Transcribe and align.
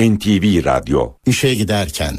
NTV 0.00 0.64
Radyo 0.64 1.12
İşe 1.26 1.54
giderken 1.54 2.14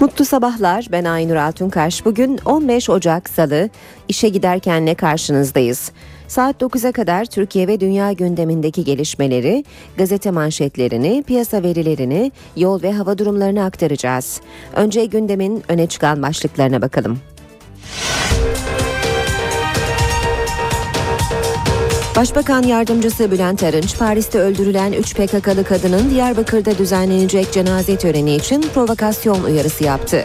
Mutlu 0.00 0.24
sabahlar 0.24 0.86
ben 0.92 1.04
Aynur 1.04 1.36
Altunkaş. 1.36 2.04
Bugün 2.04 2.38
15 2.44 2.90
Ocak 2.90 3.28
Salı 3.28 3.68
işe 4.08 4.28
giderkenle 4.28 4.94
karşınızdayız. 4.94 5.92
Saat 6.28 6.62
9'a 6.62 6.92
kadar 6.92 7.24
Türkiye 7.24 7.68
ve 7.68 7.80
dünya 7.80 8.12
gündemindeki 8.12 8.84
gelişmeleri, 8.84 9.64
gazete 9.96 10.30
manşetlerini, 10.30 11.22
piyasa 11.26 11.62
verilerini, 11.62 12.32
yol 12.56 12.82
ve 12.82 12.92
hava 12.92 13.18
durumlarını 13.18 13.64
aktaracağız. 13.64 14.40
Önce 14.76 15.04
gündemin 15.04 15.62
öne 15.68 15.86
çıkan 15.86 16.22
başlıklarına 16.22 16.82
bakalım. 16.82 17.18
Başbakan 22.20 22.62
Yardımcısı 22.62 23.30
Bülent 23.30 23.62
Arınç, 23.62 23.98
Paris'te 23.98 24.38
öldürülen 24.38 24.92
3 24.92 25.14
PKK'lı 25.14 25.64
kadının 25.64 26.10
Diyarbakır'da 26.10 26.78
düzenlenecek 26.78 27.52
cenaze 27.52 27.96
töreni 27.96 28.34
için 28.34 28.64
provokasyon 28.74 29.42
uyarısı 29.42 29.84
yaptı. 29.84 30.24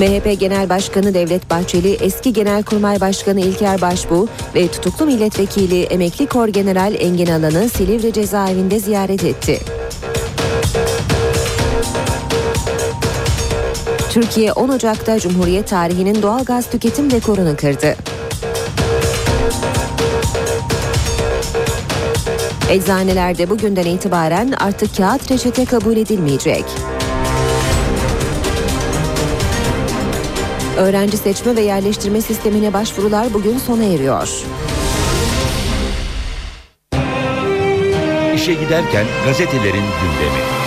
MHP 0.00 0.40
Genel 0.40 0.68
Başkanı 0.68 1.14
Devlet 1.14 1.50
Bahçeli, 1.50 1.92
eski 1.92 2.32
Genelkurmay 2.32 3.00
Başkanı 3.00 3.40
İlker 3.40 3.80
Başbuğ 3.80 4.28
ve 4.54 4.68
tutuklu 4.68 5.06
milletvekili 5.06 5.82
emekli 5.82 6.26
Kor 6.26 6.48
General 6.48 6.94
Engin 6.98 7.26
Alan'ı 7.26 7.68
Silivri 7.68 8.12
cezaevinde 8.12 8.78
ziyaret 8.78 9.24
etti. 9.24 9.58
Türkiye 14.10 14.52
10 14.52 14.68
Ocak'ta 14.68 15.18
Cumhuriyet 15.18 15.68
tarihinin 15.68 16.22
doğal 16.22 16.44
gaz 16.44 16.70
tüketim 16.70 17.10
rekorunu 17.10 17.56
kırdı. 17.56 17.96
Eczanelerde 22.70 23.50
bugünden 23.50 23.86
itibaren 23.86 24.52
artık 24.52 24.96
kağıt 24.96 25.30
reçete 25.30 25.64
kabul 25.64 25.96
edilmeyecek. 25.96 26.64
Öğrenci 30.78 31.16
seçme 31.16 31.56
ve 31.56 31.60
yerleştirme 31.60 32.20
sistemine 32.20 32.72
başvurular 32.72 33.34
bugün 33.34 33.58
sona 33.58 33.84
eriyor. 33.84 34.28
İşe 38.34 38.54
giderken 38.54 39.06
gazetelerin 39.26 39.84
gündemi. 40.02 40.59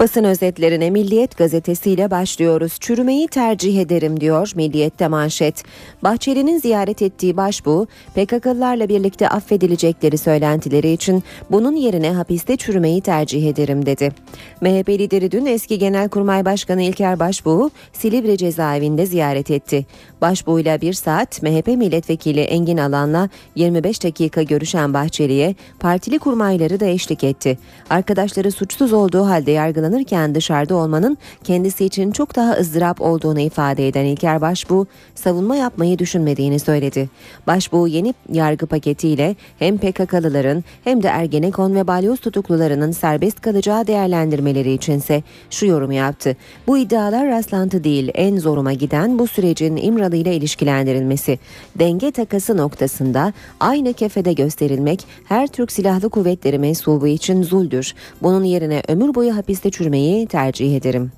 Basın 0.00 0.24
özetlerine 0.24 0.90
Milliyet 0.90 1.36
gazetesiyle 1.36 2.10
başlıyoruz. 2.10 2.76
Çürümeyi 2.80 3.28
tercih 3.28 3.80
ederim 3.80 4.20
diyor 4.20 4.52
Milliyet'te 4.54 5.08
manşet. 5.08 5.62
Bahçeli'nin 6.02 6.58
ziyaret 6.58 7.02
ettiği 7.02 7.36
başbuğ 7.36 7.86
PKK'lılarla 8.14 8.88
birlikte 8.88 9.28
affedilecekleri 9.28 10.18
söylentileri 10.18 10.92
için 10.92 11.22
bunun 11.50 11.76
yerine 11.76 12.12
hapiste 12.12 12.56
çürümeyi 12.56 13.00
tercih 13.00 13.48
ederim 13.48 13.86
dedi. 13.86 14.12
MHP 14.60 14.88
lideri 14.88 15.30
dün 15.30 15.46
eski 15.46 15.78
Genelkurmay 15.78 16.44
Başkanı 16.44 16.82
İlker 16.82 17.18
Başbuğ'u 17.18 17.70
Silivri 17.92 18.38
cezaevinde 18.38 19.06
ziyaret 19.06 19.50
etti. 19.50 19.86
Başbuğ'yla 20.20 20.80
bir 20.80 20.92
saat 20.92 21.42
MHP 21.42 21.66
milletvekili 21.66 22.40
Engin 22.40 22.76
Alan'la 22.76 23.28
25 23.54 24.04
dakika 24.04 24.42
görüşen 24.42 24.94
Bahçeli'ye 24.94 25.54
partili 25.80 26.18
kurmayları 26.18 26.80
da 26.80 26.86
eşlik 26.86 27.24
etti. 27.24 27.58
Arkadaşları 27.90 28.52
suçsuz 28.52 28.92
olduğu 28.92 29.26
halde 29.26 29.50
yargılanan 29.50 29.89
yargılanırken 29.90 30.34
dışarıda 30.34 30.74
olmanın 30.74 31.18
kendisi 31.44 31.84
için 31.84 32.12
çok 32.12 32.36
daha 32.36 32.52
ızdırap 32.52 33.00
olduğunu 33.00 33.40
ifade 33.40 33.88
eden 33.88 34.04
İlker 34.04 34.40
Başbuğ, 34.40 34.86
savunma 35.14 35.56
yapmayı 35.56 35.98
düşünmediğini 35.98 36.58
söyledi. 36.58 37.08
Başbuğ 37.46 37.88
yeni 37.88 38.14
yargı 38.32 38.66
paketiyle 38.66 39.36
hem 39.58 39.78
PKK'lıların 39.78 40.64
hem 40.84 41.02
de 41.02 41.08
Ergenekon 41.08 41.74
ve 41.74 41.86
Balyoz 41.86 42.20
tutuklularının 42.20 42.92
serbest 42.92 43.40
kalacağı 43.40 43.86
değerlendirmeleri 43.86 44.72
içinse 44.72 45.22
şu 45.50 45.66
yorumu 45.66 45.94
yaptı. 45.94 46.36
Bu 46.66 46.78
iddialar 46.78 47.28
rastlantı 47.28 47.84
değil, 47.84 48.10
en 48.14 48.38
zoruma 48.38 48.72
giden 48.72 49.18
bu 49.18 49.26
sürecin 49.26 49.76
İmralı 49.76 50.16
ile 50.16 50.36
ilişkilendirilmesi. 50.36 51.38
Denge 51.78 52.10
takası 52.10 52.56
noktasında 52.56 53.32
aynı 53.60 53.92
kefede 53.92 54.32
gösterilmek 54.32 55.06
her 55.28 55.46
Türk 55.46 55.72
Silahlı 55.72 56.08
Kuvvetleri 56.08 56.58
mensubu 56.58 57.06
için 57.06 57.42
zuldür. 57.42 57.94
Bunun 58.22 58.44
yerine 58.44 58.82
ömür 58.88 59.14
boyu 59.14 59.36
hapiste 59.36 59.70
çürümeyi 59.80 60.26
tercih 60.26 60.76
ederim. 60.76 61.12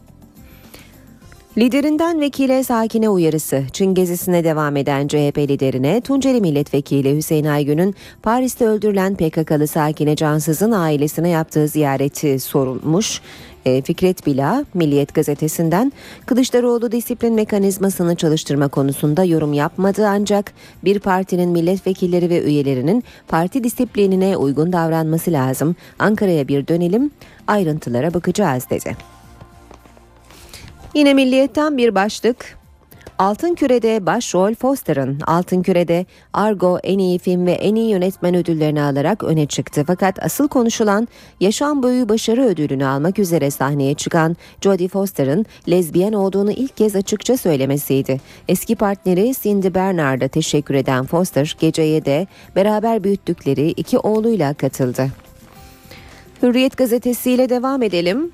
Liderinden 1.59 2.21
vekile 2.21 2.65
sakine 2.65 3.09
uyarısı. 3.09 3.63
Çin 3.73 3.95
gezisine 3.95 4.45
devam 4.45 4.77
eden 4.77 5.09
CHP 5.09 5.39
liderine 5.39 6.01
Tunceli 6.01 6.41
Milletvekili 6.41 7.17
Hüseyin 7.17 7.45
Aygün'ün 7.45 7.95
Paris'te 8.23 8.67
öldürülen 8.67 9.15
PKK'lı 9.15 9.67
sakine 9.67 10.17
Cansız'ın 10.17 10.73
ailesine 10.73 11.29
yaptığı 11.29 11.69
ziyareti 11.69 12.41
sorulmuş. 12.41 13.21
E, 13.65 13.83
Fikret 13.83 14.27
Bila, 14.27 14.65
Milliyet 14.75 15.15
gazetesinden 15.15 15.93
Kılıçdaroğlu 16.27 16.93
disiplin 16.93 17.35
mekanizmasını 17.35 18.17
çalıştırma 18.17 18.69
konusunda 18.69 19.25
yorum 19.25 19.53
yapmadı 19.53 20.07
ancak 20.09 20.53
bir 20.85 20.99
partinin 20.99 21.51
milletvekilleri 21.51 22.31
ve 22.31 22.43
üyelerinin 22.43 23.05
parti 23.29 23.65
disiplinine 23.65 24.37
uygun 24.37 24.73
davranması 24.73 25.33
lazım. 25.33 25.77
Ankara'ya 25.99 26.49
bir 26.49 26.67
dönelim, 26.67 27.11
ayrıntılara 27.47 28.15
bakacağız 28.15 28.71
dedi. 28.71 28.97
Yine 30.95 31.15
Milliyet'ten 31.15 31.77
bir 31.77 31.95
başlık. 31.95 32.62
Altın 33.23 33.55
Küre'de 33.55 34.07
başrol 34.07 34.55
Foster'ın 34.55 35.21
Altın 35.27 35.63
Küre'de 35.63 36.07
Argo 36.33 36.79
en 36.83 36.99
iyi 36.99 37.19
film 37.19 37.47
ve 37.47 37.53
en 37.53 37.75
iyi 37.75 37.91
yönetmen 37.91 38.35
ödüllerini 38.35 38.83
alarak 38.83 39.25
öne 39.25 39.47
çıktı. 39.47 39.85
Fakat 39.87 40.25
asıl 40.25 40.49
konuşulan 40.49 41.09
yaşam 41.41 41.83
boyu 41.83 42.09
başarı 42.09 42.45
ödülünü 42.45 42.87
almak 42.87 43.19
üzere 43.19 43.51
sahneye 43.51 43.95
çıkan 43.95 44.37
Jodie 44.61 44.89
Foster'ın 44.89 45.47
lezbiyen 45.69 46.13
olduğunu 46.13 46.53
ilk 46.53 46.77
kez 46.77 46.97
açıkça 46.97 47.37
söylemesiydi. 47.37 48.21
Eski 48.49 48.77
partneri 48.77 49.33
Cindy 49.43 49.75
Bernard'a 49.75 50.29
teşekkür 50.29 50.75
eden 50.75 51.07
Foster 51.07 51.57
geceye 51.61 52.05
de 52.05 52.27
beraber 52.57 53.05
büyüttükleri 53.05 53.69
iki 53.69 53.99
oğluyla 53.99 54.55
katıldı. 54.55 55.09
Hürriyet 56.43 56.77
gazetesiyle 56.77 57.49
devam 57.49 57.83
edelim. 57.83 58.33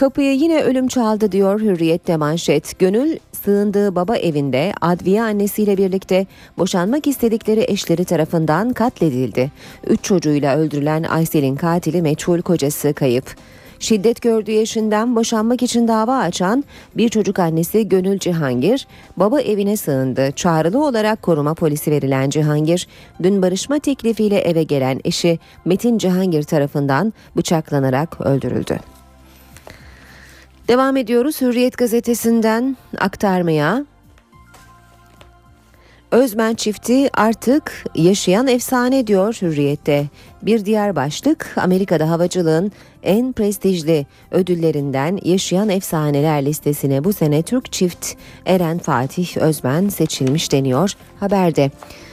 Kapıyı 0.00 0.34
yine 0.34 0.62
ölüm 0.62 0.88
çaldı 0.88 1.32
diyor 1.32 1.60
Hürriyet'te 1.60 2.16
manşet. 2.16 2.78
Gönül 2.78 3.16
sığındığı 3.44 3.94
baba 3.94 4.16
evinde 4.16 4.72
adviye 4.80 5.22
annesiyle 5.22 5.76
birlikte 5.76 6.26
boşanmak 6.58 7.06
istedikleri 7.06 7.64
eşleri 7.68 8.04
tarafından 8.04 8.72
katledildi. 8.72 9.50
Üç 9.86 10.04
çocuğuyla 10.04 10.56
öldürülen 10.56 11.02
Aysel'in 11.02 11.56
katili 11.56 12.02
meçhul 12.02 12.42
kocası 12.42 12.94
kayıp. 12.94 13.24
Şiddet 13.78 14.22
gördüğü 14.22 14.52
eşinden 14.52 15.16
boşanmak 15.16 15.62
için 15.62 15.88
dava 15.88 16.18
açan 16.18 16.64
bir 16.96 17.08
çocuk 17.08 17.38
annesi 17.38 17.88
Gönül 17.88 18.18
Cihangir 18.18 18.86
baba 19.16 19.40
evine 19.40 19.76
sığındı. 19.76 20.32
Çağrılı 20.32 20.84
olarak 20.84 21.22
koruma 21.22 21.54
polisi 21.54 21.90
verilen 21.90 22.30
Cihangir 22.30 22.86
dün 23.22 23.42
barışma 23.42 23.78
teklifiyle 23.78 24.38
eve 24.38 24.62
gelen 24.62 25.00
eşi 25.04 25.38
Metin 25.64 25.98
Cihangir 25.98 26.42
tarafından 26.42 27.12
bıçaklanarak 27.36 28.20
öldürüldü. 28.20 28.99
Devam 30.68 30.96
ediyoruz 30.96 31.40
Hürriyet 31.40 31.78
gazetesinden 31.78 32.76
aktarmaya. 32.98 33.84
Özmen 36.10 36.54
çifti 36.54 37.10
artık 37.12 37.84
yaşayan 37.94 38.46
efsane 38.46 39.06
diyor 39.06 39.38
Hürriyet'te. 39.42 40.06
Bir 40.42 40.64
diğer 40.64 40.96
başlık 40.96 41.54
Amerika'da 41.56 42.10
havacılığın 42.10 42.72
en 43.02 43.32
prestijli 43.32 44.06
ödüllerinden 44.30 45.18
yaşayan 45.24 45.68
efsaneler 45.68 46.44
listesine 46.44 47.04
bu 47.04 47.12
sene 47.12 47.42
Türk 47.42 47.72
çift 47.72 48.06
Eren 48.46 48.78
Fatih 48.78 49.36
Özmen 49.36 49.88
seçilmiş 49.88 50.52
deniyor 50.52 50.92
haberde. 51.20 51.70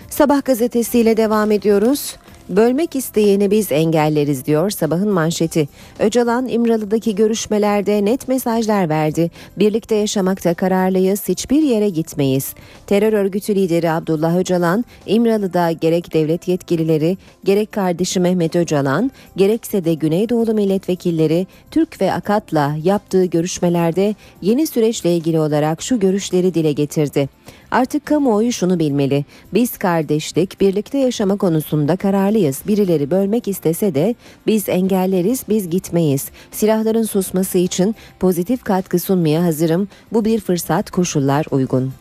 Sabah 0.10 0.46
gazetesiyle 0.46 1.18
devam 1.18 1.52
ediyoruz. 1.52 2.16
Bölmek 2.50 2.96
isteyeni 2.96 3.52
biz 3.52 3.72
engelleriz 3.72 4.46
diyor 4.46 4.70
sabahın 4.70 5.10
manşeti. 5.10 5.68
Öcalan 6.00 6.48
İmralı'daki 6.48 7.16
görüşmelerde 7.16 8.06
net 8.06 8.28
mesajlar 8.28 8.90
verdi. 8.90 9.32
Birlikte 9.58 9.96
yaşamakta 9.96 10.54
kararlıyız, 10.54 11.30
hiçbir 11.30 11.62
yere 11.62 11.90
gitmeyiz. 11.90 12.54
Terör 12.88 13.14
örgütü 13.14 13.56
lideri 13.56 13.92
Abdullah 13.92 14.38
Öcalan, 14.38 14.86
İmralı'da 15.06 15.72
gerek 15.72 16.14
devlet 16.14 16.48
yetkilileri, 16.48 17.18
gerek 17.44 17.72
kardeşi 17.72 18.20
Mehmet 18.20 18.56
Öcalan, 18.56 19.12
gerekse 19.36 19.86
de 19.86 19.94
Güneydoğu 19.94 20.54
milletvekilleri 20.54 21.48
Türk 21.72 22.02
ve 22.02 22.14
Akat'la 22.14 22.76
yaptığı 22.84 23.26
görüşmelerde 23.26 24.16
yeni 24.42 24.68
süreçle 24.68 25.16
ilgili 25.16 25.40
olarak 25.40 25.82
şu 25.82 26.00
görüşleri 26.00 26.54
dile 26.54 26.72
getirdi. 26.72 27.30
Artık 27.72 28.06
kamuoyu 28.06 28.52
şunu 28.52 28.80
bilmeli. 28.80 29.26
Biz 29.54 29.78
kardeşlik, 29.78 30.62
birlikte 30.62 30.98
yaşama 30.98 31.38
konusunda 31.38 31.96
kararlıyız. 31.96 32.62
Birileri 32.68 33.12
bölmek 33.12 33.48
istese 33.48 33.96
de 33.96 34.16
biz 34.48 34.70
engelleriz, 34.70 35.44
biz 35.50 35.70
gitmeyiz. 35.70 36.30
Silahların 36.52 37.04
susması 37.04 37.58
için 37.58 37.96
pozitif 38.20 38.64
katkı 38.64 39.00
sunmaya 39.00 39.44
hazırım. 39.44 39.88
Bu 40.14 40.26
bir 40.26 40.40
fırsat, 40.40 40.92
koşullar 40.92 41.46
uygun. 41.52 41.94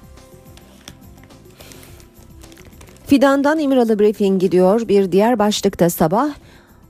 Fidan'dan 3.06 3.58
İmralı 3.58 3.98
Briefing 3.98 4.40
gidiyor. 4.40 4.88
Bir 4.88 5.12
diğer 5.12 5.38
başlıkta 5.38 5.90
sabah 5.90 6.28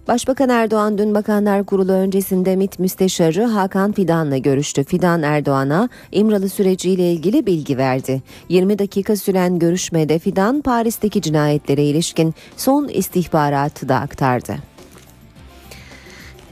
Başbakan 0.09 0.49
Erdoğan 0.49 0.99
dün 0.99 1.15
Bakanlar 1.15 1.65
Kurulu 1.65 1.93
öncesinde 1.93 2.57
MİT 2.57 2.79
Müsteşarı 2.79 3.45
Hakan 3.45 3.93
Fidan'la 3.93 4.37
görüştü. 4.37 4.85
Fidan 4.85 5.23
Erdoğan'a 5.23 5.89
İmralı 6.13 6.49
süreciyle 6.49 7.13
ilgili 7.13 7.47
bilgi 7.47 7.79
verdi. 7.79 8.23
20 8.49 8.79
dakika 8.79 9.17
süren 9.17 9.59
görüşmede 9.59 10.19
Fidan 10.19 10.63
Paris'teki 10.63 11.23
cinayetlere 11.23 11.85
ilişkin 11.85 12.35
son 12.57 12.89
istihbaratı 12.89 13.89
da 13.89 13.97
aktardı. 13.97 14.76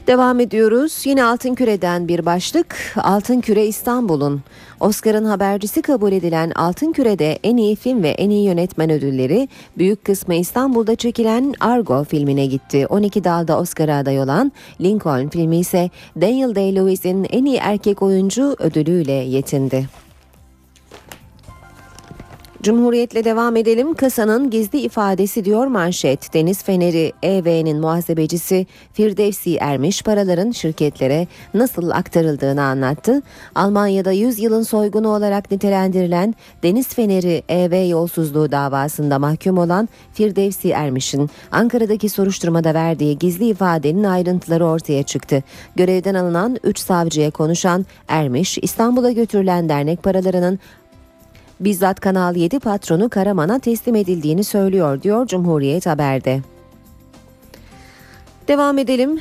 Devam 0.07 0.39
ediyoruz. 0.39 1.01
Yine 1.05 1.23
Altın 1.23 1.55
Küre'den 1.55 2.07
bir 2.07 2.25
başlık. 2.25 2.75
Altın 2.95 3.41
Küre 3.41 3.65
İstanbul'un. 3.65 4.41
Oscar'ın 4.79 5.25
habercisi 5.25 5.81
kabul 5.81 6.11
edilen 6.11 6.51
Altın 6.51 6.91
Küre'de 6.91 7.39
en 7.43 7.57
iyi 7.57 7.75
film 7.75 8.03
ve 8.03 8.09
en 8.09 8.29
iyi 8.29 8.45
yönetmen 8.45 8.89
ödülleri 8.89 9.49
büyük 9.77 10.05
kısmı 10.05 10.35
İstanbul'da 10.35 10.95
çekilen 10.95 11.53
Argo 11.59 12.03
filmine 12.03 12.45
gitti. 12.45 12.87
12 12.87 13.23
dalda 13.23 13.59
Oscar'a 13.59 13.97
aday 13.97 14.19
olan 14.19 14.51
Lincoln 14.81 15.29
filmi 15.29 15.57
ise 15.57 15.89
Daniel 16.21 16.55
Day-Lewis'in 16.55 17.23
en 17.29 17.45
iyi 17.45 17.57
erkek 17.57 18.01
oyuncu 18.01 18.55
ödülüyle 18.59 19.11
yetindi. 19.11 20.04
Cumhuriyetle 22.65 23.23
devam 23.23 23.55
edelim. 23.55 23.93
Kasanın 23.93 24.49
gizli 24.49 24.79
ifadesi 24.79 25.45
diyor 25.45 25.67
manşet. 25.67 26.33
Deniz 26.33 26.63
Feneri 26.63 27.13
EV'nin 27.23 27.79
muhasebecisi 27.79 28.67
Firdevsi 28.93 29.55
Ermiş 29.55 30.01
paraların 30.01 30.51
şirketlere 30.51 31.27
nasıl 31.53 31.89
aktarıldığını 31.89 32.63
anlattı. 32.63 33.21
Almanya'da 33.55 34.11
100 34.11 34.39
yılın 34.39 34.63
soygunu 34.63 35.07
olarak 35.07 35.51
nitelendirilen 35.51 36.35
Deniz 36.63 36.87
Feneri 36.87 37.43
EV 37.49 37.89
yolsuzluğu 37.89 38.51
davasında 38.51 39.19
mahkum 39.19 39.57
olan 39.57 39.89
Firdevsi 40.13 40.69
Ermiş'in 40.69 41.29
Ankara'daki 41.51 42.09
soruşturmada 42.09 42.73
verdiği 42.73 43.17
gizli 43.17 43.47
ifadenin 43.47 44.03
ayrıntıları 44.03 44.65
ortaya 44.65 45.03
çıktı. 45.03 45.43
Görevden 45.75 46.15
alınan 46.15 46.57
3 46.63 46.79
savcıya 46.79 47.31
konuşan 47.31 47.85
Ermiş, 48.07 48.57
İstanbul'a 48.61 49.11
götürülen 49.11 49.69
dernek 49.69 50.03
paralarının 50.03 50.59
bizzat 51.59 51.99
Kanal 51.99 52.35
7 52.35 52.59
patronu 52.59 53.09
Karaman'a 53.09 53.59
teslim 53.59 53.95
edildiğini 53.95 54.43
söylüyor 54.43 55.01
diyor 55.01 55.27
Cumhuriyet 55.27 55.85
haberde. 55.85 56.41
Devam 58.47 58.77
edelim. 58.77 59.19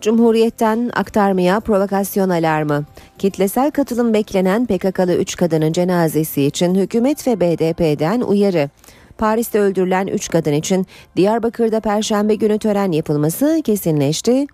Cumhuriyet'ten 0.00 0.90
aktarmaya 0.94 1.60
provokasyon 1.60 2.30
alarmı. 2.30 2.84
Kitlesel 3.18 3.70
katılım 3.70 4.14
beklenen 4.14 4.66
PKK'lı 4.66 5.14
3 5.14 5.36
kadının 5.36 5.72
cenazesi 5.72 6.42
için 6.42 6.74
hükümet 6.74 7.26
ve 7.26 7.40
BDP'den 7.40 8.20
uyarı. 8.20 8.70
Paris'te 9.18 9.60
öldürülen 9.60 10.06
3 10.06 10.28
kadın 10.28 10.52
için 10.52 10.86
Diyarbakır'da 11.16 11.80
perşembe 11.80 12.34
günü 12.34 12.58
tören 12.58 12.92
yapılması 12.92 13.60
kesinleşti. 13.64 14.46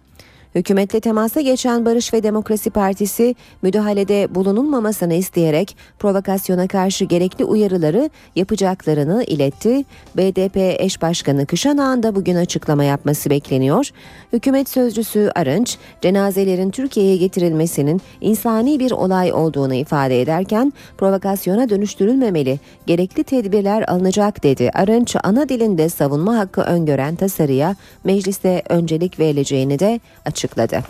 Hükümetle 0.54 1.00
temasa 1.00 1.40
geçen 1.40 1.84
Barış 1.84 2.14
ve 2.14 2.22
Demokrasi 2.22 2.70
Partisi 2.70 3.34
müdahalede 3.62 4.34
bulunulmamasını 4.34 5.14
isteyerek 5.14 5.76
provokasyona 5.98 6.68
karşı 6.68 7.04
gerekli 7.04 7.44
uyarıları 7.44 8.10
yapacaklarını 8.36 9.24
iletti. 9.24 9.84
BDP 10.16 10.56
eş 10.56 11.02
başkanı 11.02 11.46
Kışanağ'ın 11.46 12.02
da 12.02 12.14
bugün 12.14 12.36
açıklama 12.36 12.84
yapması 12.84 13.30
bekleniyor. 13.30 13.90
Hükümet 14.32 14.68
sözcüsü 14.68 15.30
Arınç, 15.34 15.78
cenazelerin 16.00 16.70
Türkiye'ye 16.70 17.16
getirilmesinin 17.16 18.00
insani 18.20 18.78
bir 18.78 18.90
olay 18.90 19.32
olduğunu 19.32 19.74
ifade 19.74 20.22
ederken 20.22 20.72
provokasyona 20.98 21.68
dönüştürülmemeli, 21.68 22.60
gerekli 22.86 23.24
tedbirler 23.24 23.84
alınacak 23.88 24.42
dedi. 24.42 24.70
Arınç, 24.74 25.16
ana 25.22 25.48
dilinde 25.48 25.88
savunma 25.88 26.38
hakkı 26.38 26.60
öngören 26.60 27.14
tasarıya 27.14 27.76
mecliste 28.04 28.62
öncelik 28.68 29.18
verileceğini 29.18 29.78
de 29.78 30.00
açıkladı 30.24 30.41
açıkladı. 30.42 30.82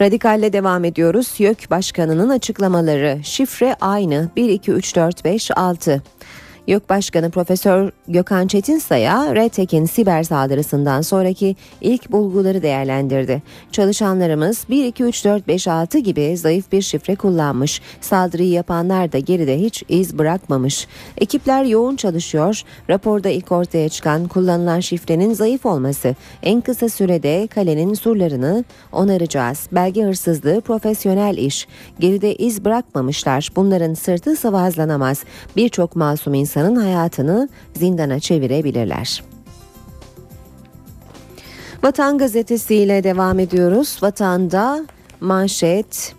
Radikalle 0.00 0.52
devam 0.52 0.84
ediyoruz. 0.84 1.34
YÖK 1.38 1.70
Başkanı'nın 1.70 2.28
açıklamaları. 2.28 3.20
Şifre 3.22 3.76
aynı 3.80 4.30
1 4.36 4.48
2 4.48 4.72
3 4.72 4.96
4 4.96 5.24
5 5.24 5.50
6. 5.56 6.02
YÖK 6.68 6.88
Başkanı 6.90 7.30
Profesör 7.30 7.90
Gökhan 8.08 8.46
Çetinsay'a 8.46 9.34
RETEK'in 9.34 9.84
siber 9.84 10.22
saldırısından 10.22 11.00
sonraki 11.00 11.56
ilk 11.80 12.12
bulguları 12.12 12.62
değerlendirdi. 12.62 13.42
Çalışanlarımız 13.72 14.64
1, 14.70 14.84
2, 14.84 15.04
3, 15.04 15.24
4, 15.24 15.48
5, 15.48 15.68
6 15.68 15.98
gibi 15.98 16.36
zayıf 16.36 16.72
bir 16.72 16.82
şifre 16.82 17.16
kullanmış. 17.16 17.80
Saldırıyı 18.00 18.50
yapanlar 18.50 19.12
da 19.12 19.18
geride 19.18 19.58
hiç 19.58 19.84
iz 19.88 20.18
bırakmamış. 20.18 20.86
Ekipler 21.18 21.64
yoğun 21.64 21.96
çalışıyor. 21.96 22.62
Raporda 22.90 23.28
ilk 23.28 23.52
ortaya 23.52 23.88
çıkan 23.88 24.28
kullanılan 24.28 24.80
şifrenin 24.80 25.34
zayıf 25.34 25.66
olması. 25.66 26.14
En 26.42 26.60
kısa 26.60 26.88
sürede 26.88 27.46
kalenin 27.46 27.94
surlarını 27.94 28.64
onaracağız. 28.92 29.68
Belge 29.72 30.02
hırsızlığı 30.02 30.60
profesyonel 30.60 31.36
iş. 31.36 31.68
Geride 32.00 32.34
iz 32.34 32.64
bırakmamışlar. 32.64 33.48
Bunların 33.56 33.94
sırtı 33.94 34.36
sıvazlanamaz. 34.36 35.24
Birçok 35.56 35.96
masum 35.96 36.34
insan 36.34 36.57
insanın 36.58 36.76
hayatını 36.76 37.48
zindana 37.74 38.20
çevirebilirler. 38.20 39.22
Vatan 41.82 42.18
gazetesiyle 42.18 43.04
devam 43.04 43.38
ediyoruz. 43.38 43.98
Vatanda 44.02 44.86
manşet 45.20 46.14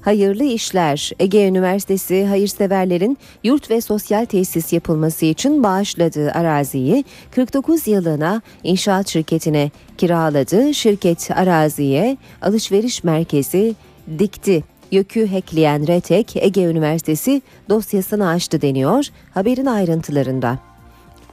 Hayırlı 0.00 0.44
işler. 0.44 1.12
Ege 1.18 1.48
Üniversitesi 1.48 2.26
hayırseverlerin 2.26 3.18
yurt 3.44 3.70
ve 3.70 3.80
sosyal 3.80 4.24
tesis 4.24 4.72
yapılması 4.72 5.26
için 5.26 5.62
bağışladığı 5.62 6.32
araziyi 6.32 7.04
49 7.30 7.86
yılına 7.86 8.42
inşaat 8.64 9.08
şirketine 9.08 9.70
kiraladı. 9.98 10.74
Şirket 10.74 11.30
araziye 11.30 12.16
alışveriş 12.42 13.04
merkezi 13.04 13.74
dikti. 14.18 14.64
YÖK'ü 14.90 15.26
hackleyen 15.26 15.86
RETEK 15.86 16.36
Ege 16.36 16.64
Üniversitesi 16.64 17.42
dosyasını 17.68 18.28
açtı 18.28 18.62
deniyor 18.62 19.06
haberin 19.34 19.66
ayrıntılarında. 19.66 20.58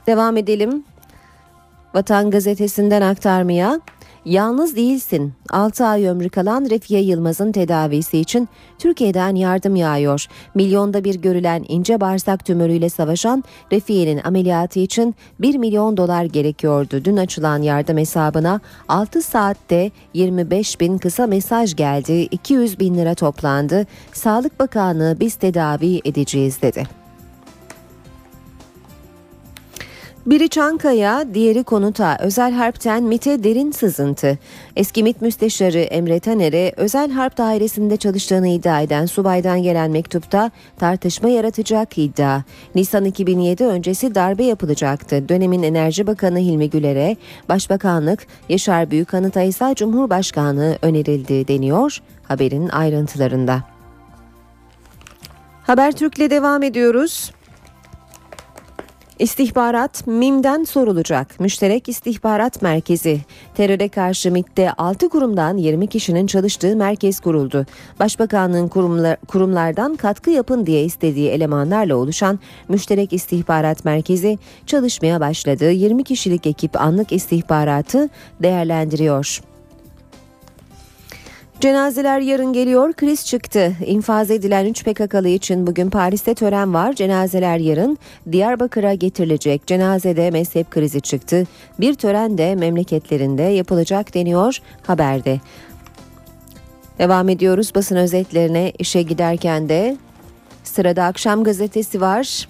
Devam 0.06 0.36
edelim. 0.36 0.84
Vatan 1.94 2.30
gazetesinden 2.30 3.02
aktarmaya 3.02 3.80
Yalnız 4.26 4.76
değilsin. 4.76 5.32
6 5.50 5.84
ay 5.84 6.06
ömrü 6.06 6.28
kalan 6.28 6.70
Refiye 6.70 7.00
Yılmaz'ın 7.00 7.52
tedavisi 7.52 8.18
için 8.18 8.48
Türkiye'den 8.78 9.34
yardım 9.34 9.76
yağıyor. 9.76 10.26
Milyonda 10.54 11.04
bir 11.04 11.14
görülen 11.14 11.64
ince 11.68 12.00
bağırsak 12.00 12.44
tümörüyle 12.44 12.88
savaşan 12.88 13.44
Refiye'nin 13.72 14.20
ameliyatı 14.24 14.78
için 14.78 15.14
1 15.40 15.54
milyon 15.54 15.96
dolar 15.96 16.24
gerekiyordu. 16.24 17.04
Dün 17.04 17.16
açılan 17.16 17.62
yardım 17.62 17.98
hesabına 17.98 18.60
6 18.88 19.22
saatte 19.22 19.90
25 20.14 20.80
bin 20.80 20.98
kısa 20.98 21.26
mesaj 21.26 21.76
geldi. 21.76 22.12
200 22.30 22.80
bin 22.80 22.94
lira 22.94 23.14
toplandı. 23.14 23.86
Sağlık 24.12 24.60
Bakanlığı 24.60 25.16
biz 25.20 25.34
tedavi 25.34 26.00
edeceğiz 26.04 26.62
dedi. 26.62 27.05
Biri 30.26 30.48
Çankaya, 30.48 31.34
diğeri 31.34 31.64
konuta. 31.64 32.16
Özel 32.20 32.52
harpten 32.52 33.02
MIT'e 33.02 33.44
derin 33.44 33.70
sızıntı. 33.70 34.38
Eski 34.76 35.02
MIT 35.02 35.22
müsteşarı 35.22 35.78
Emre 35.78 36.20
Taner'e 36.20 36.72
özel 36.76 37.10
harp 37.10 37.38
dairesinde 37.38 37.96
çalıştığını 37.96 38.48
iddia 38.48 38.80
eden 38.80 39.06
subaydan 39.06 39.62
gelen 39.62 39.90
mektupta 39.90 40.50
tartışma 40.78 41.28
yaratacak 41.28 41.98
iddia. 41.98 42.42
Nisan 42.74 43.04
2007 43.04 43.64
öncesi 43.64 44.14
darbe 44.14 44.44
yapılacaktı. 44.44 45.28
Dönemin 45.28 45.62
Enerji 45.62 46.06
Bakanı 46.06 46.38
Hilmi 46.38 46.70
Güler'e 46.70 47.16
Başbakanlık, 47.48 48.26
Yaşar 48.48 48.90
Büyükanıt'a 48.90 49.42
ise 49.42 49.74
Cumhurbaşkanlığı 49.76 50.78
önerildi 50.82 51.48
deniyor 51.48 51.98
haberin 52.28 52.68
ayrıntılarında. 52.68 53.62
Habertürk'le 55.62 56.30
devam 56.30 56.62
ediyoruz. 56.62 57.30
İstihbarat 59.18 60.06
MİM'den 60.06 60.64
sorulacak. 60.64 61.40
Müşterek 61.40 61.88
İstihbarat 61.88 62.62
Merkezi. 62.62 63.20
Teröre 63.54 63.88
karşı 63.88 64.32
MİT'te 64.32 64.72
6 64.72 65.08
kurumdan 65.08 65.56
20 65.56 65.86
kişinin 65.86 66.26
çalıştığı 66.26 66.76
merkez 66.76 67.20
kuruldu. 67.20 67.66
Başbakanlığın 68.00 68.68
kurumlar, 68.68 69.16
kurumlardan 69.28 69.96
katkı 69.96 70.30
yapın 70.30 70.66
diye 70.66 70.84
istediği 70.84 71.28
elemanlarla 71.28 71.96
oluşan 71.96 72.38
Müşterek 72.68 73.12
İstihbarat 73.12 73.84
Merkezi 73.84 74.38
çalışmaya 74.66 75.20
başladı. 75.20 75.70
20 75.70 76.04
kişilik 76.04 76.46
ekip 76.46 76.80
anlık 76.80 77.12
istihbaratı 77.12 78.08
değerlendiriyor. 78.42 79.40
Cenazeler 81.60 82.20
yarın 82.20 82.52
geliyor, 82.52 82.92
kriz 82.92 83.26
çıktı. 83.26 83.72
İnfaz 83.86 84.30
edilen 84.30 84.66
3 84.66 84.84
PKK'lı 84.84 85.28
için 85.28 85.66
bugün 85.66 85.90
Paris'te 85.90 86.34
tören 86.34 86.74
var. 86.74 86.92
Cenazeler 86.92 87.58
yarın 87.58 87.98
Diyarbakır'a 88.32 88.94
getirilecek. 88.94 89.66
Cenazede 89.66 90.30
mezhep 90.30 90.70
krizi 90.70 91.00
çıktı. 91.00 91.44
Bir 91.80 91.94
tören 91.94 92.38
de 92.38 92.54
memleketlerinde 92.54 93.42
yapılacak 93.42 94.14
deniyor 94.14 94.58
haberde. 94.86 95.40
Devam 96.98 97.28
ediyoruz 97.28 97.74
basın 97.74 97.96
özetlerine 97.96 98.72
işe 98.78 99.02
giderken 99.02 99.68
de 99.68 99.96
sırada 100.64 101.04
akşam 101.04 101.44
gazetesi 101.44 102.00
var. 102.00 102.48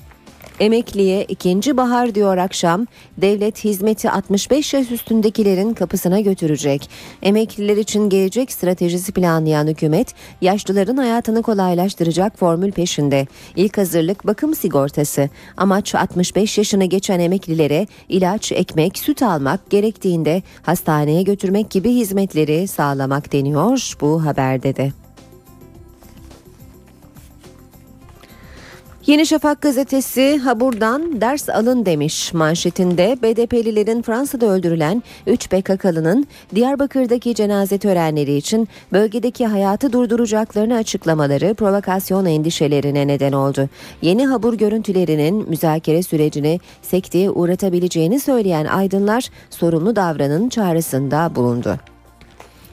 Emekliye 0.60 1.24
ikinci 1.24 1.76
bahar 1.76 2.14
diyor 2.14 2.36
akşam. 2.36 2.86
Devlet 3.18 3.64
hizmeti 3.64 4.10
65 4.10 4.74
yaş 4.74 4.90
üstündekilerin 4.90 5.74
kapısına 5.74 6.20
götürecek. 6.20 6.90
Emekliler 7.22 7.76
için 7.76 8.08
gelecek 8.08 8.52
stratejisi 8.52 9.12
planlayan 9.12 9.66
hükümet 9.66 10.14
yaşlıların 10.40 10.96
hayatını 10.96 11.42
kolaylaştıracak 11.42 12.38
formül 12.38 12.72
peşinde. 12.72 13.26
İlk 13.56 13.78
hazırlık 13.78 14.26
bakım 14.26 14.54
sigortası. 14.54 15.30
Amaç 15.56 15.94
65 15.94 16.58
yaşını 16.58 16.84
geçen 16.84 17.20
emeklilere 17.20 17.86
ilaç, 18.08 18.52
ekmek, 18.52 18.98
süt 18.98 19.22
almak 19.22 19.70
gerektiğinde 19.70 20.42
hastaneye 20.62 21.22
götürmek 21.22 21.70
gibi 21.70 21.90
hizmetleri 21.90 22.68
sağlamak 22.68 23.32
deniyor 23.32 23.96
bu 24.00 24.24
haberde 24.24 24.76
de. 24.76 25.05
Yeni 29.06 29.26
Şafak 29.26 29.62
gazetesi 29.62 30.38
Habur'dan 30.38 31.20
ders 31.20 31.48
alın 31.48 31.86
demiş 31.86 32.34
manşetinde 32.34 33.18
BDP'lilerin 33.22 34.02
Fransa'da 34.02 34.46
öldürülen 34.46 35.02
3 35.26 35.48
PKK'lının 35.48 36.26
Diyarbakır'daki 36.54 37.34
cenaze 37.34 37.78
törenleri 37.78 38.36
için 38.36 38.68
bölgedeki 38.92 39.46
hayatı 39.46 39.92
durduracaklarını 39.92 40.76
açıklamaları 40.76 41.54
provokasyon 41.54 42.26
endişelerine 42.26 43.06
neden 43.06 43.32
oldu. 43.32 43.68
Yeni 44.02 44.26
Habur 44.26 44.54
görüntülerinin 44.54 45.48
müzakere 45.48 46.02
sürecini 46.02 46.60
sekteye 46.82 47.30
uğratabileceğini 47.30 48.20
söyleyen 48.20 48.64
aydınlar 48.64 49.30
sorumlu 49.50 49.96
davranın 49.96 50.48
çağrısında 50.48 51.34
bulundu. 51.34 51.78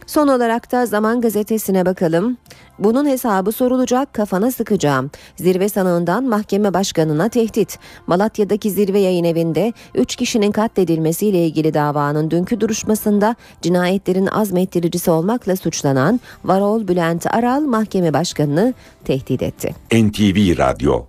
Son 0.08 0.28
olarak 0.28 0.72
da 0.72 0.86
Zaman 0.86 1.22
Gazetesi'ne 1.22 1.86
bakalım. 1.86 2.38
Bunun 2.84 3.06
hesabı 3.06 3.52
sorulacak 3.52 4.13
kafana 4.13 4.52
sıkacağım. 4.52 5.12
Zirve 5.36 5.70
sanığından 5.70 6.24
mahkeme 6.24 6.74
başkanına 6.74 7.30
tehdit. 7.30 7.80
Malatya'daki 8.08 8.72
zirve 8.72 9.00
yayın 9.00 9.24
evinde 9.24 9.74
3 9.96 10.16
kişinin 10.16 10.52
katledilmesiyle 10.52 11.46
ilgili 11.46 11.74
davanın 11.74 12.32
dünkü 12.32 12.60
duruşmasında 12.60 13.36
cinayetlerin 13.62 14.25
azmettiricisi 14.25 15.12
olmakla 15.12 15.56
suçlanan 15.56 16.20
Varol 16.46 16.88
Bülent 16.88 17.25
Aral 17.28 17.62
mahkeme 17.62 18.13
başkanını 18.13 18.74
tehdit 19.06 19.42
etti. 19.44 19.75
NTV 19.92 20.58
Radyo 20.58 21.06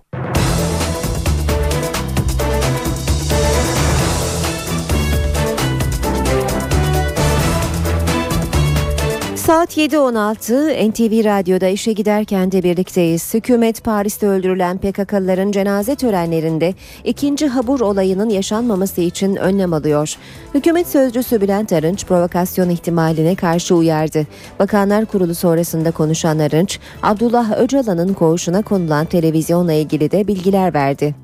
Saat 9.45 9.77
7.16 9.77 10.89
NTV 10.91 11.25
Radyo'da 11.25 11.67
işe 11.67 11.93
giderken 11.93 12.51
de 12.51 12.63
birlikteyiz. 12.63 13.33
Hükümet 13.33 13.83
Paris'te 13.83 14.27
öldürülen 14.27 14.77
PKK'lıların 14.77 15.51
cenaze 15.51 15.95
törenlerinde 15.95 16.73
ikinci 17.03 17.47
habur 17.47 17.79
olayının 17.79 18.29
yaşanmaması 18.29 19.01
için 19.01 19.35
önlem 19.35 19.73
alıyor. 19.73 20.15
Hükümet 20.53 20.87
sözcüsü 20.87 21.41
Bülent 21.41 21.73
Arınç 21.73 22.05
provokasyon 22.05 22.69
ihtimaline 22.69 23.35
karşı 23.35 23.75
uyardı. 23.75 24.27
Bakanlar 24.59 25.05
Kurulu 25.05 25.35
sonrasında 25.35 25.91
konuşan 25.91 26.39
Arınç, 26.39 26.79
Abdullah 27.03 27.59
Öcalan'ın 27.59 28.13
koğuşuna 28.13 28.61
konulan 28.61 29.05
televizyonla 29.05 29.73
ilgili 29.73 30.11
de 30.11 30.27
bilgiler 30.27 30.73
verdi. 30.73 31.15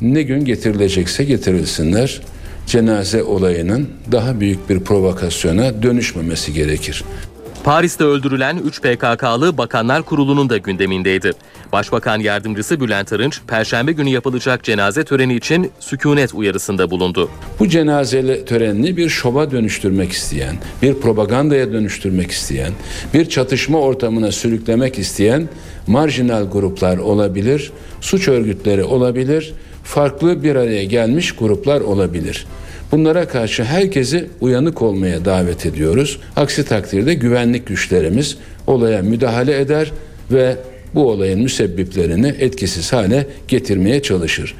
Ne 0.00 0.22
gün 0.22 0.44
getirilecekse 0.44 1.24
getirilsinler 1.24 2.20
cenaze 2.72 3.22
olayının 3.22 3.88
daha 4.12 4.40
büyük 4.40 4.70
bir 4.70 4.80
provokasyona 4.80 5.82
dönüşmemesi 5.82 6.52
gerekir. 6.52 7.04
Paris'te 7.64 8.04
öldürülen 8.04 8.56
3 8.56 8.80
PKK'lı 8.80 9.58
Bakanlar 9.58 10.02
Kurulu'nun 10.02 10.48
da 10.48 10.56
gündemindeydi. 10.58 11.32
Başbakan 11.72 12.20
Yardımcısı 12.20 12.80
Bülent 12.80 13.12
Arınç, 13.12 13.40
Perşembe 13.46 13.92
günü 13.92 14.08
yapılacak 14.08 14.64
cenaze 14.64 15.04
töreni 15.04 15.34
için 15.34 15.70
sükunet 15.80 16.34
uyarısında 16.34 16.90
bulundu. 16.90 17.30
Bu 17.58 17.68
cenaze 17.68 18.44
törenini 18.44 18.96
bir 18.96 19.08
şova 19.08 19.50
dönüştürmek 19.50 20.12
isteyen, 20.12 20.56
bir 20.82 20.94
propagandaya 20.94 21.72
dönüştürmek 21.72 22.30
isteyen, 22.30 22.72
bir 23.14 23.28
çatışma 23.28 23.80
ortamına 23.80 24.32
sürüklemek 24.32 24.98
isteyen 24.98 25.48
marjinal 25.86 26.50
gruplar 26.50 26.98
olabilir, 26.98 27.72
suç 28.00 28.28
örgütleri 28.28 28.84
olabilir, 28.84 29.54
farklı 29.84 30.42
bir 30.42 30.56
araya 30.56 30.84
gelmiş 30.84 31.32
gruplar 31.32 31.80
olabilir. 31.80 32.46
Bunlara 32.92 33.28
karşı 33.28 33.64
herkesi 33.64 34.28
uyanık 34.40 34.82
olmaya 34.82 35.24
davet 35.24 35.66
ediyoruz. 35.66 36.20
Aksi 36.36 36.64
takdirde 36.64 37.14
güvenlik 37.14 37.66
güçlerimiz 37.66 38.38
olaya 38.66 39.02
müdahale 39.02 39.60
eder 39.60 39.92
ve 40.30 40.56
bu 40.94 41.10
olayın 41.10 41.40
müsebbiplerini 41.40 42.26
etkisiz 42.26 42.92
hale 42.92 43.26
getirmeye 43.48 44.02
çalışır. 44.02 44.54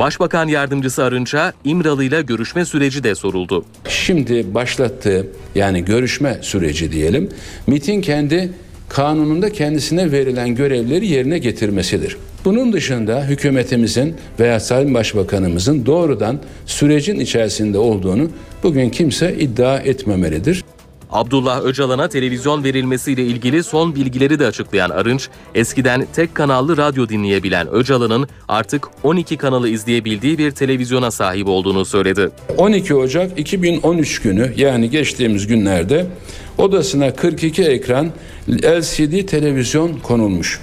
Başbakan 0.00 0.48
yardımcısı 0.48 1.04
Arınç'a 1.04 1.52
İmralı 1.64 2.04
ile 2.04 2.22
görüşme 2.22 2.64
süreci 2.64 3.04
de 3.04 3.14
soruldu. 3.14 3.64
Şimdi 3.88 4.54
başlattığı 4.54 5.26
yani 5.54 5.84
görüşme 5.84 6.38
süreci 6.40 6.92
diyelim. 6.92 7.28
MIT'in 7.66 8.00
kendi 8.00 8.50
kanununda 8.88 9.52
kendisine 9.52 10.12
verilen 10.12 10.54
görevleri 10.54 11.06
yerine 11.06 11.38
getirmesidir. 11.38 12.16
Bunun 12.44 12.72
dışında 12.72 13.24
hükümetimizin 13.24 14.16
veya 14.40 14.60
Sayın 14.60 14.94
Başbakanımızın 14.94 15.86
doğrudan 15.86 16.40
sürecin 16.66 17.20
içerisinde 17.20 17.78
olduğunu 17.78 18.28
bugün 18.62 18.90
kimse 18.90 19.34
iddia 19.34 19.78
etmemelidir. 19.78 20.64
Abdullah 21.10 21.62
Öcalan'a 21.64 22.08
televizyon 22.08 22.64
verilmesiyle 22.64 23.22
ilgili 23.22 23.62
son 23.62 23.94
bilgileri 23.94 24.38
de 24.38 24.46
açıklayan 24.46 24.90
Arınç, 24.90 25.28
eskiden 25.54 26.06
tek 26.14 26.34
kanallı 26.34 26.76
radyo 26.76 27.08
dinleyebilen 27.08 27.68
Öcalan'ın 27.68 28.28
artık 28.48 28.88
12 29.02 29.36
kanalı 29.36 29.68
izleyebildiği 29.68 30.38
bir 30.38 30.50
televizyona 30.50 31.10
sahip 31.10 31.48
olduğunu 31.48 31.84
söyledi. 31.84 32.30
12 32.56 32.94
Ocak 32.94 33.38
2013 33.38 34.22
günü 34.22 34.52
yani 34.56 34.90
geçtiğimiz 34.90 35.46
günlerde 35.46 36.06
odasına 36.58 37.14
42 37.14 37.62
ekran 37.62 38.10
LCD 38.48 39.26
televizyon 39.26 39.98
konulmuş. 40.02 40.60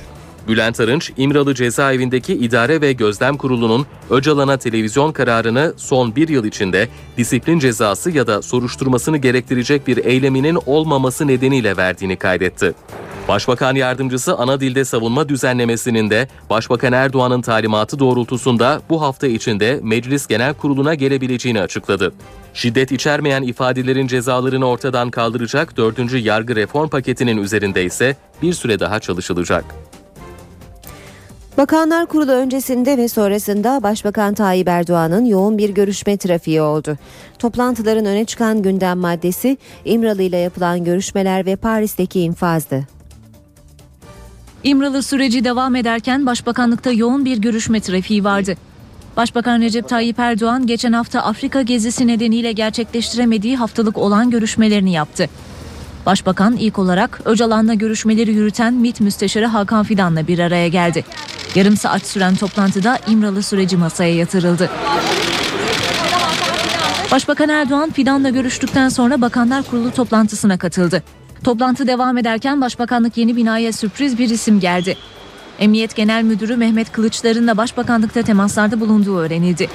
Bülent 0.50 0.79
Arınç, 0.79 1.12
İmralı 1.18 1.56
Cezaevindeki 1.56 2.34
İdare 2.34 2.82
ve 2.82 2.94
Gözlem 2.94 3.38
Kurulu'nun 3.38 3.86
Öcalan'a 4.10 4.58
televizyon 4.58 5.12
kararını 5.12 5.74
son 5.77 6.15
bir 6.15 6.29
yıl 6.29 6.46
içinde 6.46 6.88
disiplin 7.18 7.60
cezası 7.60 8.12
ya 8.12 8.27
da 8.27 8.41
soruşturmasını 8.41 9.18
gerektirecek 9.18 9.88
bir 9.88 10.06
eyleminin 10.06 10.58
olmaması 10.65 11.27
nedeniyle 11.27 11.77
verdiğini 11.77 12.15
kaydetti. 12.15 12.74
Başbakan 13.27 13.75
yardımcısı 13.75 14.36
ana 14.36 14.60
dilde 14.60 14.86
savunma 14.86 15.29
düzenlemesinin 15.29 16.10
de 16.10 16.27
Başbakan 16.50 16.94
Erdoğan'ın 16.94 17.41
talimatı 17.41 18.00
doğrultusunda 18.00 18.82
bu 18.89 19.01
hafta 19.01 19.27
içinde 19.27 19.79
Meclis 19.84 20.27
Genel 20.27 20.53
Kurulu'na 20.53 20.94
gelebileceğini 20.94 21.62
açıkladı. 21.62 22.13
Şiddet 22.53 22.91
içermeyen 22.91 23.44
ifadelerin 23.44 24.08
cezalarını 24.08 24.65
ortadan 24.65 25.12
kaldıracak 25.12 25.77
4. 25.77 26.13
yargı 26.13 26.56
reform 26.56 26.89
paketinin 26.89 27.38
üzerinde 27.38 27.84
ise 27.84 28.18
bir 28.41 28.53
süre 28.53 28.79
daha 28.79 29.00
çalışılacak. 29.00 29.65
Bakanlar 31.59 32.05
Kurulu 32.05 32.31
öncesinde 32.31 32.97
ve 32.97 33.07
sonrasında 33.07 33.83
Başbakan 33.83 34.33
Tayyip 34.33 34.67
Erdoğan'ın 34.67 35.25
yoğun 35.25 35.57
bir 35.57 35.69
görüşme 35.69 36.17
trafiği 36.17 36.61
oldu. 36.61 36.97
Toplantıların 37.39 38.05
öne 38.05 38.25
çıkan 38.25 38.61
gündem 38.61 38.97
maddesi 38.97 39.57
İmralı 39.85 40.21
ile 40.21 40.37
yapılan 40.37 40.83
görüşmeler 40.83 41.45
ve 41.45 41.55
Paris'teki 41.55 42.21
infazdı. 42.21 42.87
İmralı 44.63 45.03
süreci 45.03 45.43
devam 45.43 45.75
ederken 45.75 46.25
Başbakanlıkta 46.25 46.91
yoğun 46.91 47.25
bir 47.25 47.37
görüşme 47.37 47.79
trafiği 47.79 48.23
vardı. 48.23 48.55
Başbakan 49.17 49.61
Recep 49.61 49.89
Tayyip 49.89 50.19
Erdoğan 50.19 50.67
geçen 50.67 50.93
hafta 50.93 51.21
Afrika 51.21 51.61
gezisi 51.61 52.07
nedeniyle 52.07 52.51
gerçekleştiremediği 52.51 53.57
haftalık 53.57 53.97
olan 53.97 54.29
görüşmelerini 54.29 54.91
yaptı. 54.91 55.29
Başbakan 56.09 56.55
ilk 56.55 56.79
olarak 56.79 57.21
Öcalan'la 57.25 57.73
görüşmeleri 57.73 58.31
yürüten 58.31 58.73
MİT 58.73 59.01
Müsteşarı 59.01 59.45
Hakan 59.45 59.83
Fidan'la 59.83 60.27
bir 60.27 60.39
araya 60.39 60.67
geldi. 60.67 61.05
Yarım 61.55 61.77
saat 61.77 62.05
süren 62.05 62.35
toplantıda 62.35 62.99
İmralı 63.07 63.43
süreci 63.43 63.77
masaya 63.77 64.15
yatırıldı. 64.15 64.69
Başbakan 67.11 67.49
Erdoğan 67.49 67.89
Fidan'la 67.91 68.29
görüştükten 68.29 68.89
sonra 68.89 69.21
Bakanlar 69.21 69.63
Kurulu 69.63 69.91
toplantısına 69.91 70.57
katıldı. 70.57 71.03
Toplantı 71.43 71.87
devam 71.87 72.17
ederken 72.17 72.61
Başbakanlık 72.61 73.17
yeni 73.17 73.35
binaya 73.35 73.73
sürpriz 73.73 74.17
bir 74.17 74.29
isim 74.29 74.59
geldi. 74.59 74.97
Emniyet 75.59 75.95
Genel 75.95 76.23
Müdürü 76.23 76.57
Mehmet 76.57 76.91
Kılıçlar'ın 76.91 77.47
da 77.47 77.57
Başbakanlıkta 77.57 78.21
temaslarda 78.21 78.79
bulunduğu 78.79 79.17
öğrenildi. 79.17 79.69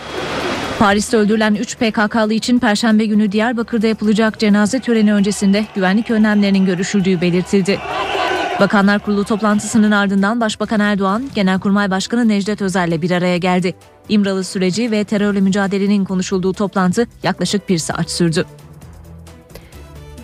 Paris'te 0.78 1.16
öldürülen 1.16 1.54
3 1.54 1.76
PKK'lı 1.76 2.32
için 2.34 2.58
Perşembe 2.58 3.06
günü 3.06 3.32
Diyarbakır'da 3.32 3.86
yapılacak 3.86 4.38
cenaze 4.38 4.80
töreni 4.80 5.14
öncesinde 5.14 5.66
güvenlik 5.74 6.10
önlemlerinin 6.10 6.66
görüşüldüğü 6.66 7.20
belirtildi. 7.20 7.78
Bakanlar 8.60 8.98
Kurulu 8.98 9.24
toplantısının 9.24 9.90
ardından 9.90 10.40
Başbakan 10.40 10.80
Erdoğan, 10.80 11.30
Genelkurmay 11.34 11.90
Başkanı 11.90 12.28
Necdet 12.28 12.62
Özer'le 12.62 13.02
bir 13.02 13.10
araya 13.10 13.36
geldi. 13.36 13.74
İmralı 14.08 14.44
süreci 14.44 14.90
ve 14.90 15.04
terörle 15.04 15.40
mücadelenin 15.40 16.04
konuşulduğu 16.04 16.52
toplantı 16.52 17.06
yaklaşık 17.22 17.68
bir 17.68 17.78
saat 17.78 18.10
sürdü. 18.10 18.44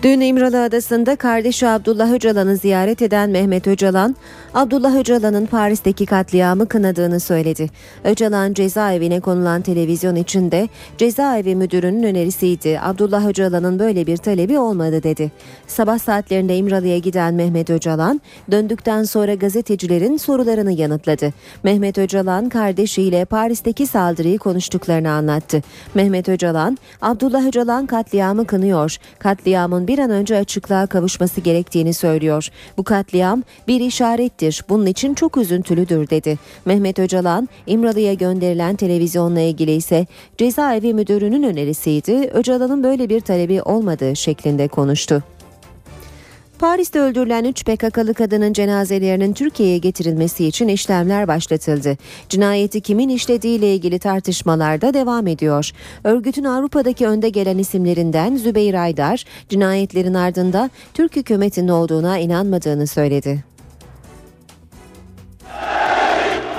Dün 0.03 0.21
İmralı 0.21 0.63
Adası'nda 0.63 1.15
kardeşi 1.15 1.67
Abdullah 1.67 2.13
Öcalan'ı 2.13 2.57
ziyaret 2.57 3.01
eden 3.01 3.29
Mehmet 3.29 3.67
Öcalan, 3.67 4.15
Abdullah 4.53 4.95
Öcalan'ın 4.95 5.45
Paris'teki 5.45 6.05
katliamı 6.05 6.67
kınadığını 6.67 7.19
söyledi. 7.19 7.69
Öcalan 8.03 8.53
cezaevine 8.53 9.19
konulan 9.19 9.61
televizyon 9.61 10.15
içinde 10.15 10.69
cezaevi 10.97 11.55
müdürünün 11.55 12.03
önerisiydi. 12.03 12.79
Abdullah 12.83 13.27
Öcalan'ın 13.27 13.79
böyle 13.79 14.07
bir 14.07 14.17
talebi 14.17 14.59
olmadı 14.59 15.03
dedi. 15.03 15.31
Sabah 15.67 15.99
saatlerinde 15.99 16.57
İmralı'ya 16.57 16.97
giden 16.97 17.33
Mehmet 17.33 17.69
Öcalan, 17.69 18.21
döndükten 18.51 19.03
sonra 19.03 19.33
gazetecilerin 19.33 20.17
sorularını 20.17 20.71
yanıtladı. 20.71 21.33
Mehmet 21.63 21.97
Öcalan 21.97 22.49
kardeşiyle 22.49 23.25
Paris'teki 23.25 23.87
saldırıyı 23.87 24.37
konuştuklarını 24.37 25.11
anlattı. 25.11 25.61
Mehmet 25.93 26.29
Öcalan, 26.29 26.77
Abdullah 27.01 27.47
Öcalan 27.47 27.85
katliamı 27.85 28.45
kınıyor. 28.45 28.97
Katliamın 29.19 29.87
bir 29.91 29.99
an 29.99 30.09
önce 30.09 30.37
açıklığa 30.37 30.87
kavuşması 30.87 31.41
gerektiğini 31.41 31.93
söylüyor. 31.93 32.49
Bu 32.77 32.83
katliam 32.83 33.43
bir 33.67 33.81
işarettir. 33.81 34.63
Bunun 34.69 34.85
için 34.85 35.13
çok 35.13 35.37
üzüntülüdür 35.37 36.09
dedi. 36.09 36.39
Mehmet 36.65 36.99
Öcalan, 36.99 37.49
İmralı'ya 37.67 38.13
gönderilen 38.13 38.75
televizyonla 38.75 39.39
ilgili 39.39 39.71
ise 39.71 40.05
cezaevi 40.37 40.93
müdürünün 40.93 41.43
önerisiydi. 41.43 42.29
Öcalan'ın 42.33 42.83
böyle 42.83 43.09
bir 43.09 43.19
talebi 43.19 43.61
olmadığı 43.61 44.15
şeklinde 44.15 44.67
konuştu. 44.67 45.23
Paris'te 46.61 46.99
öldürülen 46.99 47.43
3 47.43 47.65
PKK'lı 47.65 48.13
kadının 48.13 48.53
cenazelerinin 48.53 49.33
Türkiye'ye 49.33 49.77
getirilmesi 49.77 50.47
için 50.47 50.67
işlemler 50.67 51.27
başlatıldı. 51.27 51.97
Cinayeti 52.29 52.81
kimin 52.81 53.09
işlediğiyle 53.09 53.75
ilgili 53.75 53.99
tartışmalar 53.99 54.81
da 54.81 54.93
devam 54.93 55.27
ediyor. 55.27 55.71
Örgütün 56.03 56.43
Avrupa'daki 56.43 57.07
önde 57.07 57.29
gelen 57.29 57.57
isimlerinden 57.57 58.35
Zübeyir 58.35 58.73
Aydar, 58.73 59.25
cinayetlerin 59.49 60.13
ardında 60.13 60.69
Türk 60.93 61.15
hükümetinin 61.15 61.67
olduğuna 61.67 62.17
inanmadığını 62.17 62.87
söyledi. 62.87 63.43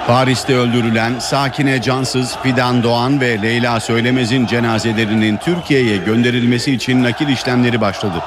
Paris'te 0.06 0.54
öldürülen 0.54 1.18
Sakine 1.18 1.82
Cansız, 1.82 2.37
Fidan 2.42 2.82
Doğan 2.82 3.21
ve 3.21 3.42
Leyla 3.42 3.80
Söylemez'in 3.80 4.47
cenazelerinin 4.47 5.37
Türkiye'ye 5.37 5.97
gönderilmesi 5.97 6.73
için 6.73 7.02
nakil 7.02 7.28
işlemleri 7.28 7.80
başladı. 7.80 8.23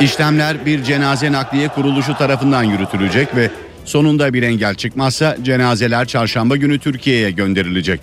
İşlemler 0.00 0.66
bir 0.66 0.82
cenaze 0.84 1.32
nakliye 1.32 1.68
kuruluşu 1.68 2.14
tarafından 2.14 2.62
yürütülecek 2.62 3.36
ve 3.36 3.50
sonunda 3.84 4.34
bir 4.34 4.42
engel 4.42 4.74
çıkmazsa 4.74 5.36
cenazeler 5.42 6.06
çarşamba 6.06 6.56
günü 6.56 6.78
Türkiye'ye 6.78 7.30
gönderilecek. 7.30 8.00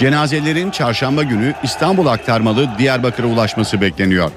Cenazelerin 0.00 0.70
çarşamba 0.70 1.22
günü 1.22 1.54
İstanbul 1.62 2.06
aktarmalı 2.06 2.68
Diyarbakır'a 2.78 3.26
ulaşması 3.26 3.80
bekleniyor. 3.80 4.30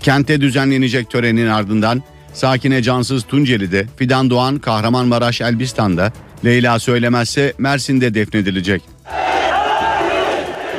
Kente 0.00 0.40
düzenlenecek 0.40 1.10
törenin 1.10 1.46
ardından 1.46 2.02
Sakine 2.34 2.82
Cansız 2.82 3.24
Tunceli'de, 3.24 3.86
Fidan 3.96 4.30
Doğan 4.30 4.58
Kahramanmaraş 4.58 5.40
Elbistan'da, 5.40 6.12
Leyla 6.44 6.78
Söylemezse 6.78 7.52
Mersin'de 7.58 8.14
defnedilecek. 8.14 8.82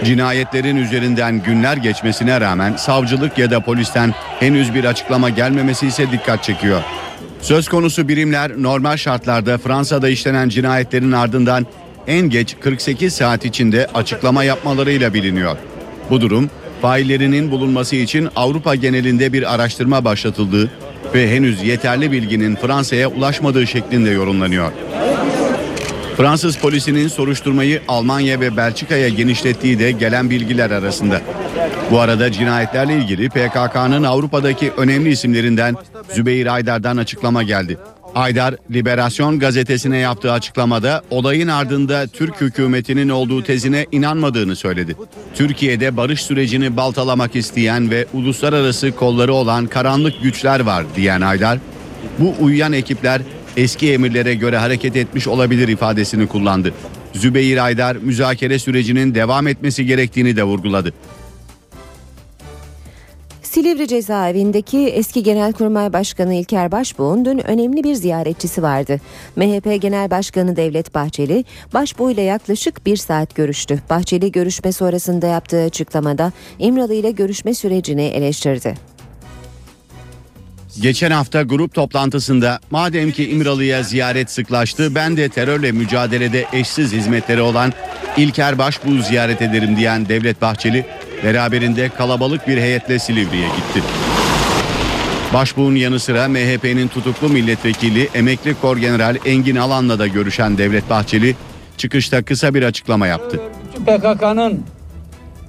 Cinayetlerin 0.06 0.78
üzerinden 0.78 1.44
günler 1.44 1.78
geçmesine 1.78 2.42
rağmen 2.42 2.76
savcılık 2.76 3.38
ya 3.38 3.52
da 3.52 3.60
polisten 3.60 4.14
henüz 4.40 4.74
bir 4.74 4.86
açıklama 4.86 5.30
gelmemesi 5.30 5.88
ise 5.88 6.12
dikkat 6.12 6.44
çekiyor. 6.44 6.82
Söz 7.42 7.68
konusu 7.68 8.08
birimler 8.08 8.52
normal 8.58 8.98
şartlarda 8.98 9.58
Fransa'da 9.58 10.10
işlenen 10.10 10.50
cinayetlerin 10.50 11.12
ardından 11.12 11.66
en 12.08 12.30
geç 12.30 12.56
48 12.60 13.14
saat 13.14 13.46
içinde 13.46 13.88
açıklama 13.94 14.44
yapmalarıyla 14.44 15.14
biliniyor. 15.14 15.58
Bu 16.10 16.22
durum 16.22 16.50
faillerinin 16.82 17.52
bulunması 17.52 17.96
için 17.96 18.30
Avrupa 18.36 18.76
genelinde 18.76 19.34
bir 19.34 19.54
araştırma 19.54 20.06
başlatıldığı 20.06 20.72
ve 21.14 21.36
henüz 21.36 21.64
yeterli 21.64 22.12
bilginin 22.12 22.56
Fransa'ya 22.56 23.08
ulaşmadığı 23.08 23.68
şeklinde 23.68 24.10
yorumlanıyor. 24.10 24.72
Fransız 26.18 26.58
polisinin 26.58 27.08
soruşturmayı 27.08 27.82
Almanya 27.88 28.40
ve 28.40 28.58
Belçika'ya 28.58 29.10
genişlettiği 29.10 29.80
de 29.80 29.92
gelen 29.92 30.30
bilgiler 30.30 30.72
arasında. 30.72 31.22
Bu 31.92 32.00
arada 32.00 32.32
cinayetlerle 32.32 32.98
ilgili 32.98 33.30
PKK'nın 33.30 34.04
Avrupa'daki 34.04 34.72
önemli 34.78 35.10
isimlerinden 35.10 35.76
Zübeyir 36.14 36.54
Aydar'dan 36.54 36.98
açıklama 36.98 37.44
geldi. 37.44 37.78
Aydar, 38.16 38.56
Liberasyon 38.72 39.40
gazetesine 39.40 39.98
yaptığı 39.98 40.32
açıklamada 40.32 41.02
olayın 41.10 41.48
ardında 41.48 42.08
Türk 42.08 42.42
hükümetinin 42.42 43.10
olduğu 43.10 43.44
tezine 43.44 43.86
inanmadığını 43.92 44.56
söyledi. 44.56 44.96
Türkiye'de 45.36 45.98
barış 45.98 46.22
sürecini 46.22 46.78
baltalamak 46.78 47.36
isteyen 47.36 47.92
ve 47.92 48.06
uluslararası 48.14 48.92
kolları 48.92 49.34
olan 49.34 49.68
karanlık 49.68 50.24
güçler 50.24 50.60
var 50.60 50.86
diyen 50.96 51.22
Aydar, 51.22 51.60
bu 52.20 52.34
uyuyan 52.40 52.74
ekipler 52.74 53.22
eski 53.58 53.94
emirlere 53.94 54.36
göre 54.36 54.58
hareket 54.58 54.96
etmiş 54.96 55.28
olabilir 55.28 55.68
ifadesini 55.68 56.28
kullandı. 56.28 56.74
Zübeyir 57.14 57.66
Aydar 57.66 57.96
müzakere 57.96 58.60
sürecinin 58.60 59.16
devam 59.16 59.48
etmesi 59.48 59.86
gerektiğini 59.86 60.36
de 60.36 60.44
vurguladı. 60.44 60.94
Silivri 63.54 63.88
cezaevindeki 63.88 64.80
eski 64.80 65.24
Genelkurmay 65.24 65.94
Başkanı 65.94 66.34
İlker 66.34 66.72
Başbuğ'un 66.72 67.26
dün 67.26 67.48
önemli 67.48 67.84
bir 67.84 67.96
ziyaretçisi 67.96 68.64
vardı. 68.64 69.00
MHP 69.36 69.82
Genel 69.82 70.12
Başkanı 70.12 70.56
Devlet 70.56 70.96
Bahçeli, 70.96 71.46
Başbuğ 71.74 72.12
ile 72.12 72.22
yaklaşık 72.22 72.86
bir 72.86 72.98
saat 72.98 73.36
görüştü. 73.36 73.80
Bahçeli 73.90 74.32
görüşme 74.32 74.72
sonrasında 74.72 75.28
yaptığı 75.28 75.64
açıklamada 75.64 76.32
İmralı 76.60 76.94
ile 76.94 77.12
görüşme 77.12 77.54
sürecini 77.54 78.04
eleştirdi. 78.04 78.93
Geçen 80.82 81.12
hafta 81.12 81.42
grup 81.44 81.74
toplantısında 81.74 82.60
madem 82.72 83.12
ki 83.12 83.30
İmralı'ya 83.30 83.84
ziyaret 83.84 84.32
sıklaştı 84.32 84.96
ben 84.96 85.18
de 85.18 85.30
terörle 85.30 85.72
mücadelede 85.72 86.46
eşsiz 86.54 86.94
hizmetleri 86.94 87.42
olan 87.42 87.74
İlker 88.18 88.58
Başbuğ'u 88.58 89.02
ziyaret 89.02 89.42
ederim 89.42 89.78
diyen 89.78 90.10
Devlet 90.10 90.42
Bahçeli 90.42 90.86
beraberinde 91.24 91.90
kalabalık 91.90 92.48
bir 92.48 92.58
heyetle 92.58 93.00
Silivri'ye 93.00 93.48
gitti. 93.48 93.88
Başbuğ'un 95.34 95.76
yanı 95.76 96.00
sıra 96.00 96.28
MHP'nin 96.28 96.88
tutuklu 96.88 97.30
milletvekili 97.30 98.10
emekli 98.14 98.56
Korgeneral 98.62 99.16
Engin 99.26 99.56
Alan'la 99.56 100.00
da 100.00 100.08
görüşen 100.08 100.58
Devlet 100.58 100.90
Bahçeli 100.90 101.36
çıkışta 101.78 102.24
kısa 102.24 102.54
bir 102.54 102.64
açıklama 102.64 103.08
yaptı. 103.08 103.40
PKK'nın 103.86 104.64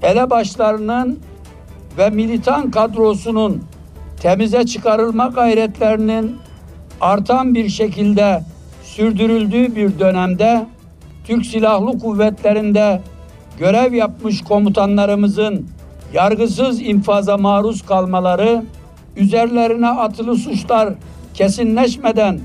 elebaşlarının 0.03 1.21
ve 1.99 2.11
militan 2.11 2.71
kadrosunun 2.71 3.63
temize 4.25 4.67
çıkarılma 4.67 5.27
gayretlerinin 5.27 6.37
artan 7.01 7.55
bir 7.55 7.69
şekilde 7.69 8.43
sürdürüldüğü 8.83 9.77
bir 9.77 9.99
dönemde 9.99 10.67
Türk 11.27 11.47
Silahlı 11.47 11.99
Kuvvetleri'nde 11.99 13.01
görev 13.59 13.93
yapmış 13.93 14.43
komutanlarımızın 14.43 15.69
yargısız 16.13 16.83
infaza 16.83 17.37
maruz 17.37 17.83
kalmaları, 17.83 18.63
üzerlerine 19.17 19.89
atılı 19.89 20.37
suçlar 20.37 20.95
kesinleşmeden 21.35 22.41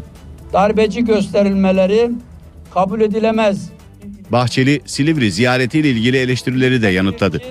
darbeci 0.54 1.06
gösterilmeleri 1.06 2.12
kabul 2.74 3.02
edilemez. 3.02 3.70
Bahçeli 4.32 4.82
Silivri 4.86 5.32
ziyaretiyle 5.32 5.90
ilgili 5.90 6.18
eleştirileri 6.18 6.82
de 6.82 6.88
yanıtladı. 6.88 7.42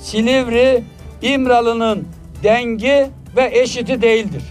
Silivri 0.00 0.82
İmralı'nın 1.22 2.04
dengi 2.42 3.06
ve 3.36 3.50
eşiti 3.60 4.02
değildir. 4.02 4.42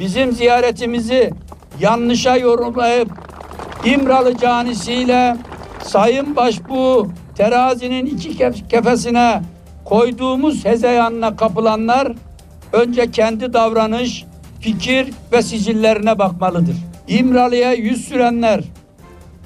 Bizim 0.00 0.32
ziyaretimizi 0.32 1.30
yanlışa 1.80 2.36
yorumlayıp 2.36 3.08
İmralı 3.84 4.36
canisiyle 4.36 5.36
Sayın 5.82 6.36
Başbuğ 6.36 7.06
terazinin 7.36 8.06
iki 8.06 8.28
kef- 8.28 8.68
kefesine 8.68 9.42
koyduğumuz 9.84 10.64
hezeyanına 10.64 11.36
kapılanlar 11.36 12.12
önce 12.72 13.10
kendi 13.10 13.52
davranış, 13.52 14.24
fikir 14.60 15.12
ve 15.32 15.42
sicillerine 15.42 16.18
bakmalıdır. 16.18 16.76
İmralı'ya 17.08 17.72
yüz 17.72 18.08
sürenler 18.08 18.64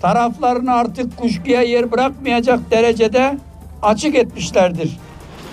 taraflarını 0.03 0.73
artık 0.73 1.17
kuşkuya 1.17 1.63
yer 1.63 1.93
bırakmayacak 1.93 2.71
derecede 2.71 3.39
açık 3.83 4.15
etmişlerdir. 4.15 4.97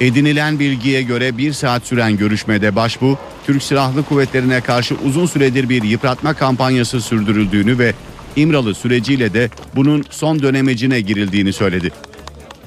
Edinilen 0.01 0.59
bilgiye 0.59 1.01
göre 1.01 1.37
bir 1.37 1.53
saat 1.53 1.85
süren 1.85 2.17
görüşmede 2.17 2.75
Başbuğ, 2.75 3.17
Türk 3.45 3.63
Silahlı 3.63 4.03
Kuvvetleri'ne 4.03 4.61
karşı 4.61 4.95
uzun 4.95 5.25
süredir 5.25 5.69
bir 5.69 5.83
yıpratma 5.83 6.33
kampanyası 6.33 7.01
sürdürüldüğünü 7.01 7.79
ve 7.79 7.93
İmralı 8.35 8.75
süreciyle 8.75 9.33
de 9.33 9.49
bunun 9.75 10.03
son 10.09 10.41
dönemecine 10.41 11.01
girildiğini 11.01 11.53
söyledi. 11.53 11.91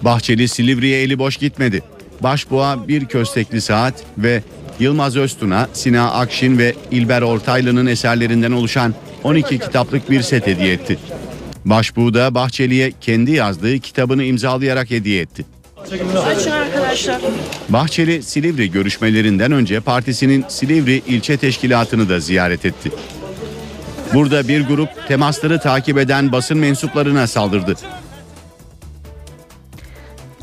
Bahçeli 0.03 0.49
Silivri'ye 0.49 1.03
eli 1.03 1.19
boş 1.19 1.37
gitmedi. 1.37 1.83
Başbuğa 2.21 2.89
bir 2.89 3.05
köstekli 3.05 3.61
saat 3.61 3.95
ve 4.19 4.43
Yılmaz 4.81 5.17
Öztun'a, 5.17 5.69
Sina 5.73 6.11
Akşin 6.11 6.59
ve 6.59 6.75
İlber 6.91 7.23
Ortaylı'nın 7.23 7.87
eserlerinden 7.87 8.53
oluşan 8.53 8.95
12 9.25 9.59
kitaplık 9.59 10.11
bir 10.11 10.23
set 10.23 10.47
hediye 10.47 10.73
etti. 10.73 10.99
Başbuğ 11.65 12.15
da 12.15 12.35
Bahçeli'ye 12.35 12.93
kendi 13.01 13.33
yazdığı 13.33 13.79
kitabını 13.79 14.25
imzalayarak 14.25 14.91
hediye 14.91 15.21
etti. 15.21 15.54
Açın 16.27 16.51
arkadaşlar. 16.51 17.21
Bahçeli 17.69 18.23
Silivri 18.23 18.71
görüşmelerinden 18.71 19.53
önce 19.53 19.81
partisinin 19.81 20.45
Silivri 20.49 21.03
ilçe 21.07 21.37
teşkilatını 21.37 22.09
da 22.09 22.21
ziyaret 22.21 22.65
etti. 22.65 22.91
Burada 24.15 24.49
bir 24.49 24.67
grup 24.67 24.89
temasları 25.09 25.61
takip 25.61 25.99
eden 25.99 26.33
basın 26.33 26.59
mensuplarına 26.59 27.27
saldırdı. 27.27 27.75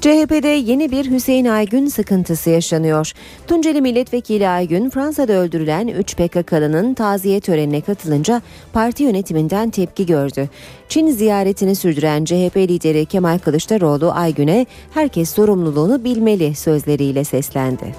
CHP'de 0.01 0.47
yeni 0.47 0.91
bir 0.91 1.11
Hüseyin 1.11 1.45
Aygün 1.45 1.87
sıkıntısı 1.87 2.49
yaşanıyor. 2.49 3.11
Tunceli 3.47 3.81
Milletvekili 3.81 4.47
Aygün 4.47 4.89
Fransa'da 4.89 5.33
öldürülen 5.33 5.87
3 5.87 6.15
PKK'lının 6.15 6.93
taziye 6.93 7.39
törenine 7.39 7.81
katılınca 7.81 8.41
parti 8.73 9.03
yönetiminden 9.03 9.69
tepki 9.69 10.05
gördü. 10.05 10.49
Çin 10.89 11.07
ziyaretini 11.07 11.75
sürdüren 11.75 12.25
CHP 12.25 12.57
lideri 12.57 13.05
Kemal 13.05 13.39
Kılıçdaroğlu 13.39 14.11
Aygün'e 14.11 14.65
herkes 14.93 15.29
sorumluluğunu 15.29 16.03
bilmeli 16.03 16.55
sözleriyle 16.55 17.23
seslendi. 17.23 17.95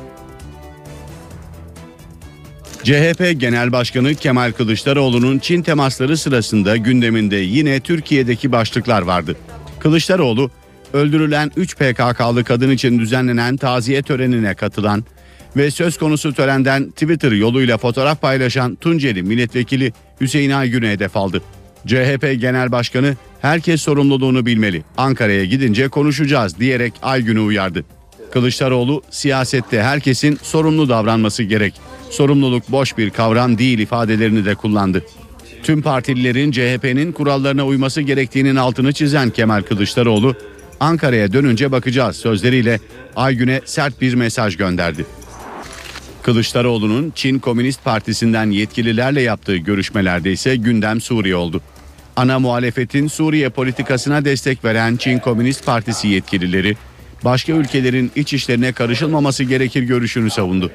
CHP 2.82 3.40
Genel 3.40 3.72
Başkanı 3.72 4.14
Kemal 4.14 4.52
Kılıçdaroğlu'nun 4.52 5.38
Çin 5.38 5.62
temasları 5.62 6.16
sırasında 6.16 6.76
gündeminde 6.76 7.36
yine 7.36 7.80
Türkiye'deki 7.80 8.52
başlıklar 8.52 9.02
vardı. 9.02 9.36
Kılıçdaroğlu, 9.78 10.50
öldürülen 10.92 11.50
3 11.56 11.76
PKK'lı 11.76 12.44
kadın 12.44 12.70
için 12.70 12.98
düzenlenen 12.98 13.56
taziye 13.56 14.02
törenine 14.02 14.54
katılan 14.54 15.04
ve 15.56 15.70
söz 15.70 15.98
konusu 15.98 16.34
törenden 16.34 16.90
Twitter 16.90 17.32
yoluyla 17.32 17.78
fotoğraf 17.78 18.20
paylaşan 18.20 18.74
Tunceli 18.74 19.22
Milletvekili 19.22 19.92
Hüseyin 20.20 20.50
Aygün'e 20.50 20.90
hedef 20.90 21.16
aldı. 21.16 21.42
CHP 21.86 22.40
Genel 22.40 22.72
Başkanı 22.72 23.16
herkes 23.40 23.82
sorumluluğunu 23.82 24.46
bilmeli. 24.46 24.82
Ankara'ya 24.96 25.44
gidince 25.44 25.88
konuşacağız 25.88 26.58
diyerek 26.58 26.92
Aygün'ü 27.02 27.40
uyardı. 27.40 27.84
Kılıçdaroğlu 28.32 29.02
siyasette 29.10 29.82
herkesin 29.82 30.38
sorumlu 30.42 30.88
davranması 30.88 31.42
gerek. 31.42 31.74
Sorumluluk 32.10 32.68
boş 32.68 32.98
bir 32.98 33.10
kavram 33.10 33.58
değil 33.58 33.78
ifadelerini 33.78 34.44
de 34.44 34.54
kullandı. 34.54 35.04
Tüm 35.62 35.82
partililerin 35.82 36.50
CHP'nin 36.50 37.12
kurallarına 37.12 37.66
uyması 37.66 38.00
gerektiğinin 38.00 38.56
altını 38.56 38.92
çizen 38.92 39.30
Kemal 39.30 39.62
Kılıçdaroğlu, 39.62 40.34
Ankara'ya 40.82 41.32
dönünce 41.32 41.72
bakacağız 41.72 42.16
sözleriyle 42.16 42.80
Aygün'e 43.16 43.60
sert 43.64 44.00
bir 44.00 44.14
mesaj 44.14 44.56
gönderdi. 44.56 45.06
Kılıçdaroğlu'nun 46.22 47.12
Çin 47.14 47.38
Komünist 47.38 47.84
Partisi'nden 47.84 48.50
yetkililerle 48.50 49.22
yaptığı 49.22 49.56
görüşmelerde 49.56 50.32
ise 50.32 50.56
gündem 50.56 51.00
Suriye 51.00 51.36
oldu. 51.36 51.60
Ana 52.16 52.38
muhalefetin 52.38 53.08
Suriye 53.08 53.48
politikasına 53.48 54.24
destek 54.24 54.64
veren 54.64 54.96
Çin 54.96 55.18
Komünist 55.18 55.66
Partisi 55.66 56.08
yetkilileri 56.08 56.76
başka 57.24 57.52
ülkelerin 57.52 58.12
iç 58.16 58.32
işlerine 58.32 58.72
karışılmaması 58.72 59.44
gerekir 59.44 59.82
görüşünü 59.82 60.30
savundu. 60.30 60.70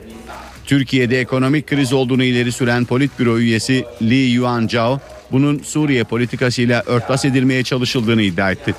Türkiye'de 0.66 1.20
ekonomik 1.22 1.68
kriz 1.68 1.94
olduğunu 1.94 2.24
ileri 2.24 2.52
süren 2.52 2.86
Politbüro 2.86 3.40
üyesi 3.40 3.86
Li 4.02 4.16
Yuanzhao 4.16 5.00
bunun 5.32 5.60
Suriye 5.60 6.04
politikasıyla 6.04 6.84
örtbas 6.86 7.26
edilmeye 7.26 7.64
çalışıldığını 7.64 8.22
iddia 8.22 8.52
etti. 8.52 8.76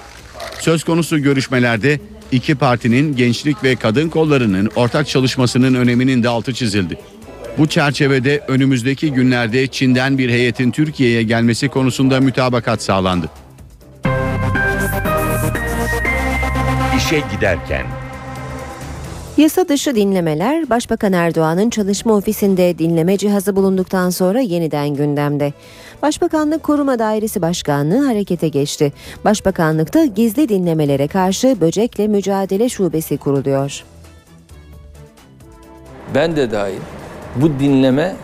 Söz 0.60 0.84
konusu 0.84 1.18
görüşmelerde 1.18 2.00
iki 2.32 2.54
partinin 2.54 3.16
gençlik 3.16 3.64
ve 3.64 3.76
kadın 3.76 4.08
kollarının 4.08 4.70
ortak 4.76 5.08
çalışmasının 5.08 5.74
öneminin 5.74 6.22
de 6.22 6.28
altı 6.28 6.54
çizildi. 6.54 6.98
Bu 7.58 7.66
çerçevede 7.66 8.40
önümüzdeki 8.48 9.12
günlerde 9.12 9.66
Çin'den 9.66 10.18
bir 10.18 10.30
heyetin 10.30 10.70
Türkiye'ye 10.70 11.22
gelmesi 11.22 11.68
konusunda 11.68 12.20
mütabakat 12.20 12.82
sağlandı. 12.82 13.30
İşe 16.96 17.22
giderken 17.32 17.86
Yasa 19.38 19.68
dışı 19.68 19.94
dinlemeler 19.94 20.70
Başbakan 20.70 21.12
Erdoğan'ın 21.12 21.70
çalışma 21.70 22.14
ofisinde 22.14 22.78
dinleme 22.78 23.18
cihazı 23.18 23.56
bulunduktan 23.56 24.10
sonra 24.10 24.40
yeniden 24.40 24.88
gündemde. 24.88 25.52
Başbakanlık 26.02 26.62
Koruma 26.62 26.98
Dairesi 26.98 27.42
Başkanlığı 27.42 28.06
harekete 28.06 28.48
geçti. 28.48 28.92
Başbakanlıkta 29.24 30.04
gizli 30.04 30.48
dinlemelere 30.48 31.08
karşı 31.08 31.60
böcekle 31.60 32.08
mücadele 32.08 32.68
şubesi 32.68 33.18
kuruluyor. 33.18 33.84
ben 36.14 36.36
de 36.36 36.50
dahil 36.50 36.78
bu 37.36 37.48
dinleme 37.60 38.16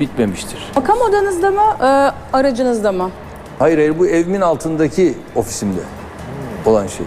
bitmemiştir. 0.00 0.58
Makam 0.76 0.98
odanızda 0.98 1.50
mı, 1.50 1.60
e, 1.80 1.86
aracınızda 2.36 2.92
mı? 2.92 3.10
Hayır 3.58 3.78
hayır 3.78 3.98
bu 3.98 4.06
evimin 4.06 4.40
altındaki 4.40 5.14
ofisimde 5.34 5.80
olan 6.66 6.86
şey. 6.86 7.06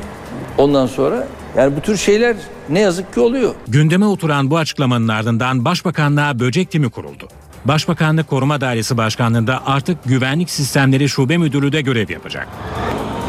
Ondan 0.57 0.87
sonra 0.87 1.27
yani 1.57 1.75
bu 1.77 1.81
tür 1.81 1.97
şeyler 1.97 2.35
ne 2.69 2.79
yazık 2.79 3.13
ki 3.13 3.19
oluyor. 3.19 3.55
Gündeme 3.67 4.05
oturan 4.05 4.51
bu 4.51 4.57
açıklamanın 4.57 5.07
ardından 5.07 5.65
Başbakanlığa 5.65 6.39
böcek 6.39 6.71
timi 6.71 6.89
kuruldu. 6.89 7.27
Başbakanlık 7.65 8.27
Koruma 8.27 8.61
Dairesi 8.61 8.97
Başkanlığı'nda 8.97 9.67
artık 9.67 10.03
Güvenlik 10.05 10.49
Sistemleri 10.49 11.09
Şube 11.09 11.37
Müdürü 11.37 11.71
de 11.71 11.81
görev 11.81 12.09
yapacak. 12.09 12.47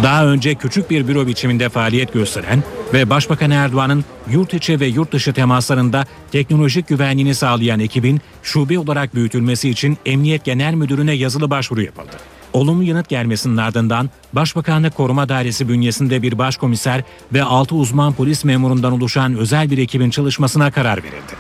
Daha 0.02 0.26
önce 0.26 0.54
küçük 0.54 0.90
bir 0.90 1.08
büro 1.08 1.26
biçiminde 1.26 1.68
faaliyet 1.68 2.12
gösteren 2.12 2.62
ve 2.92 3.10
Başbakan 3.10 3.50
Erdoğan'ın 3.50 4.04
yurt 4.30 4.54
içi 4.54 4.80
ve 4.80 4.86
yurt 4.86 5.12
dışı 5.12 5.32
temaslarında 5.32 6.04
teknolojik 6.32 6.88
güvenliğini 6.88 7.34
sağlayan 7.34 7.80
ekibin 7.80 8.20
şube 8.42 8.78
olarak 8.78 9.14
büyütülmesi 9.14 9.70
için 9.70 9.98
Emniyet 10.06 10.44
Genel 10.44 10.74
Müdürü'ne 10.74 11.12
yazılı 11.12 11.50
başvuru 11.50 11.82
yapıldı. 11.82 12.16
Olumlu 12.52 12.82
yanıt 12.82 13.08
gelmesinin 13.08 13.56
ardından 13.56 14.10
Başbakanlık 14.32 14.94
Koruma 14.94 15.28
Dairesi 15.28 15.68
bünyesinde 15.68 16.22
bir 16.22 16.38
başkomiser 16.38 17.02
ve 17.32 17.42
6 17.42 17.74
uzman 17.74 18.12
polis 18.12 18.44
memurundan 18.44 18.92
oluşan 18.92 19.36
özel 19.36 19.70
bir 19.70 19.78
ekibin 19.78 20.10
çalışmasına 20.10 20.70
karar 20.70 20.98
verildi. 21.02 21.32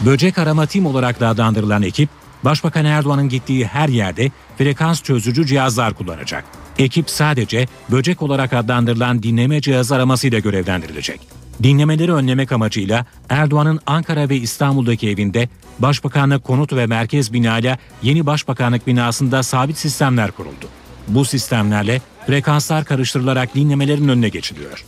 Böcek 0.00 0.38
arama 0.38 0.66
tim 0.66 0.86
olarak 0.86 1.20
da 1.20 1.28
adlandırılan 1.28 1.82
ekip, 1.82 2.08
Başbakan 2.44 2.84
Erdoğan'ın 2.84 3.28
gittiği 3.28 3.66
her 3.66 3.88
yerde 3.88 4.30
frekans 4.58 5.02
çözücü 5.02 5.46
cihazlar 5.46 5.94
kullanacak. 5.94 6.44
Ekip 6.78 7.10
sadece 7.10 7.66
böcek 7.90 8.22
olarak 8.22 8.52
adlandırılan 8.52 9.22
dinleme 9.22 9.60
cihazı 9.60 9.94
aramasıyla 9.94 10.38
görevlendirilecek. 10.38 11.20
Dinlemeleri 11.62 12.12
önlemek 12.12 12.52
amacıyla 12.52 13.06
Erdoğan'ın 13.28 13.80
Ankara 13.86 14.28
ve 14.28 14.36
İstanbul'daki 14.36 15.10
evinde 15.10 15.48
Başbakanlık 15.78 16.44
Konut 16.44 16.72
ve 16.72 16.86
Merkez 16.86 17.32
Bina'yla 17.32 17.78
yeni 18.02 18.26
Başbakanlık 18.26 18.86
binasında 18.86 19.42
sabit 19.42 19.78
sistemler 19.78 20.30
kuruldu. 20.30 20.68
Bu 21.08 21.24
sistemlerle 21.24 22.00
frekanslar 22.26 22.84
karıştırılarak 22.84 23.54
dinlemelerin 23.54 24.08
önüne 24.08 24.28
geçiliyor. 24.28 24.84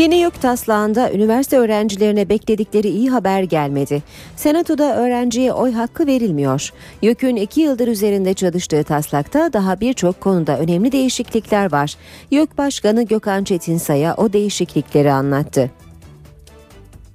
Yeni 0.00 0.16
YÖK 0.16 0.42
taslağında 0.42 1.12
üniversite 1.12 1.58
öğrencilerine 1.58 2.28
bekledikleri 2.28 2.88
iyi 2.88 3.10
haber 3.10 3.42
gelmedi. 3.42 4.02
Senatoda 4.36 4.96
öğrenciye 4.96 5.52
oy 5.52 5.72
hakkı 5.72 6.06
verilmiyor. 6.06 6.70
YÖK'ün 7.02 7.36
iki 7.36 7.60
yıldır 7.60 7.88
üzerinde 7.88 8.34
çalıştığı 8.34 8.84
taslakta 8.84 9.52
daha 9.52 9.80
birçok 9.80 10.20
konuda 10.20 10.58
önemli 10.58 10.92
değişiklikler 10.92 11.72
var. 11.72 11.94
YÖK 12.30 12.58
Başkanı 12.58 13.02
Gökhan 13.02 13.44
Çetinsay'a 13.44 14.14
o 14.16 14.32
değişiklikleri 14.32 15.12
anlattı. 15.12 15.70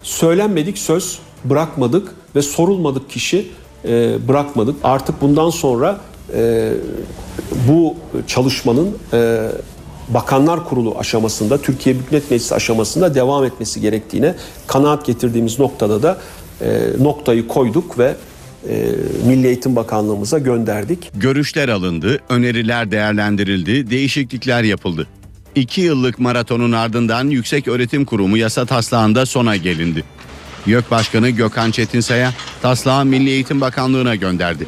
söylenmedik 0.03 0.77
söz 0.77 1.19
bırakmadık 1.43 2.15
ve 2.35 2.41
sorulmadık 2.41 3.09
kişi 3.09 3.47
e, 3.85 4.27
bırakmadık. 4.27 4.75
Artık 4.83 5.21
bundan 5.21 5.49
sonra 5.49 5.99
e, 6.33 6.71
bu 7.67 7.95
çalışmanın 8.27 8.97
e, 9.13 9.49
Bakanlar 10.09 10.65
Kurulu 10.65 10.99
aşamasında, 10.99 11.61
Türkiye 11.61 11.95
Büyük 11.95 12.11
Millet 12.11 12.31
Meclisi 12.31 12.55
aşamasında 12.55 13.15
devam 13.15 13.43
etmesi 13.45 13.81
gerektiğine 13.81 14.35
kanaat 14.67 15.05
getirdiğimiz 15.05 15.59
noktada 15.59 16.03
da 16.03 16.17
e, 16.61 16.81
noktayı 16.99 17.47
koyduk 17.47 17.99
ve 17.99 18.15
e, 18.69 18.91
Milli 19.27 19.47
Eğitim 19.47 19.75
Bakanlığımıza 19.75 20.39
gönderdik. 20.39 21.11
Görüşler 21.15 21.69
alındı, 21.69 22.19
öneriler 22.29 22.91
değerlendirildi, 22.91 23.89
değişiklikler 23.89 24.63
yapıldı. 24.63 25.07
İki 25.55 25.81
yıllık 25.81 26.19
maratonun 26.19 26.71
ardından 26.71 27.27
Yüksek 27.27 27.67
Öğretim 27.67 28.05
Kurumu 28.05 28.37
yasa 28.37 28.65
taslağında 28.65 29.25
sona 29.25 29.55
gelindi. 29.55 30.03
YÖK 30.65 30.91
Başkanı 30.91 31.29
Gökhan 31.29 31.71
Çetinsay'a 31.71 32.33
taslağı 32.61 33.05
Milli 33.05 33.29
Eğitim 33.29 33.61
Bakanlığı'na 33.61 34.15
gönderdi. 34.15 34.67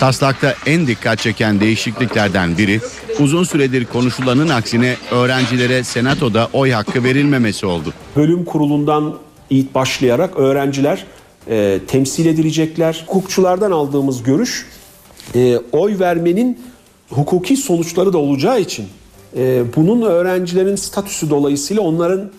Taslakta 0.00 0.54
en 0.66 0.86
dikkat 0.86 1.18
çeken 1.18 1.60
değişikliklerden 1.60 2.58
biri 2.58 2.80
uzun 3.20 3.44
süredir 3.44 3.84
konuşulanın 3.84 4.48
aksine 4.48 4.96
öğrencilere 5.10 5.84
senatoda 5.84 6.48
oy 6.52 6.70
hakkı 6.70 7.04
verilmemesi 7.04 7.66
oldu. 7.66 7.92
bölüm 8.16 8.44
kurulundan 8.44 9.18
başlayarak 9.74 10.36
öğrenciler 10.36 11.04
e, 11.48 11.80
temsil 11.88 12.26
edilecekler. 12.26 13.04
Hukukçulardan 13.06 13.70
aldığımız 13.70 14.22
görüş 14.22 14.66
e, 15.34 15.58
oy 15.72 15.98
vermenin 15.98 16.58
hukuki 17.10 17.56
sonuçları 17.56 18.12
da 18.12 18.18
olacağı 18.18 18.60
için 18.60 18.86
bunun 19.76 20.02
öğrencilerin 20.02 20.76
statüsü 20.76 21.30
dolayısıyla 21.30 21.82
onların 21.82 22.30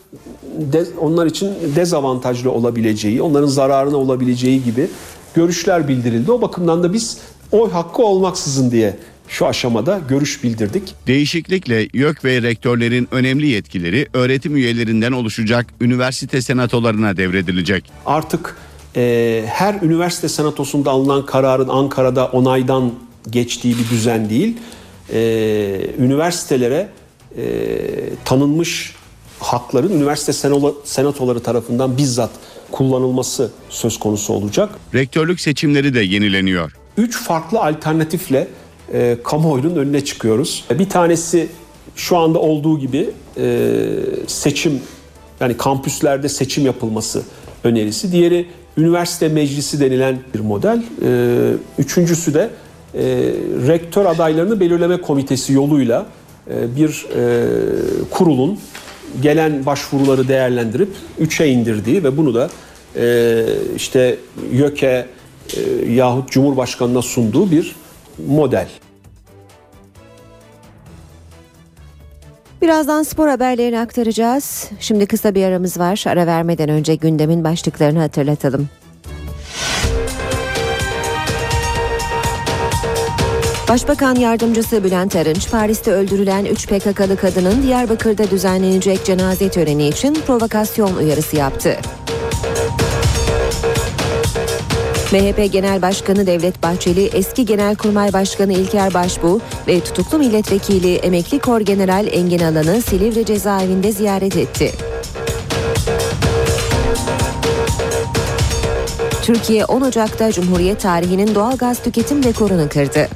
de, 0.57 0.85
onlar 0.99 1.25
için 1.25 1.49
dezavantajlı 1.75 2.51
olabileceği, 2.51 3.21
onların 3.21 3.47
zararına 3.47 3.97
olabileceği 3.97 4.63
gibi 4.63 4.87
görüşler 5.33 5.87
bildirildi. 5.87 6.31
O 6.31 6.41
bakımdan 6.41 6.83
da 6.83 6.93
biz 6.93 7.17
oy 7.51 7.71
hakkı 7.71 8.03
olmaksızın 8.03 8.71
diye 8.71 8.97
şu 9.27 9.45
aşamada 9.45 10.01
görüş 10.09 10.43
bildirdik. 10.43 10.93
Değişiklikle 11.07 11.87
YÖK 11.93 12.25
ve 12.25 12.41
rektörlerin 12.41 13.07
önemli 13.11 13.47
yetkileri 13.47 14.07
öğretim 14.13 14.55
üyelerinden 14.55 15.11
oluşacak 15.11 15.65
üniversite 15.81 16.41
senatolarına 16.41 17.17
devredilecek. 17.17 17.91
Artık 18.05 18.57
e, 18.95 19.43
her 19.47 19.81
üniversite 19.81 20.29
senatosunda 20.29 20.91
alınan 20.91 21.25
kararın 21.25 21.67
Ankara'da 21.67 22.25
onaydan 22.25 22.91
geçtiği 23.29 23.77
bir 23.77 23.89
düzen 23.89 24.29
değil. 24.29 24.57
E, 25.13 25.19
üniversitelere 25.99 26.89
e, 27.37 27.45
tanınmış 28.25 28.95
hakların 29.39 29.91
üniversite 29.91 30.33
senatoları 30.83 31.39
tarafından 31.39 31.97
bizzat 31.97 32.29
kullanılması 32.71 33.51
söz 33.69 33.99
konusu 33.99 34.33
olacak. 34.33 34.69
Rektörlük 34.93 35.41
seçimleri 35.41 35.93
de 35.93 36.01
yenileniyor. 36.01 36.71
Üç 36.97 37.17
farklı 37.17 37.59
alternatifle 37.59 38.47
e, 38.93 39.17
kamuoyunun 39.23 39.75
önüne 39.75 40.05
çıkıyoruz. 40.05 40.65
Bir 40.79 40.89
tanesi 40.89 41.47
şu 41.95 42.17
anda 42.17 42.39
olduğu 42.39 42.79
gibi 42.79 43.09
e, 43.37 43.77
seçim 44.27 44.81
yani 45.39 45.57
kampüslerde 45.57 46.29
seçim 46.29 46.65
yapılması 46.65 47.23
önerisi. 47.63 48.11
Diğeri 48.11 48.47
üniversite 48.77 49.27
meclisi 49.27 49.79
denilen 49.79 50.19
bir 50.33 50.39
model. 50.39 50.83
E, 51.03 51.51
üçüncüsü 51.77 52.33
de 52.33 52.49
e, 52.95 53.03
rektör 53.67 54.05
adaylarını 54.05 54.59
belirleme 54.59 55.01
komitesi 55.01 55.53
yoluyla 55.53 56.05
e, 56.49 56.75
bir 56.75 57.05
e, 57.15 57.45
kurulun 58.11 58.59
gelen 59.21 59.65
başvuruları 59.65 60.27
değerlendirip 60.27 60.89
üçe 61.19 61.47
indirdiği 61.47 62.03
ve 62.03 62.17
bunu 62.17 62.35
da 62.35 62.49
e, 62.95 63.45
işte 63.75 64.17
YÖK'e 64.51 65.07
e, 65.57 65.91
yahut 65.91 66.31
Cumhurbaşkanı'na 66.31 67.01
sunduğu 67.01 67.51
bir 67.51 67.75
model. 68.27 68.67
Birazdan 72.61 73.03
spor 73.03 73.27
haberlerini 73.27 73.79
aktaracağız. 73.79 74.69
Şimdi 74.79 75.05
kısa 75.05 75.35
bir 75.35 75.43
aramız 75.43 75.79
var. 75.79 76.03
Ara 76.07 76.27
vermeden 76.27 76.69
önce 76.69 76.95
gündemin 76.95 77.43
başlıklarını 77.43 77.99
hatırlatalım. 77.99 78.69
Başbakan 83.75 84.15
Yardımcısı 84.15 84.83
Bülent 84.83 85.15
Arınç, 85.15 85.51
Paris'te 85.51 85.91
öldürülen 85.91 86.45
3 86.45 86.67
PKK'lı 86.67 87.17
kadının 87.17 87.63
Diyarbakır'da 87.63 88.31
düzenlenecek 88.31 89.05
cenaze 89.05 89.49
töreni 89.49 89.87
için 89.87 90.13
provokasyon 90.13 90.95
uyarısı 90.95 91.35
yaptı. 91.35 91.77
MHP 95.11 95.51
Genel 95.51 95.81
Başkanı 95.81 96.27
Devlet 96.27 96.63
Bahçeli, 96.63 97.05
eski 97.05 97.45
Genelkurmay 97.45 98.13
Başkanı 98.13 98.53
İlker 98.53 98.93
Başbuğ 98.93 99.39
ve 99.67 99.79
tutuklu 99.79 100.17
milletvekili 100.17 100.95
emekli 100.95 101.39
Kor 101.39 101.61
General 101.61 102.07
Engin 102.11 102.39
Alan'ı 102.39 102.81
Silivri 102.81 103.25
cezaevinde 103.25 103.91
ziyaret 103.91 104.37
etti. 104.37 104.71
Türkiye 109.21 109.65
10 109.65 109.81
Ocak'ta 109.81 110.31
Cumhuriyet 110.31 110.81
tarihinin 110.81 111.35
doğal 111.35 111.57
gaz 111.57 111.83
tüketim 111.83 112.23
rekorunu 112.23 112.69
kırdı. 112.69 113.07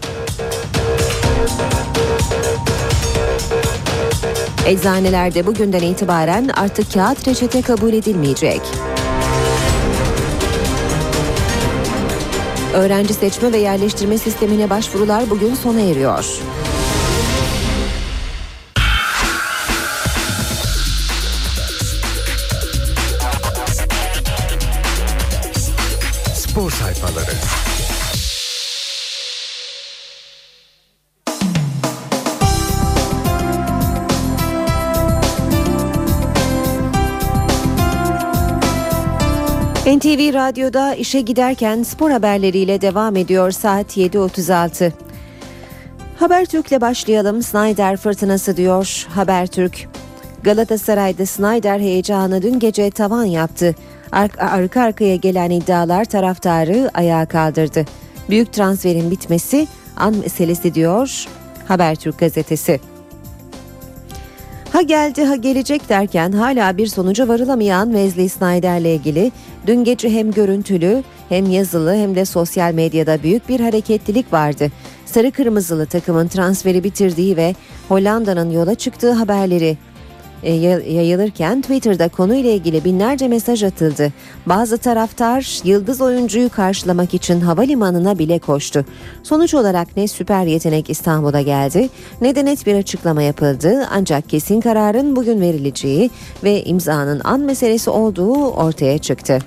Eczanelerde 4.69 5.45
bugünden 5.45 5.84
itibaren 5.84 6.47
artık 6.47 6.93
kağıt 6.93 7.27
reçete 7.27 7.62
kabul 7.62 7.93
edilmeyecek. 7.93 8.62
Öğrenci 12.73 13.13
seçme 13.13 13.51
ve 13.51 13.58
yerleştirme 13.58 14.17
sistemine 14.17 14.69
başvurular 14.69 15.29
bugün 15.29 15.55
sona 15.55 15.82
eriyor. 15.82 16.25
Spor 26.34 26.71
sayfaları. 26.71 27.59
NTV 39.97 40.34
Radyo'da 40.34 40.95
işe 40.95 41.21
giderken 41.21 41.84
spor 41.84 42.12
haberleriyle 42.12 42.82
devam 42.82 43.15
ediyor 43.15 43.52
saat 43.52 43.97
7.36. 43.97 44.91
Habertürk'le 46.19 46.82
başlayalım. 46.82 47.43
Snyder 47.43 47.97
fırtınası 47.97 48.58
diyor 48.58 49.08
Habertürk. 49.10 49.88
Galatasaray'da 50.43 51.25
Snyder 51.25 51.80
heyecanı 51.80 52.41
dün 52.41 52.60
gece 52.60 52.91
tavan 52.91 53.23
yaptı. 53.23 53.75
Arka, 54.12 54.47
arka 54.47 54.82
arkaya 54.82 55.15
gelen 55.15 55.49
iddialar 55.49 56.06
taraftarı 56.06 56.89
ayağa 56.93 57.25
kaldırdı. 57.25 57.86
Büyük 58.30 58.54
transferin 58.54 59.12
bitmesi 59.12 59.67
an 59.97 60.15
meselesi 60.15 60.73
diyor 60.73 61.25
Habertürk 61.67 62.19
gazetesi. 62.19 62.80
Ha 64.73 64.82
geldi 64.82 65.25
ha 65.25 65.36
gelecek 65.36 65.89
derken 65.89 66.32
hala 66.32 66.77
bir 66.77 66.88
sonuca 66.88 67.27
varılamayan 67.27 67.86
Wesley 67.86 68.29
Snyder'le 68.29 68.95
ilgili 68.95 69.32
dün 69.67 69.84
gece 69.84 70.10
hem 70.10 70.32
görüntülü 70.32 71.03
hem 71.29 71.51
yazılı 71.51 71.93
hem 71.93 72.15
de 72.15 72.25
sosyal 72.25 72.73
medyada 72.73 73.23
büyük 73.23 73.49
bir 73.49 73.60
hareketlilik 73.60 74.34
vardı. 74.34 74.71
Sarı 75.05 75.32
kırmızılı 75.32 75.86
takımın 75.86 76.27
transferi 76.27 76.84
bitirdiği 76.84 77.38
ve 77.38 77.55
Hollanda'nın 77.88 78.51
yola 78.51 78.75
çıktığı 78.75 79.12
haberleri 79.12 79.77
yayılırken 80.43 81.62
Twitter'da 81.62 82.10
konuyla 82.10 82.52
ilgili 82.52 82.86
binlerce 82.86 83.28
mesaj 83.28 83.63
atıldı. 83.63 84.13
Bazı 84.45 84.78
taraftar 84.78 85.62
yıldız 85.63 86.02
oyuncuyu 86.02 86.49
karşılamak 86.49 87.13
için 87.13 87.41
havalimanına 87.41 88.19
bile 88.19 88.39
koştu. 88.39 88.86
Sonuç 89.23 89.54
olarak 89.54 89.97
ne 89.97 90.08
süper 90.08 90.45
yetenek 90.45 90.89
İstanbul'a 90.89 91.41
geldi 91.41 91.89
ne 92.21 92.36
de 92.36 92.45
net 92.45 92.65
bir 92.65 92.75
açıklama 92.75 93.21
yapıldı. 93.21 93.88
Ancak 93.91 94.30
kesin 94.30 94.62
kararın 94.62 95.15
bugün 95.15 95.41
verileceği 95.41 96.10
ve 96.43 96.63
imzanın 96.63 97.21
an 97.23 97.39
meselesi 97.39 97.89
olduğu 97.89 98.52
ortaya 98.52 98.97
çıktı. 98.97 99.39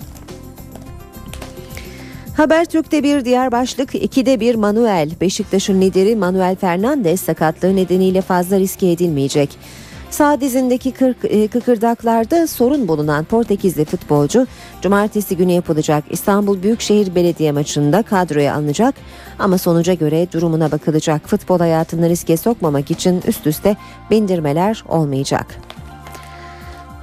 Habertürk'te 2.37 3.03
bir 3.03 3.25
diğer 3.25 3.53
başlık, 3.53 3.95
ikide 3.95 4.41
bir 4.41 4.55
Manuel. 4.55 5.11
Beşiktaş'ın 5.21 5.81
lideri 5.81 6.17
Manuel 6.17 6.57
Fernandes 6.57 7.21
sakatlığı 7.21 7.77
nedeniyle 7.77 8.21
fazla 8.21 8.59
riske 8.59 8.91
edilmeyecek. 8.91 9.59
Sağ 10.13 10.41
dizindeki 10.41 10.93
kır, 10.93 11.17
e, 11.25 11.49
kıkırdaklarda 11.49 12.47
sorun 12.47 12.89
bulunan 12.89 13.25
Portekizli 13.25 13.85
futbolcu 13.85 14.47
cumartesi 14.83 15.37
günü 15.37 15.53
yapılacak 15.53 16.05
İstanbul 16.11 16.63
Büyükşehir 16.63 17.15
Belediye 17.15 17.53
maçında 17.53 18.03
kadroya 18.03 18.55
alınacak 18.55 18.95
ama 19.39 19.59
sonuca 19.59 19.95
göre 19.95 20.33
durumuna 20.33 20.73
bakılacak. 20.73 21.29
Futbol 21.29 21.59
hayatını 21.59 22.09
riske 22.09 22.37
sokmamak 22.37 22.91
için 22.91 23.23
üst 23.27 23.47
üste 23.47 23.77
bindirmeler 24.11 24.85
olmayacak. 24.89 25.47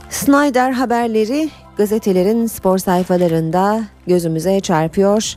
Snyder 0.10 0.72
haberleri 0.72 1.50
gazetelerin 1.78 2.48
spor 2.48 2.78
sayfalarında 2.78 3.84
gözümüze 4.08 4.60
çarpıyor. 4.60 5.36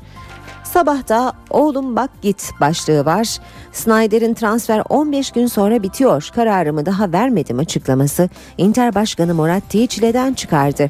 Sabahta 0.73 1.33
oğlum 1.51 1.97
bak 1.97 2.11
git 2.23 2.51
başlığı 2.61 3.05
var. 3.05 3.39
Snyder'in 3.73 4.35
transfer 4.35 4.83
15 4.89 5.31
gün 5.31 5.47
sonra 5.47 5.83
bitiyor. 5.83 6.29
Kararımı 6.35 6.87
daha 6.87 7.13
vermedim 7.13 7.59
açıklaması 7.59 8.29
Inter 8.59 8.95
Başkanı 8.95 9.35
Moratti'yi 9.35 9.89
çileden 9.89 10.35
çıkardı. 10.35 10.89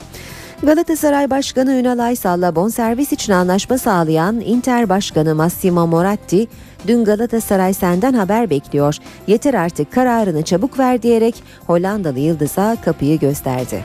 Galatasaray 0.63 1.31
Başkanı 1.31 1.73
Ünal 1.73 1.99
Aysal'la 1.99 2.57
bonservis 2.57 3.13
için 3.13 3.33
anlaşma 3.33 3.79
sağlayan 3.79 4.41
Inter 4.41 4.89
Başkanı 4.89 5.35
Massimo 5.35 5.87
Moratti 5.87 6.47
dün 6.87 7.05
Galatasaray 7.05 7.75
senden 7.75 8.13
haber 8.13 8.51
bekliyor. 8.51 8.97
Yeter 9.27 9.55
artık 9.55 9.93
kararını 9.93 10.43
çabuk 10.43 10.79
ver 10.79 11.03
diyerek 11.03 11.43
Hollandalı 11.67 12.19
Yıldız'a 12.19 12.77
kapıyı 12.85 13.19
gösterdi. 13.19 13.85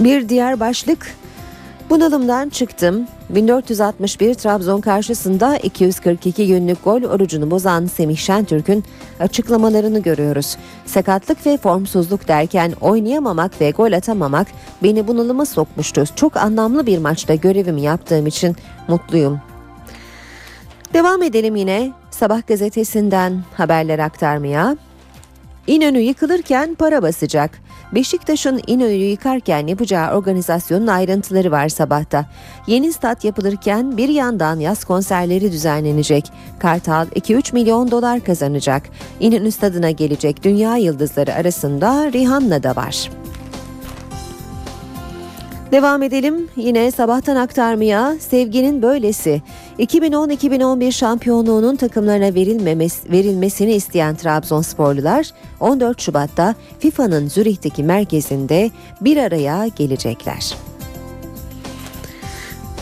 Bir 0.00 0.28
diğer 0.28 0.60
başlık 0.60 1.21
Bunalımdan 1.92 2.48
çıktım. 2.48 3.06
1461 3.30 4.34
Trabzon 4.34 4.80
karşısında 4.80 5.56
242 5.56 6.46
günlük 6.46 6.84
gol 6.84 7.02
orucunu 7.02 7.50
bozan 7.50 7.86
Semih 7.86 8.16
Şentürk'ün 8.16 8.84
açıklamalarını 9.20 9.98
görüyoruz. 9.98 10.56
Sakatlık 10.86 11.46
ve 11.46 11.56
formsuzluk 11.56 12.28
derken 12.28 12.72
oynayamamak 12.80 13.60
ve 13.60 13.70
gol 13.70 13.92
atamamak 13.92 14.46
beni 14.82 15.08
bunalıma 15.08 15.46
sokmuştu. 15.46 16.04
Çok 16.16 16.36
anlamlı 16.36 16.86
bir 16.86 16.98
maçta 16.98 17.34
görevimi 17.34 17.80
yaptığım 17.82 18.26
için 18.26 18.56
mutluyum. 18.88 19.40
Devam 20.94 21.22
edelim 21.22 21.56
yine 21.56 21.92
Sabah 22.10 22.46
gazetesinden 22.46 23.42
haberler 23.56 23.98
aktarmaya. 23.98 24.76
İnönü 25.66 25.98
yıkılırken 25.98 26.74
para 26.74 27.02
basacak. 27.02 27.50
Beşiktaş'ın 27.94 28.60
İnönü'yü 28.66 29.10
yıkarken 29.10 29.66
yapacağı 29.66 30.16
organizasyonun 30.16 30.86
ayrıntıları 30.86 31.50
var 31.50 31.68
sabahta. 31.68 32.26
Yeni 32.66 32.92
stat 32.92 33.24
yapılırken 33.24 33.96
bir 33.96 34.08
yandan 34.08 34.60
yaz 34.60 34.84
konserleri 34.84 35.52
düzenlenecek. 35.52 36.32
Kartal 36.58 37.06
2-3 37.06 37.54
milyon 37.54 37.90
dolar 37.90 38.20
kazanacak. 38.20 38.82
İnönü 39.20 39.50
stadına 39.50 39.90
gelecek 39.90 40.44
dünya 40.44 40.76
yıldızları 40.76 41.34
arasında 41.34 42.12
Rihanna 42.12 42.62
da 42.62 42.76
var. 42.76 43.10
Devam 45.72 46.02
edelim 46.02 46.48
yine 46.56 46.90
sabahtan 46.90 47.36
aktarmaya 47.36 48.16
sevginin 48.20 48.82
böylesi. 48.82 49.42
2010-2011 49.78 50.92
şampiyonluğunun 50.92 51.76
takımlarına 51.76 52.34
verilmemesi, 52.34 53.12
verilmesini 53.12 53.72
isteyen 53.72 54.16
Trabzonsporlular 54.16 55.30
14 55.60 56.00
Şubat'ta 56.00 56.54
FIFA'nın 56.78 57.28
Zürih'teki 57.28 57.84
merkezinde 57.84 58.70
bir 59.00 59.16
araya 59.16 59.66
gelecekler. 59.66 60.54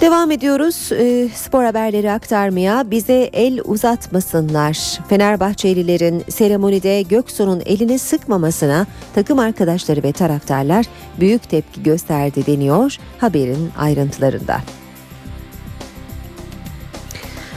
Devam 0.01 0.31
ediyoruz 0.31 0.93
e, 0.93 1.29
spor 1.35 1.65
haberleri 1.65 2.11
aktarmaya 2.13 2.91
bize 2.91 3.31
el 3.33 3.61
uzatmasınlar. 3.65 4.99
Fenerbahçelilerin 5.09 6.25
seremonide 6.29 7.03
Göksu'nun 7.03 7.63
elini 7.67 7.99
sıkmamasına 7.99 8.87
takım 9.15 9.39
arkadaşları 9.39 10.03
ve 10.03 10.13
taraftarlar 10.13 10.87
büyük 11.21 11.51
tepki 11.51 11.83
gösterdi 11.83 12.47
deniyor 12.47 12.97
haberin 13.19 13.71
ayrıntılarında. 13.79 14.61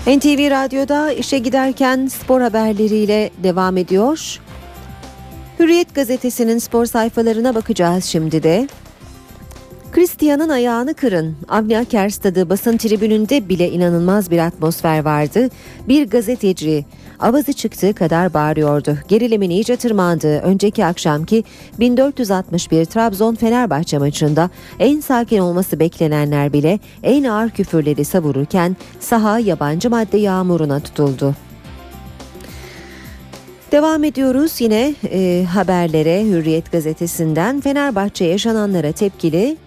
NTV 0.08 0.52
Radyo'da 0.52 1.12
işe 1.12 1.38
giderken 1.38 2.08
spor 2.08 2.42
haberleriyle 2.42 3.30
devam 3.44 3.78
ediyor. 3.78 4.40
Hürriyet 5.60 5.96
gazetesinin 5.96 6.58
spor 6.58 6.86
sayfalarına 6.86 7.56
bakacağız 7.56 8.06
şimdi 8.06 8.44
de. 8.44 8.68
Christian'ın 9.94 10.50
ayağını 10.50 10.94
kırın. 10.94 11.36
Avni 11.50 11.78
Aker 11.78 12.10
stadı 12.10 12.50
basın 12.50 12.78
tribününde 12.78 13.50
bile 13.50 13.72
inanılmaz 13.72 14.32
bir 14.32 14.38
atmosfer 14.38 15.06
vardı. 15.06 15.50
Bir 15.88 16.10
gazeteci 16.10 16.86
avazı 17.20 17.54
çıktığı 17.54 17.94
kadar 17.94 18.34
bağırıyordu. 18.34 18.98
Gerilimin 19.08 19.50
iyice 19.50 19.76
tırmandığı 19.76 20.40
önceki 20.40 20.86
akşamki 20.86 21.44
1461 21.80 22.86
Trabzon 22.86 23.36
Fenerbahçe 23.36 23.98
maçında 23.98 24.50
en 24.80 25.00
sakin 25.00 25.40
olması 25.40 25.80
beklenenler 25.80 26.54
bile 26.54 26.80
en 27.04 27.24
ağır 27.24 27.50
küfürleri 27.50 28.06
savururken 28.06 28.78
saha 29.00 29.40
yabancı 29.40 29.90
madde 29.90 30.18
yağmuruna 30.18 30.80
tutuldu. 30.80 31.36
Devam 33.72 34.04
ediyoruz 34.04 34.62
yine 34.62 34.96
e, 35.12 35.46
haberlere 35.54 36.26
Hürriyet 36.26 36.72
gazetesinden 36.72 37.62
Fenerbahçe 37.62 38.26
yaşananlara 38.26 38.92
tepkili 38.92 39.58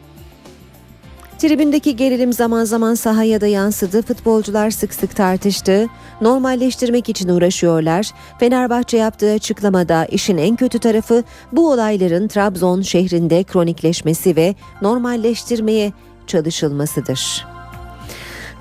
Tribündeki 1.38 1.96
gerilim 1.96 2.32
zaman 2.32 2.64
zaman 2.64 2.94
sahaya 2.94 3.40
da 3.40 3.46
yansıdı. 3.46 4.02
Futbolcular 4.02 4.70
sık 4.70 4.94
sık 4.94 5.16
tartıştı. 5.16 5.86
Normalleştirmek 6.20 7.08
için 7.08 7.28
uğraşıyorlar. 7.28 8.10
Fenerbahçe 8.40 8.96
yaptığı 8.96 9.32
açıklamada 9.32 10.04
işin 10.04 10.38
en 10.38 10.56
kötü 10.56 10.78
tarafı 10.78 11.24
bu 11.52 11.70
olayların 11.70 12.28
Trabzon 12.28 12.82
şehrinde 12.82 13.44
kronikleşmesi 13.44 14.36
ve 14.36 14.54
normalleştirmeye 14.82 15.92
çalışılmasıdır. 16.26 17.46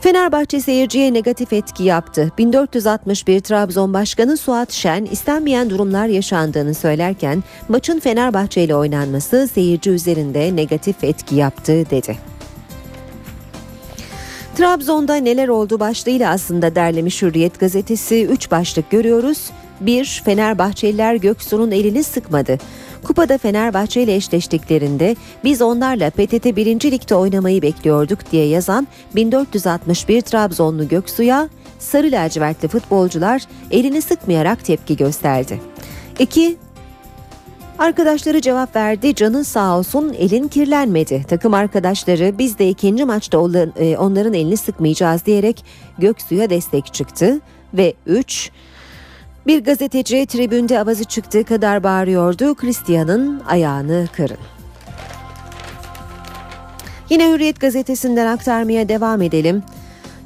Fenerbahçe 0.01 0.61
seyirciye 0.61 1.13
negatif 1.13 1.53
etki 1.53 1.83
yaptı. 1.83 2.31
1461 2.37 3.39
Trabzon 3.39 3.93
Başkanı 3.93 4.37
Suat 4.37 4.71
Şen 4.71 5.05
istenmeyen 5.05 5.69
durumlar 5.69 6.07
yaşandığını 6.07 6.73
söylerken 6.73 7.43
maçın 7.69 7.99
Fenerbahçe 7.99 8.63
ile 8.63 8.75
oynanması 8.75 9.47
seyirci 9.53 9.89
üzerinde 9.89 10.55
negatif 10.55 11.03
etki 11.03 11.35
yaptı 11.35 11.71
dedi. 11.89 12.34
Trabzon'da 14.55 15.15
neler 15.15 15.47
oldu 15.47 15.79
başlığıyla 15.79 16.31
aslında 16.31 16.75
derlemiş 16.75 17.21
Hürriyet 17.21 17.59
gazetesi 17.59 18.25
3 18.25 18.51
başlık 18.51 18.89
görüyoruz. 18.89 19.51
1. 19.81 20.21
Fenerbahçeliler 20.25 21.15
Göksu'nun 21.15 21.71
elini 21.71 22.03
sıkmadı. 22.03 22.57
Kupada 23.03 23.37
Fenerbahçe 23.37 24.03
ile 24.03 24.15
eşleştiklerinde 24.15 25.15
biz 25.43 25.61
onlarla 25.61 26.09
PTT 26.09 26.45
1. 26.45 26.91
Lig'de 26.91 27.15
oynamayı 27.15 27.61
bekliyorduk 27.61 28.31
diye 28.31 28.47
yazan 28.47 28.87
1461 29.15 30.21
Trabzonlu 30.21 30.87
Göksu'ya 30.87 31.49
sarı 31.79 32.11
lacivertli 32.11 32.67
futbolcular 32.67 33.41
elini 33.71 34.01
sıkmayarak 34.01 34.65
tepki 34.65 34.97
gösterdi. 34.97 35.61
2. 36.19 36.57
Arkadaşları 37.79 38.41
cevap 38.41 38.75
verdi. 38.75 39.15
Canın 39.15 39.43
sağ 39.43 39.77
olsun 39.77 40.15
elin 40.19 40.47
kirlenmedi. 40.47 41.25
Takım 41.27 41.53
arkadaşları 41.53 42.37
biz 42.37 42.59
de 42.59 42.69
ikinci 42.69 43.05
maçta 43.05 43.37
e, 43.79 43.97
onların 43.97 44.33
elini 44.33 44.57
sıkmayacağız 44.57 45.25
diyerek 45.25 45.65
Göksu'ya 45.97 46.49
destek 46.49 46.93
çıktı. 46.93 47.39
Ve 47.73 47.93
3. 48.05 48.51
Bir 49.47 49.63
gazeteci 49.63 50.25
tribünde 50.25 50.79
avazı 50.79 51.03
çıktığı 51.03 51.43
kadar 51.43 51.83
bağırıyordu. 51.83 52.55
Christian'ın 52.55 53.41
ayağını 53.47 54.07
kırın. 54.15 54.37
Yine 57.09 57.29
Hürriyet 57.31 57.59
gazetesinden 57.59 58.27
aktarmaya 58.27 58.89
devam 58.89 59.21
edelim. 59.21 59.63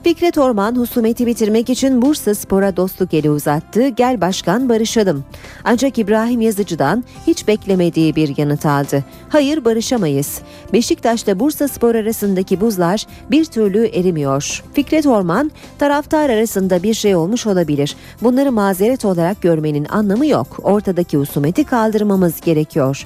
Fikret 0.04 0.38
Orman 0.38 0.76
husumeti 0.76 1.26
bitirmek 1.26 1.70
için 1.70 2.02
Bursa 2.02 2.36
Spor'a 2.36 2.78
dostluk 2.78 3.14
eli 3.14 3.30
uzattı. 3.30 3.88
Gel 3.88 4.22
başkan 4.22 4.70
barışalım. 4.70 5.24
Ancak 5.64 5.98
İbrahim 5.98 6.42
Yazıcı'dan 6.42 7.04
hiç 7.28 7.48
beklemediği 7.48 8.16
bir 8.16 8.38
yanıt 8.38 8.66
aldı. 8.66 9.04
Hayır 9.30 9.66
barışamayız. 9.66 10.42
Beşiktaş'ta 10.74 11.40
Bursa 11.40 11.68
Spor 11.68 11.96
arasındaki 11.96 12.62
buzlar 12.62 13.06
bir 13.32 13.46
türlü 13.46 13.86
erimiyor. 13.86 14.64
Fikret 14.74 15.06
Orman 15.06 15.52
taraftar 15.80 16.30
arasında 16.30 16.84
bir 16.84 16.94
şey 16.94 17.16
olmuş 17.16 17.48
olabilir. 17.48 17.96
Bunları 18.22 18.52
mazeret 18.52 19.06
olarak 19.06 19.42
görmenin 19.42 19.86
anlamı 19.86 20.26
yok. 20.26 20.60
Ortadaki 20.64 21.18
husumeti 21.18 21.64
kaldırmamız 21.64 22.42
gerekiyor 22.42 23.06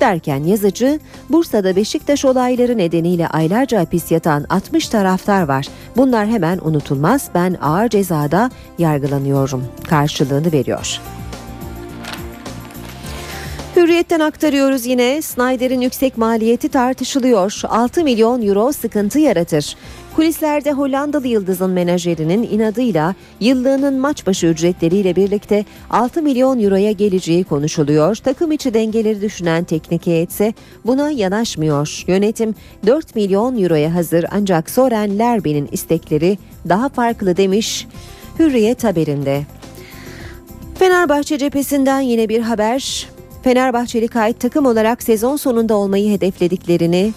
derken 0.00 0.44
yazıcı 0.44 1.00
Bursa'da 1.30 1.76
Beşiktaş 1.76 2.24
olayları 2.24 2.78
nedeniyle 2.78 3.28
aylarca 3.28 3.80
hapis 3.80 4.10
yatan 4.10 4.44
60 4.50 4.88
taraftar 4.88 5.42
var. 5.42 5.66
Bunlar 5.96 6.26
hemen 6.26 6.58
unutulmaz. 6.62 7.28
Ben 7.34 7.56
ağır 7.62 7.88
cezada 7.88 8.50
yargılanıyorum. 8.78 9.64
Karşılığını 9.88 10.52
veriyor. 10.52 11.00
Hürriyetten 13.76 14.20
aktarıyoruz 14.20 14.86
yine. 14.86 15.22
Snyder'in 15.22 15.80
yüksek 15.80 16.18
maliyeti 16.18 16.68
tartışılıyor. 16.68 17.60
6 17.68 18.04
milyon 18.04 18.42
euro 18.42 18.72
sıkıntı 18.72 19.18
yaratır. 19.18 19.76
Kulislerde 20.16 20.72
Hollandalı 20.72 21.28
yıldızın 21.28 21.70
menajerinin 21.70 22.42
inadıyla 22.42 23.14
yıllığının 23.40 23.98
maç 23.98 24.26
başı 24.26 24.46
ücretleriyle 24.46 25.16
birlikte 25.16 25.64
6 25.90 26.22
milyon 26.22 26.60
euroya 26.60 26.92
geleceği 26.92 27.44
konuşuluyor. 27.44 28.16
Takım 28.16 28.52
içi 28.52 28.74
dengeleri 28.74 29.20
düşünen 29.20 29.64
teknik 29.64 30.06
heyetse 30.06 30.54
buna 30.86 31.10
yanaşmıyor. 31.10 32.04
Yönetim 32.06 32.54
4 32.86 33.14
milyon 33.14 33.62
euroya 33.62 33.94
hazır 33.94 34.24
ancak 34.30 34.70
Soren 34.70 35.18
Lerby'nin 35.18 35.68
istekleri 35.72 36.38
daha 36.68 36.88
farklı 36.88 37.36
demiş 37.36 37.86
Hürriyet 38.38 38.84
haberinde. 38.84 39.42
Fenerbahçe 40.78 41.38
cephesinden 41.38 42.00
yine 42.00 42.28
bir 42.28 42.40
haber. 42.40 43.08
Fenerbahçeli 43.42 44.08
kayıt 44.08 44.40
takım 44.40 44.66
olarak 44.66 45.02
sezon 45.02 45.36
sonunda 45.36 45.74
olmayı 45.74 46.12
hedeflediklerini 46.12 47.12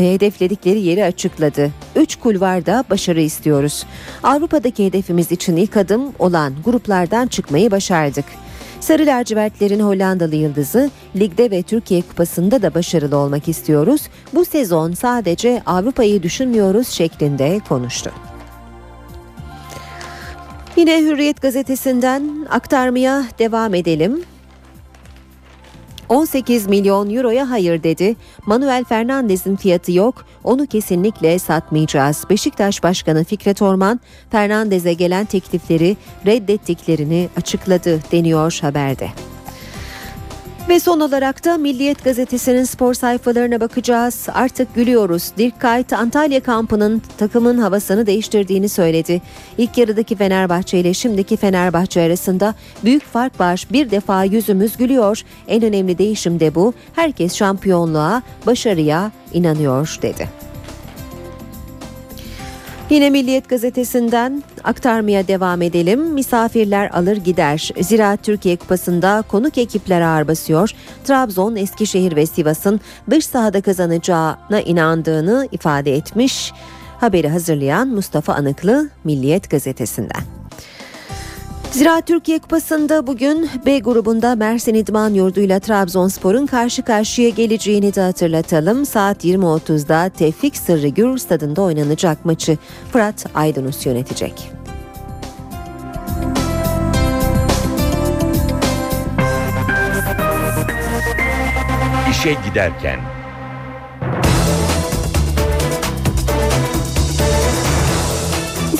hedefledikleri 0.00 0.80
yeri 0.80 1.04
açıkladı. 1.04 1.70
Üç 1.96 2.16
kulvarda 2.16 2.84
başarı 2.90 3.20
istiyoruz. 3.20 3.86
Avrupa'daki 4.22 4.86
hedefimiz 4.86 5.32
için 5.32 5.56
ilk 5.56 5.76
adım 5.76 6.12
olan 6.18 6.54
gruplardan 6.64 7.26
çıkmayı 7.26 7.70
başardık. 7.70 8.24
Sarı 8.80 9.06
lacivertlerin 9.06 9.80
Hollandalı 9.80 10.34
yıldızı 10.34 10.90
ligde 11.16 11.50
ve 11.50 11.62
Türkiye 11.62 12.02
Kupası'nda 12.02 12.62
da 12.62 12.74
başarılı 12.74 13.16
olmak 13.16 13.48
istiyoruz. 13.48 14.02
Bu 14.34 14.44
sezon 14.44 14.92
sadece 14.92 15.62
Avrupa'yı 15.66 16.22
düşünmüyoruz 16.22 16.88
şeklinde 16.88 17.60
konuştu. 17.68 18.10
Yine 20.76 21.00
Hürriyet 21.00 21.42
gazetesinden 21.42 22.46
aktarmaya 22.50 23.24
devam 23.38 23.74
edelim. 23.74 24.22
18 26.08 26.66
milyon 26.66 27.10
euroya 27.10 27.50
hayır 27.50 27.82
dedi. 27.82 28.16
Manuel 28.46 28.84
Fernandez'in 28.84 29.56
fiyatı 29.56 29.92
yok. 29.92 30.26
Onu 30.44 30.66
kesinlikle 30.66 31.38
satmayacağız. 31.38 32.24
Beşiktaş 32.30 32.82
Başkanı 32.82 33.24
Fikret 33.24 33.62
Orman 33.62 34.00
Fernandez'e 34.30 34.92
gelen 34.92 35.24
teklifleri 35.24 35.96
reddettiklerini 36.26 37.28
açıkladı 37.36 38.00
deniyor 38.12 38.58
haberde. 38.62 39.33
Ve 40.68 40.80
son 40.80 41.00
olarak 41.00 41.44
da 41.44 41.58
Milliyet 41.58 42.04
Gazetesi'nin 42.04 42.64
spor 42.64 42.94
sayfalarına 42.94 43.60
bakacağız. 43.60 44.26
Artık 44.34 44.74
gülüyoruz. 44.74 45.32
Dirk 45.38 45.60
Kuyt 45.60 45.92
Antalya 45.92 46.40
kampının 46.40 47.02
takımın 47.18 47.58
havasını 47.58 48.06
değiştirdiğini 48.06 48.68
söyledi. 48.68 49.22
İlk 49.58 49.78
yarıdaki 49.78 50.16
Fenerbahçe 50.16 50.78
ile 50.78 50.94
şimdiki 50.94 51.36
Fenerbahçe 51.36 52.00
arasında 52.00 52.54
büyük 52.84 53.04
fark 53.04 53.40
var. 53.40 53.66
Bir 53.72 53.90
defa 53.90 54.24
yüzümüz 54.24 54.76
gülüyor. 54.76 55.22
En 55.48 55.62
önemli 55.62 55.98
değişim 55.98 56.40
de 56.40 56.54
bu. 56.54 56.74
Herkes 56.94 57.34
şampiyonluğa, 57.34 58.22
başarıya 58.46 59.12
inanıyor 59.32 59.98
dedi. 60.02 60.53
Yine 62.90 63.10
Milliyet 63.10 63.48
gazetesinden 63.48 64.42
aktarmaya 64.64 65.28
devam 65.28 65.62
edelim. 65.62 66.00
Misafirler 66.00 66.90
alır 66.90 67.16
gider. 67.16 67.70
Zira 67.80 68.16
Türkiye 68.16 68.56
Kupası'nda 68.56 69.24
konuk 69.28 69.58
ekipler 69.58 70.00
ağır 70.00 70.28
basıyor. 70.28 70.70
Trabzon, 71.04 71.56
Eskişehir 71.56 72.16
ve 72.16 72.26
Sivas'ın 72.26 72.80
dış 73.10 73.26
sahada 73.26 73.60
kazanacağına 73.60 74.60
inandığını 74.64 75.48
ifade 75.52 75.94
etmiş. 75.94 76.52
Haberi 77.00 77.28
hazırlayan 77.28 77.88
Mustafa 77.88 78.34
Anıklı 78.34 78.88
Milliyet 79.04 79.50
gazetesinden. 79.50 80.43
Zira 81.74 82.00
Türkiye 82.00 82.38
Kupası'nda 82.38 83.06
bugün 83.06 83.50
B 83.66 83.78
grubunda 83.78 84.34
Mersin 84.34 84.74
İdman 84.74 85.14
Yurdu 85.14 85.40
ile 85.40 85.60
Trabzonspor'un 85.60 86.46
karşı 86.46 86.82
karşıya 86.82 87.28
geleceğini 87.28 87.94
de 87.94 88.00
hatırlatalım. 88.00 88.86
Saat 88.86 89.24
20.30'da 89.24 90.08
Tevfik 90.08 90.56
Sırrı 90.56 90.88
Gür 90.88 91.18
stadında 91.18 91.62
oynanacak 91.62 92.24
maçı 92.24 92.58
Fırat 92.92 93.26
Aydınus 93.34 93.86
yönetecek. 93.86 94.50
İşe 102.10 102.36
giderken 102.48 103.00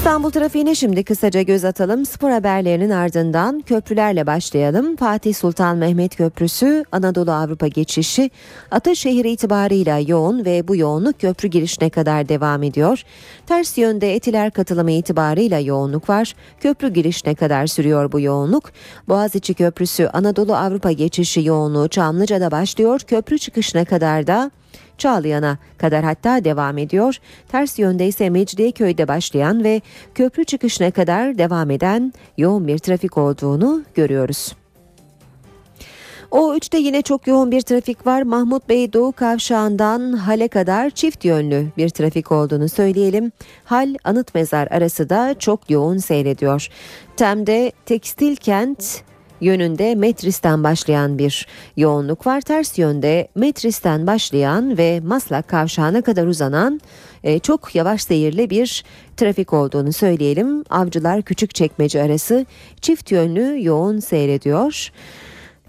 İstanbul 0.04 0.30
trafiğine 0.30 0.74
şimdi 0.74 1.04
kısaca 1.04 1.42
göz 1.42 1.64
atalım. 1.64 2.06
Spor 2.06 2.30
haberlerinin 2.30 2.90
ardından 2.90 3.60
köprülerle 3.60 4.26
başlayalım. 4.26 4.96
Fatih 4.96 5.34
Sultan 5.34 5.76
Mehmet 5.76 6.16
Köprüsü 6.16 6.84
Anadolu 6.92 7.32
Avrupa 7.32 7.66
geçişi 7.66 8.30
Ataşehir 8.70 9.24
itibarıyla 9.24 9.98
yoğun 9.98 10.44
ve 10.44 10.68
bu 10.68 10.76
yoğunluk 10.76 11.20
köprü 11.20 11.48
girişine 11.48 11.90
kadar 11.90 12.28
devam 12.28 12.62
ediyor. 12.62 13.02
Ters 13.46 13.78
yönde 13.78 14.14
etiler 14.14 14.50
katılımı 14.50 14.90
itibarıyla 14.90 15.58
yoğunluk 15.58 16.08
var. 16.08 16.34
Köprü 16.60 16.92
girişine 16.92 17.34
kadar 17.34 17.66
sürüyor 17.66 18.12
bu 18.12 18.20
yoğunluk. 18.20 18.72
Boğaziçi 19.08 19.54
Köprüsü 19.54 20.06
Anadolu 20.06 20.56
Avrupa 20.56 20.92
geçişi 20.92 21.44
yoğunluğu 21.44 21.88
Çamlıca'da 21.88 22.50
başlıyor. 22.50 23.00
Köprü 23.00 23.38
çıkışına 23.38 23.84
kadar 23.84 24.26
da 24.26 24.50
Çağlayan'a 24.98 25.58
kadar 25.78 26.04
hatta 26.04 26.44
devam 26.44 26.78
ediyor. 26.78 27.18
Ters 27.48 27.78
yönde 27.78 28.06
ise 28.06 28.30
Mecidiyeköy'de 28.30 29.08
başlayan 29.08 29.64
ve 29.64 29.80
köprü 30.14 30.44
çıkışına 30.44 30.90
kadar 30.90 31.38
devam 31.38 31.70
eden 31.70 32.12
yoğun 32.38 32.68
bir 32.68 32.78
trafik 32.78 33.18
olduğunu 33.18 33.82
görüyoruz. 33.94 34.54
O 36.34 36.54
3'te 36.54 36.78
yine 36.78 37.02
çok 37.02 37.26
yoğun 37.26 37.50
bir 37.50 37.60
trafik 37.60 38.06
var. 38.06 38.22
Mahmut 38.22 38.68
Bey 38.68 38.92
Doğu 38.92 39.12
Kavşağı'ndan 39.12 40.12
Hal'e 40.12 40.48
kadar 40.48 40.90
çift 40.90 41.24
yönlü 41.24 41.66
bir 41.76 41.88
trafik 41.88 42.32
olduğunu 42.32 42.68
söyleyelim. 42.68 43.32
Hal 43.64 43.94
Anıt 44.04 44.34
Mezar 44.34 44.68
arası 44.70 45.08
da 45.08 45.34
çok 45.38 45.70
yoğun 45.70 45.98
seyrediyor. 45.98 46.68
Tem'de 47.16 47.72
Tekstil 47.86 48.36
Kent 48.36 49.02
yönünde 49.40 49.94
Metris'ten 49.94 50.64
başlayan 50.64 51.18
bir 51.18 51.46
yoğunluk 51.76 52.26
var. 52.26 52.40
Ters 52.40 52.78
yönde 52.78 53.28
Metris'ten 53.34 54.06
başlayan 54.06 54.78
ve 54.78 55.00
Maslak 55.00 55.48
kavşağına 55.48 56.02
kadar 56.02 56.26
uzanan 56.26 56.80
e, 57.24 57.38
çok 57.38 57.74
yavaş 57.74 58.02
seyirli 58.02 58.50
bir 58.50 58.84
trafik 59.16 59.52
olduğunu 59.52 59.92
söyleyelim. 59.92 60.64
Avcılar 60.70 61.22
Küçükçekmece 61.22 62.02
arası 62.02 62.46
çift 62.80 63.10
yönlü 63.10 63.64
yoğun 63.64 63.98
seyrediyor. 63.98 64.90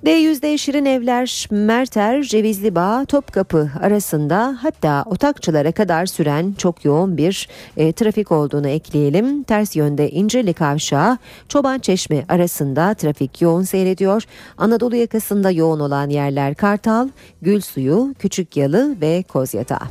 D100'de 0.05 0.57
Şirin 0.57 0.85
Evler, 0.85 1.47
Merter, 1.51 2.23
Cevizli 2.23 2.75
Bağ, 2.75 3.05
Topkapı 3.05 3.71
arasında 3.81 4.57
hatta 4.61 5.03
Otakçılara 5.05 5.71
kadar 5.71 6.05
süren 6.05 6.53
çok 6.57 6.85
yoğun 6.85 7.17
bir 7.17 7.49
e, 7.77 7.91
trafik 7.91 8.31
olduğunu 8.31 8.67
ekleyelim. 8.67 9.43
Ters 9.43 9.75
yönde 9.75 10.11
İncirli 10.11 10.53
Kavşağı, 10.53 11.17
Çoban 11.49 11.79
Çeşme 11.79 12.25
arasında 12.29 12.93
trafik 12.93 13.41
yoğun 13.41 13.63
seyrediyor. 13.63 14.23
Anadolu 14.57 14.95
yakasında 14.95 15.51
yoğun 15.51 15.79
olan 15.79 16.09
yerler 16.09 16.55
Kartal, 16.55 17.09
Gülsuyu, 17.41 18.15
Küçük 18.19 18.57
Yalı 18.57 18.95
ve 19.01 19.23
Kozyatağı. 19.23 19.87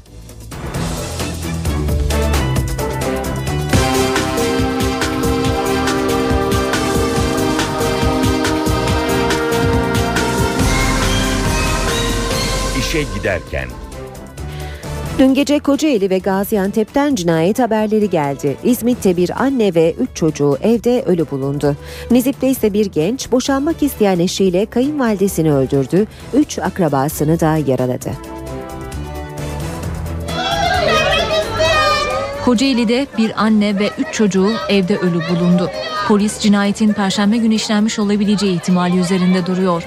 İşe 12.94 13.02
giderken 13.18 13.68
Dün 15.18 15.34
gece 15.34 15.58
Kocaeli 15.58 16.10
ve 16.10 16.18
Gaziantep'ten 16.18 17.14
cinayet 17.14 17.58
haberleri 17.58 18.10
geldi. 18.10 18.56
İzmit'te 18.64 19.16
bir 19.16 19.42
anne 19.42 19.74
ve 19.74 19.94
3 20.00 20.08
çocuğu 20.14 20.58
evde 20.62 21.02
ölü 21.02 21.30
bulundu. 21.30 21.76
Nizip'te 22.10 22.48
ise 22.48 22.72
bir 22.72 22.86
genç 22.86 23.32
boşanmak 23.32 23.82
isteyen 23.82 24.18
eşiyle 24.18 24.66
kayınvalidesini 24.66 25.52
öldürdü. 25.52 26.06
3 26.34 26.58
akrabasını 26.58 27.40
da 27.40 27.56
yaraladı. 27.66 28.10
Kocaeli'de 32.44 33.06
bir 33.18 33.42
anne 33.42 33.78
ve 33.78 33.90
3 33.98 34.06
çocuğu 34.12 34.50
evde 34.68 34.96
ölü 34.96 35.20
bulundu. 35.30 35.70
Polis 36.08 36.40
cinayetin 36.40 36.92
perşembe 36.92 37.36
günü 37.36 37.54
işlenmiş 37.54 37.98
olabileceği 37.98 38.54
ihtimali 38.54 38.98
üzerinde 38.98 39.46
duruyor. 39.46 39.82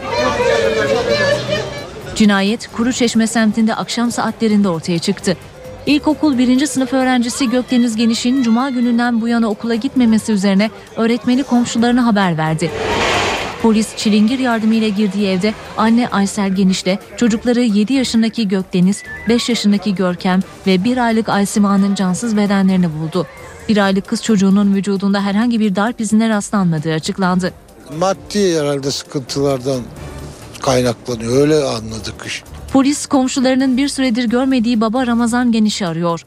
Cinayet 2.17 2.67
Kuruçeşme 2.71 3.27
semtinde 3.27 3.75
akşam 3.75 4.11
saatlerinde 4.11 4.69
ortaya 4.69 4.99
çıktı. 4.99 5.37
İlkokul 5.85 6.37
1. 6.37 6.65
sınıf 6.65 6.93
öğrencisi 6.93 7.49
Gökdeniz 7.49 7.95
Geniş'in 7.95 8.43
cuma 8.43 8.69
gününden 8.69 9.21
bu 9.21 9.27
yana 9.27 9.47
okula 9.47 9.75
gitmemesi 9.75 10.31
üzerine 10.31 10.69
öğretmeni 10.95 11.43
komşularına 11.43 12.05
haber 12.05 12.37
verdi. 12.37 12.71
Polis 13.61 13.95
çilingir 13.97 14.39
yardımıyla 14.39 14.87
girdiği 14.87 15.27
evde 15.27 15.53
anne 15.77 16.07
Aysel 16.07 16.55
Geniş'le 16.55 16.99
çocukları 17.17 17.61
7 17.61 17.93
yaşındaki 17.93 18.47
Gökdeniz, 18.47 19.03
5 19.29 19.49
yaşındaki 19.49 19.95
Görkem 19.95 20.39
ve 20.67 20.83
1 20.83 20.97
aylık 20.97 21.29
Aysima'nın 21.29 21.95
cansız 21.95 22.37
bedenlerini 22.37 22.89
buldu. 22.99 23.27
1 23.69 23.77
aylık 23.77 24.07
kız 24.07 24.23
çocuğunun 24.23 24.75
vücudunda 24.75 25.21
herhangi 25.21 25.59
bir 25.59 25.75
darp 25.75 26.01
izine 26.01 26.29
rastlanmadığı 26.29 26.93
açıklandı. 26.93 27.53
Maddi 27.99 28.59
herhalde 28.59 28.91
sıkıntılardan 28.91 29.81
kaynaklanıyor. 30.61 31.41
Öyle 31.41 31.55
anladık 31.55 32.25
iş. 32.25 32.43
Polis 32.73 33.05
komşularının 33.05 33.77
bir 33.77 33.87
süredir 33.87 34.23
görmediği 34.23 34.81
baba 34.81 35.07
Ramazan 35.07 35.51
Geniş'i 35.51 35.87
arıyor. 35.87 36.25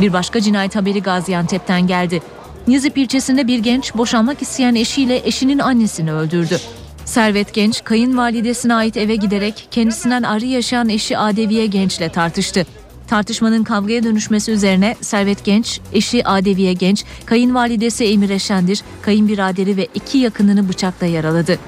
Bir 0.00 0.12
başka 0.12 0.40
cinayet 0.40 0.76
haberi 0.76 1.02
Gaziantep'ten 1.02 1.86
geldi. 1.86 2.22
Nizip 2.68 2.98
ilçesinde 2.98 3.46
bir 3.46 3.58
genç 3.58 3.94
boşanmak 3.94 4.42
isteyen 4.42 4.74
eşiyle 4.74 5.22
eşinin 5.24 5.58
annesini 5.58 6.12
öldürdü. 6.12 6.60
Servet 7.04 7.54
Genç 7.54 7.84
kayınvalidesine 7.84 8.74
ait 8.74 8.96
eve 8.96 9.16
giderek 9.16 9.68
kendisinden 9.70 10.22
ayrı 10.22 10.46
yaşayan 10.46 10.88
eşi 10.88 11.18
Adeviye 11.18 11.66
Genç'le 11.66 12.12
tartıştı. 12.12 12.66
Tartışmanın 13.08 13.64
kavgaya 13.64 14.02
dönüşmesi 14.02 14.52
üzerine 14.52 14.96
Servet 15.00 15.44
Genç, 15.44 15.80
eşi 15.92 16.28
Adeviye 16.28 16.72
Genç, 16.72 17.04
kayınvalidesi 17.26 18.04
Emire 18.04 18.38
Şendir, 18.38 18.82
kayınbiraderi 19.02 19.76
ve 19.76 19.88
iki 19.94 20.18
yakınını 20.18 20.68
bıçakla 20.68 21.06
yaraladı. 21.06 21.58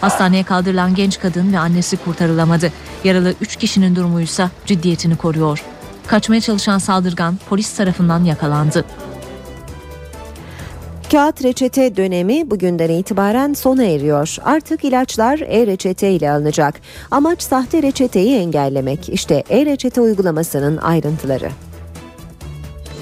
Hastaneye 0.00 0.42
kaldırılan 0.42 0.94
genç 0.94 1.20
kadın 1.20 1.52
ve 1.52 1.58
annesi 1.58 1.96
kurtarılamadı. 1.96 2.72
Yaralı 3.04 3.34
3 3.40 3.56
kişinin 3.56 3.96
durumuysa 3.96 4.50
ciddiyetini 4.66 5.16
koruyor. 5.16 5.64
Kaçmaya 6.06 6.40
çalışan 6.40 6.78
saldırgan 6.78 7.38
polis 7.48 7.76
tarafından 7.76 8.24
yakalandı. 8.24 8.84
Kağıt 11.10 11.44
reçete 11.44 11.96
dönemi 11.96 12.50
bugünden 12.50 12.90
itibaren 12.90 13.52
sona 13.52 13.84
eriyor. 13.84 14.36
Artık 14.44 14.84
ilaçlar 14.84 15.38
e-reçete 15.38 16.10
ile 16.10 16.30
alınacak. 16.30 16.80
Amaç 17.10 17.42
sahte 17.42 17.82
reçeteyi 17.82 18.36
engellemek. 18.36 19.08
İşte 19.08 19.44
e-reçete 19.50 20.00
uygulamasının 20.00 20.76
ayrıntıları. 20.76 21.50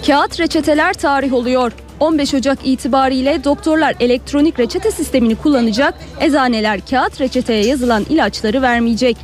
Kağıt 0.06 0.40
reçeteler 0.40 0.94
tarih 0.94 1.32
oluyor. 1.32 1.72
15 2.00 2.34
Ocak 2.34 2.58
itibariyle 2.64 3.44
doktorlar 3.44 3.94
elektronik 4.00 4.60
reçete 4.60 4.90
sistemini 4.90 5.36
kullanacak, 5.36 5.94
eczaneler 6.20 6.80
kağıt 6.90 7.20
reçeteye 7.20 7.64
yazılan 7.66 8.06
ilaçları 8.08 8.62
vermeyecek. 8.62 9.16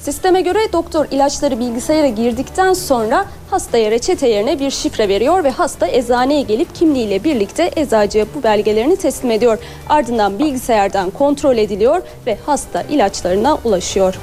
Sisteme 0.00 0.40
göre 0.40 0.58
doktor 0.72 1.06
ilaçları 1.10 1.58
bilgisayara 1.60 2.08
girdikten 2.08 2.72
sonra 2.72 3.24
hastaya 3.50 3.90
reçete 3.90 4.28
yerine 4.28 4.60
bir 4.60 4.70
şifre 4.70 5.08
veriyor 5.08 5.44
ve 5.44 5.50
hasta 5.50 5.88
eczaneye 5.88 6.42
gelip 6.42 6.74
kimliğiyle 6.74 7.24
birlikte 7.24 7.70
eczacıya 7.76 8.26
bu 8.34 8.42
belgelerini 8.42 8.96
teslim 8.96 9.30
ediyor. 9.30 9.58
Ardından 9.88 10.38
bilgisayardan 10.38 11.10
kontrol 11.10 11.56
ediliyor 11.56 12.02
ve 12.26 12.38
hasta 12.46 12.82
ilaçlarına 12.82 13.58
ulaşıyor. 13.64 14.14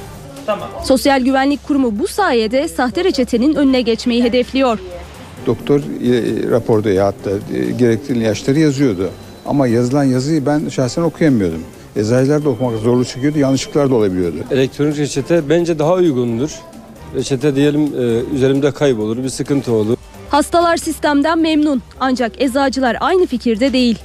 Sosyal 0.84 1.20
Güvenlik 1.20 1.66
Kurumu 1.66 1.98
bu 1.98 2.06
sayede 2.06 2.68
sahte 2.68 3.04
reçetenin 3.04 3.54
önüne 3.54 3.80
geçmeyi 3.80 4.24
hedefliyor. 4.24 4.78
Doktor 5.46 5.80
e, 5.80 6.50
raporda 6.50 6.90
ya 6.90 7.06
hatta 7.06 7.30
e, 7.30 7.70
gerekli 7.70 8.18
ilaçları 8.18 8.58
yazıyordu. 8.58 9.10
Ama 9.46 9.66
yazılan 9.66 10.04
yazıyı 10.04 10.46
ben 10.46 10.68
şahsen 10.68 11.02
okuyamıyordum. 11.02 11.60
Eczacılar 11.96 12.44
da 12.44 12.48
okumak 12.48 12.78
zorluk 12.78 13.06
çekiyordu, 13.08 13.38
yanlışlıklar 13.38 13.90
da 13.90 13.94
olabiliyordu. 13.94 14.36
Elektronik 14.50 14.98
reçete 14.98 15.48
bence 15.48 15.78
daha 15.78 15.92
uygundur. 15.94 16.50
Reçete 17.14 17.54
diyelim 17.54 17.82
e, 17.82 18.34
üzerimde 18.34 18.70
kaybolur, 18.70 19.16
bir 19.16 19.28
sıkıntı 19.28 19.72
olur. 19.72 19.96
Hastalar 20.30 20.76
sistemden 20.76 21.38
memnun 21.38 21.82
ancak 22.00 22.42
eczacılar 22.42 22.96
aynı 23.00 23.26
fikirde 23.26 23.72
değil. 23.72 23.98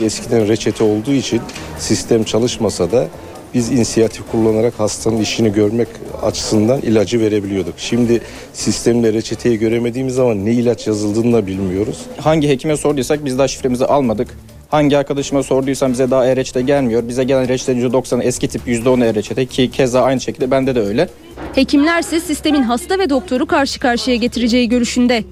Eskiden 0.00 0.48
reçete 0.48 0.84
olduğu 0.84 1.12
için 1.12 1.40
sistem 1.78 2.24
çalışmasa 2.24 2.92
da 2.92 3.08
biz 3.54 3.70
inisiyatif 3.70 4.30
kullanarak 4.30 4.80
hastanın 4.80 5.20
işini 5.20 5.52
görmek 5.52 5.88
açısından 6.22 6.80
ilacı 6.80 7.20
verebiliyorduk. 7.20 7.74
Şimdi 7.76 8.20
sistemle 8.52 9.12
reçeteyi 9.12 9.58
göremediğimiz 9.58 10.14
zaman 10.14 10.44
ne 10.44 10.52
ilaç 10.52 10.86
yazıldığını 10.86 11.32
da 11.32 11.46
bilmiyoruz. 11.46 11.98
Hangi 12.20 12.48
hekime 12.48 12.76
sorduysak 12.76 13.24
biz 13.24 13.38
daha 13.38 13.48
şifremizi 13.48 13.86
almadık. 13.86 14.28
Hangi 14.68 14.98
arkadaşıma 14.98 15.42
sorduysam 15.42 15.92
bize 15.92 16.10
daha 16.10 16.26
e-reçete 16.26 16.62
gelmiyor. 16.62 17.08
Bize 17.08 17.24
gelen 17.24 17.48
reçetenin 17.48 17.90
%90'ı 17.90 18.22
eski 18.22 18.48
tip 18.48 18.68
%10 18.68 19.04
e-reçete 19.04 19.46
ki 19.46 19.70
keza 19.70 20.02
aynı 20.02 20.20
şekilde 20.20 20.50
bende 20.50 20.74
de 20.74 20.80
öyle. 20.80 21.08
Hekimlerse 21.54 22.20
sistemin 22.20 22.62
hasta 22.62 22.98
ve 22.98 23.10
doktoru 23.10 23.46
karşı 23.46 23.80
karşıya 23.80 24.16
getireceği 24.16 24.68
görüşünde. 24.68 25.24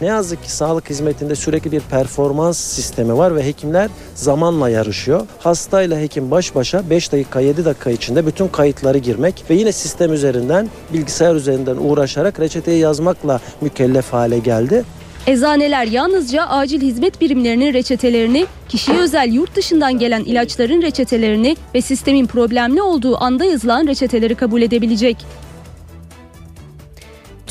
Ne 0.00 0.06
yazık 0.06 0.44
ki 0.44 0.52
sağlık 0.52 0.90
hizmetinde 0.90 1.34
sürekli 1.34 1.72
bir 1.72 1.80
performans 1.80 2.58
sistemi 2.58 3.18
var 3.18 3.36
ve 3.36 3.46
hekimler 3.46 3.90
zamanla 4.14 4.68
yarışıyor. 4.68 5.26
Hastayla 5.38 5.98
hekim 5.98 6.30
baş 6.30 6.54
başa 6.54 6.90
5 6.90 7.12
dakika 7.12 7.40
7 7.40 7.64
dakika 7.64 7.90
içinde 7.90 8.26
bütün 8.26 8.48
kayıtları 8.48 8.98
girmek 8.98 9.44
ve 9.50 9.54
yine 9.54 9.72
sistem 9.72 10.12
üzerinden 10.12 10.68
bilgisayar 10.92 11.34
üzerinden 11.34 11.76
uğraşarak 11.76 12.40
reçeteyi 12.40 12.80
yazmakla 12.80 13.40
mükellef 13.60 14.12
hale 14.12 14.38
geldi. 14.38 14.84
Eczaneler 15.26 15.86
yalnızca 15.86 16.46
acil 16.46 16.82
hizmet 16.82 17.20
birimlerinin 17.20 17.72
reçetelerini, 17.74 18.46
kişiye 18.68 18.98
özel 18.98 19.32
yurt 19.32 19.56
dışından 19.56 19.98
gelen 19.98 20.24
ilaçların 20.24 20.82
reçetelerini 20.82 21.56
ve 21.74 21.80
sistemin 21.80 22.26
problemli 22.26 22.82
olduğu 22.82 23.16
anda 23.22 23.44
yazılan 23.44 23.86
reçeteleri 23.86 24.34
kabul 24.34 24.62
edebilecek. 24.62 25.16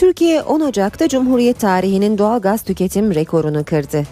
Türkiye 0.04 0.41
10 0.41 0.60
Ocak'ta 0.60 1.08
Cumhuriyet 1.08 1.60
tarihinin 1.60 2.18
doğal 2.18 2.41
gaz 2.41 2.64
tüketim 2.64 3.16
rekorunu 3.16 3.64
kırdı. 3.64 4.04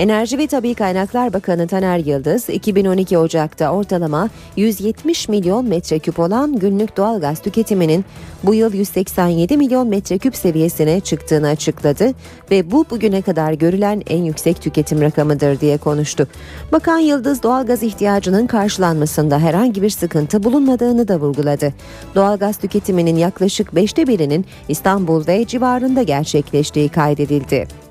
Enerji 0.00 0.38
ve 0.38 0.46
Tabi 0.46 0.74
Kaynaklar 0.74 1.32
Bakanı 1.32 1.66
Taner 1.66 1.98
Yıldız, 1.98 2.48
2012 2.48 3.18
Ocak'ta 3.18 3.70
ortalama 3.70 4.28
170 4.56 5.28
milyon 5.28 5.64
metreküp 5.64 6.18
olan 6.18 6.58
günlük 6.58 6.96
doğal 6.96 7.20
gaz 7.20 7.40
tüketiminin 7.40 8.04
bu 8.44 8.54
yıl 8.54 8.74
187 8.74 9.56
milyon 9.56 9.88
metreküp 9.88 10.36
seviyesine 10.36 11.00
çıktığını 11.00 11.48
açıkladı 11.48 12.12
ve 12.50 12.70
bu 12.70 12.84
bugüne 12.90 13.22
kadar 13.22 13.52
görülen 13.52 14.02
en 14.06 14.22
yüksek 14.22 14.62
tüketim 14.62 15.00
rakamıdır 15.00 15.60
diye 15.60 15.78
konuştu. 15.78 16.28
Bakan 16.72 16.98
Yıldız 16.98 17.42
doğal 17.42 17.66
gaz 17.66 17.82
ihtiyacının 17.82 18.46
karşılanmasında 18.46 19.38
herhangi 19.38 19.82
bir 19.82 19.90
sıkıntı 19.90 20.42
bulunmadığını 20.42 21.08
da 21.08 21.20
vurguladı. 21.20 21.74
Doğal 22.14 22.36
gaz 22.36 22.56
tüketiminin 22.56 23.16
yaklaşık 23.16 23.74
beşte 23.74 24.06
birinin 24.06 24.46
İstanbul 24.68 25.26
ve 25.26 25.46
civarında 25.46 26.02
gerçekleştiği 26.02 26.88
kaydedildi. 26.88 27.89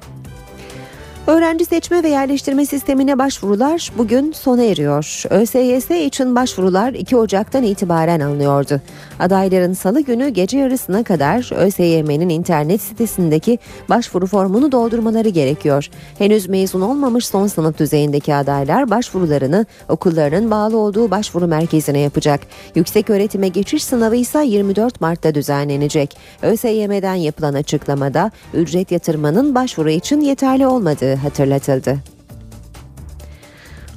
Öğrenci 1.29 1.65
seçme 1.65 2.03
ve 2.03 2.09
yerleştirme 2.09 2.65
sistemine 2.65 3.19
başvurular 3.19 3.91
bugün 3.97 4.31
sona 4.31 4.63
eriyor. 4.63 5.23
ÖSYS 5.29 5.91
için 5.91 6.35
başvurular 6.35 6.93
2 6.93 7.17
Ocak'tan 7.17 7.63
itibaren 7.63 8.19
alınıyordu. 8.19 8.81
Adayların 9.19 9.73
salı 9.73 10.01
günü 10.01 10.29
gece 10.29 10.57
yarısına 10.57 11.03
kadar 11.03 11.55
ÖSYM'nin 11.65 12.29
internet 12.29 12.81
sitesindeki 12.81 13.59
başvuru 13.89 14.27
formunu 14.27 14.71
doldurmaları 14.71 15.29
gerekiyor. 15.29 15.89
Henüz 16.17 16.49
mezun 16.49 16.81
olmamış 16.81 17.27
son 17.27 17.47
sınıf 17.47 17.79
düzeyindeki 17.79 18.35
adaylar 18.35 18.89
başvurularını 18.89 19.65
okullarının 19.89 20.51
bağlı 20.51 20.77
olduğu 20.77 21.11
başvuru 21.11 21.47
merkezine 21.47 21.99
yapacak. 21.99 22.39
Yüksek 22.75 23.09
öğretime 23.09 23.47
geçiş 23.47 23.83
sınavı 23.83 24.15
ise 24.15 24.45
24 24.45 25.01
Mart'ta 25.01 25.35
düzenlenecek. 25.35 26.17
ÖSYM'den 26.41 27.15
yapılan 27.15 27.53
açıklamada 27.53 28.31
ücret 28.53 28.91
yatırmanın 28.91 29.55
başvuru 29.55 29.89
için 29.89 30.21
yeterli 30.21 30.67
olmadığı 30.67 31.18
hatırlatıldı. 31.19 31.97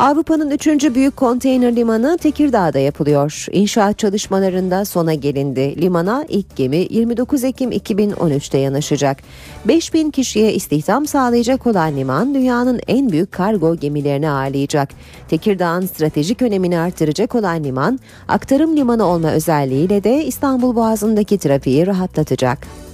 Avrupa'nın 0.02 0.50
üçüncü 0.50 0.94
büyük 0.94 1.16
konteyner 1.16 1.76
limanı 1.76 2.18
Tekirdağ'da 2.18 2.78
yapılıyor. 2.78 3.46
İnşaat 3.52 3.98
çalışmalarında 3.98 4.84
sona 4.84 5.14
gelindi. 5.14 5.80
Limana 5.82 6.24
ilk 6.28 6.56
gemi 6.56 6.86
29 6.90 7.44
Ekim 7.44 7.72
2013'te 7.72 8.58
yanaşacak. 8.58 9.18
5000 9.64 10.10
kişiye 10.10 10.54
istihdam 10.54 11.06
sağlayacak 11.06 11.66
olan 11.66 11.96
liman 11.96 12.34
dünyanın 12.34 12.80
en 12.88 13.12
büyük 13.12 13.32
kargo 13.32 13.76
gemilerini 13.76 14.30
ağırlayacak. 14.30 14.88
Tekirdağ'ın 15.28 15.86
stratejik 15.86 16.42
önemini 16.42 16.78
artıracak 16.78 17.34
olan 17.34 17.64
liman, 17.64 18.00
aktarım 18.28 18.76
limanı 18.76 19.04
olma 19.04 19.30
özelliğiyle 19.30 20.04
de 20.04 20.24
İstanbul 20.24 20.76
Boğazı'ndaki 20.76 21.38
trafiği 21.38 21.86
rahatlatacak. 21.86 22.91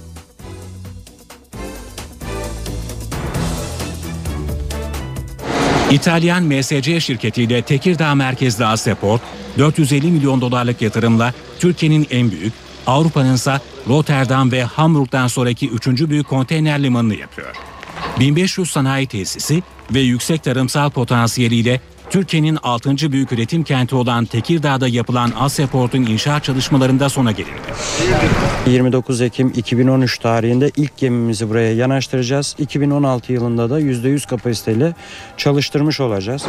İtalyan 5.91 6.43
MSC 6.43 6.99
şirketiyle 6.99 7.61
Tekirdağ 7.61 8.15
merkezli 8.15 8.65
Aseport 8.65 9.21
450 9.57 10.11
milyon 10.11 10.41
dolarlık 10.41 10.81
yatırımla 10.81 11.33
Türkiye'nin 11.59 12.07
en 12.11 12.31
büyük, 12.31 12.53
Avrupa'nın 12.87 13.33
ise 13.33 13.59
Rotterdam 13.87 14.51
ve 14.51 14.63
Hamburg'dan 14.63 15.27
sonraki 15.27 15.69
üçüncü 15.69 16.09
büyük 16.09 16.27
konteyner 16.27 16.83
limanını 16.83 17.15
yapıyor. 17.15 17.55
1500 18.19 18.71
sanayi 18.71 19.07
tesisi 19.07 19.63
ve 19.93 19.99
yüksek 19.99 20.43
tarımsal 20.43 20.89
potansiyeliyle 20.89 21.81
Türkiye'nin 22.09 22.57
6. 22.63 23.11
büyük 23.11 23.31
üretim 23.31 23.63
kenti 23.63 23.95
olan 23.95 24.25
Tekirdağ'da 24.25 24.87
yapılan 24.87 25.31
Asyaport'un 25.39 26.01
inşaat 26.05 26.43
çalışmalarında 26.43 27.09
sona 27.09 27.31
gelindi. 27.31 27.53
29 28.67 29.21
Ekim 29.21 29.53
2013 29.55 30.19
tarihinde 30.19 30.71
ilk 30.77 30.97
gemimizi 30.97 31.49
buraya 31.49 31.73
yanaştıracağız. 31.73 32.55
2016 32.59 33.33
yılında 33.33 33.69
da 33.69 33.81
%100 33.81 34.27
kapasiteyle 34.27 34.93
çalıştırmış 35.37 35.99
olacağız. 35.99 36.45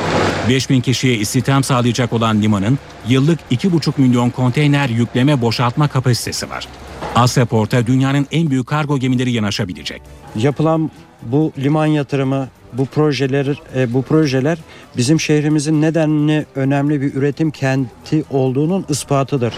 5000 0.48 0.80
kişiye 0.80 1.14
istihdam 1.14 1.64
sağlayacak 1.64 2.12
olan 2.12 2.42
limanın 2.42 2.78
yıllık 3.08 3.38
2,5 3.50 3.92
milyon 3.96 4.30
konteyner 4.30 4.88
yükleme 4.88 5.42
boşaltma 5.42 5.88
kapasitesi 5.88 6.50
var. 6.50 6.68
Asyaport'a 7.14 7.86
dünyanın 7.86 8.26
en 8.30 8.50
büyük 8.50 8.66
kargo 8.66 8.98
gemileri 8.98 9.32
yanaşabilecek. 9.32 10.02
Yapılan 10.36 10.90
bu 11.22 11.52
liman 11.58 11.86
yatırımı 11.86 12.48
bu 12.72 12.86
projeler 12.86 13.60
e, 13.76 13.94
bu 13.94 14.02
projeler 14.02 14.58
bizim 14.96 15.20
şehrimizin 15.20 15.82
nedenli 15.82 16.46
önemli 16.54 17.00
bir 17.00 17.14
üretim 17.14 17.50
kenti 17.50 18.24
olduğunun 18.30 18.86
ispatıdır. 18.88 19.54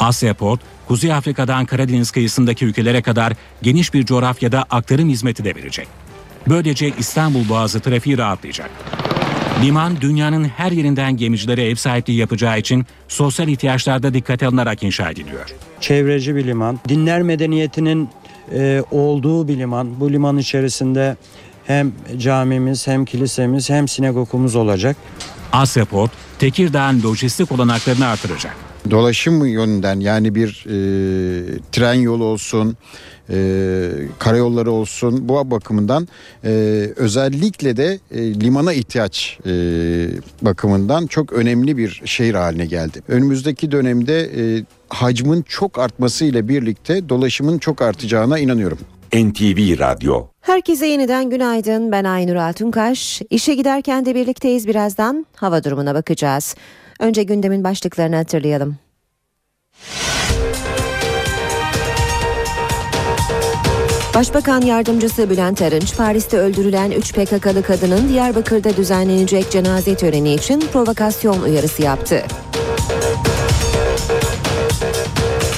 Asyaport, 0.00 0.60
Kuzey 0.88 1.12
Afrika'dan 1.12 1.66
Karadeniz 1.66 2.10
kıyısındaki 2.10 2.64
ülkelere 2.64 3.02
kadar 3.02 3.32
geniş 3.62 3.94
bir 3.94 4.06
coğrafyada 4.06 4.64
aktarım 4.70 5.08
hizmeti 5.08 5.44
de 5.44 5.54
verecek. 5.54 5.88
Böylece 6.48 6.92
İstanbul 6.98 7.48
Boğazı 7.48 7.80
trafiği 7.80 8.18
rahatlayacak. 8.18 8.70
Liman 9.62 10.00
dünyanın 10.00 10.44
her 10.44 10.72
yerinden 10.72 11.16
gemicilere 11.16 11.64
ev 11.68 11.74
sahipliği 11.74 12.18
yapacağı 12.18 12.58
için 12.58 12.86
sosyal 13.08 13.48
ihtiyaçlarda 13.48 14.14
dikkate 14.14 14.46
alınarak 14.46 14.82
inşa 14.82 15.10
ediliyor. 15.10 15.54
Çevreci 15.80 16.36
bir 16.36 16.46
liman, 16.46 16.80
dinler 16.88 17.22
medeniyetinin 17.22 18.08
e, 18.54 18.82
olduğu 18.90 19.48
bir 19.48 19.58
liman. 19.58 20.00
Bu 20.00 20.12
liman 20.12 20.38
içerisinde 20.38 21.16
hem 21.66 21.92
camimiz 22.18 22.86
hem 22.86 23.04
kilisemiz 23.04 23.70
hem 23.70 23.88
sinagogumuz 23.88 24.56
olacak. 24.56 24.96
Asyaport, 25.52 26.10
Tekirdağ'ın 26.38 27.02
lojistik 27.02 27.52
olanaklarını 27.52 28.06
artıracak. 28.06 28.56
Dolaşım 28.90 29.46
yönünden 29.46 30.00
yani 30.00 30.34
bir 30.34 30.64
e, 30.66 31.58
tren 31.72 31.94
yolu 31.94 32.24
olsun, 32.24 32.76
e, 33.30 33.90
karayolları 34.18 34.70
olsun 34.70 35.28
bu 35.28 35.50
bakımından 35.50 36.08
e, 36.44 36.50
özellikle 36.96 37.76
de 37.76 37.98
e, 38.10 38.34
limana 38.40 38.72
ihtiyaç 38.72 39.38
e, 39.46 39.50
bakımından 40.42 41.06
çok 41.06 41.32
önemli 41.32 41.76
bir 41.76 42.02
şehir 42.04 42.34
haline 42.34 42.66
geldi. 42.66 43.02
Önümüzdeki 43.08 43.70
dönemde 43.70 44.20
e, 44.20 44.64
hacmin 44.88 45.42
çok 45.42 45.78
artması 45.78 46.24
ile 46.24 46.48
birlikte 46.48 47.08
dolaşımın 47.08 47.58
çok 47.58 47.82
artacağına 47.82 48.38
inanıyorum. 48.38 48.78
NTV 49.14 49.78
Radyo. 49.78 50.26
Herkese 50.40 50.86
yeniden 50.86 51.30
günaydın. 51.30 51.92
Ben 51.92 52.04
Aynur 52.04 52.34
Altunkaş. 52.34 53.22
İşe 53.30 53.54
giderken 53.54 54.06
de 54.06 54.14
birlikteyiz 54.14 54.68
birazdan. 54.68 55.26
Hava 55.36 55.64
durumuna 55.64 55.94
bakacağız. 55.94 56.54
Önce 57.00 57.22
gündemin 57.22 57.64
başlıklarını 57.64 58.16
hatırlayalım. 58.16 58.76
Başbakan 64.14 64.60
Yardımcısı 64.60 65.30
Bülent 65.30 65.62
Arınç, 65.62 65.96
Paris'te 65.96 66.38
öldürülen 66.38 66.90
3 66.90 67.14
PKK'lı 67.14 67.62
kadının 67.62 68.08
Diyarbakır'da 68.08 68.76
düzenlenecek 68.76 69.50
cenaze 69.50 69.94
töreni 69.96 70.34
için 70.34 70.60
provokasyon 70.60 71.42
uyarısı 71.42 71.82
yaptı. 71.82 72.22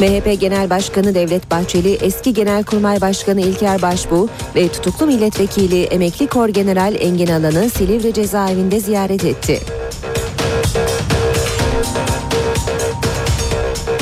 MHP 0.03 0.40
Genel 0.40 0.70
Başkanı 0.70 1.14
Devlet 1.14 1.50
Bahçeli, 1.50 1.94
eski 1.94 2.34
Genelkurmay 2.34 3.00
Başkanı 3.00 3.40
İlker 3.40 3.82
Başbuğ 3.82 4.28
ve 4.55 4.68
tutuklu 4.68 5.07
milletvekili 5.07 5.82
emekli 5.82 6.26
Kor 6.26 6.48
General 6.48 6.94
Engin 6.94 7.26
Alan'ı 7.26 7.70
Silivri 7.70 8.14
cezaevinde 8.14 8.80
ziyaret 8.80 9.24
etti. 9.24 9.61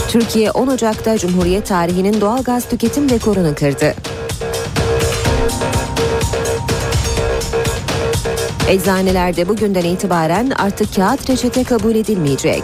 Türkiye 0.09 0.51
10 0.51 0.67
Ocak'ta 0.67 1.19
Cumhuriyet 1.19 1.67
tarihinin 1.67 2.21
doğal 2.21 2.43
gaz 2.43 2.69
tüketim 2.69 3.11
rekorunu 3.11 3.55
kırdı. 3.55 3.95
Eczanelerde 8.69 9.49
bugünden 9.49 9.85
itibaren 9.85 10.51
artık 10.51 10.97
kağıt 10.97 11.31
reçete 11.31 11.65
kabul 11.65 11.95
edilmeyecek. 11.95 12.63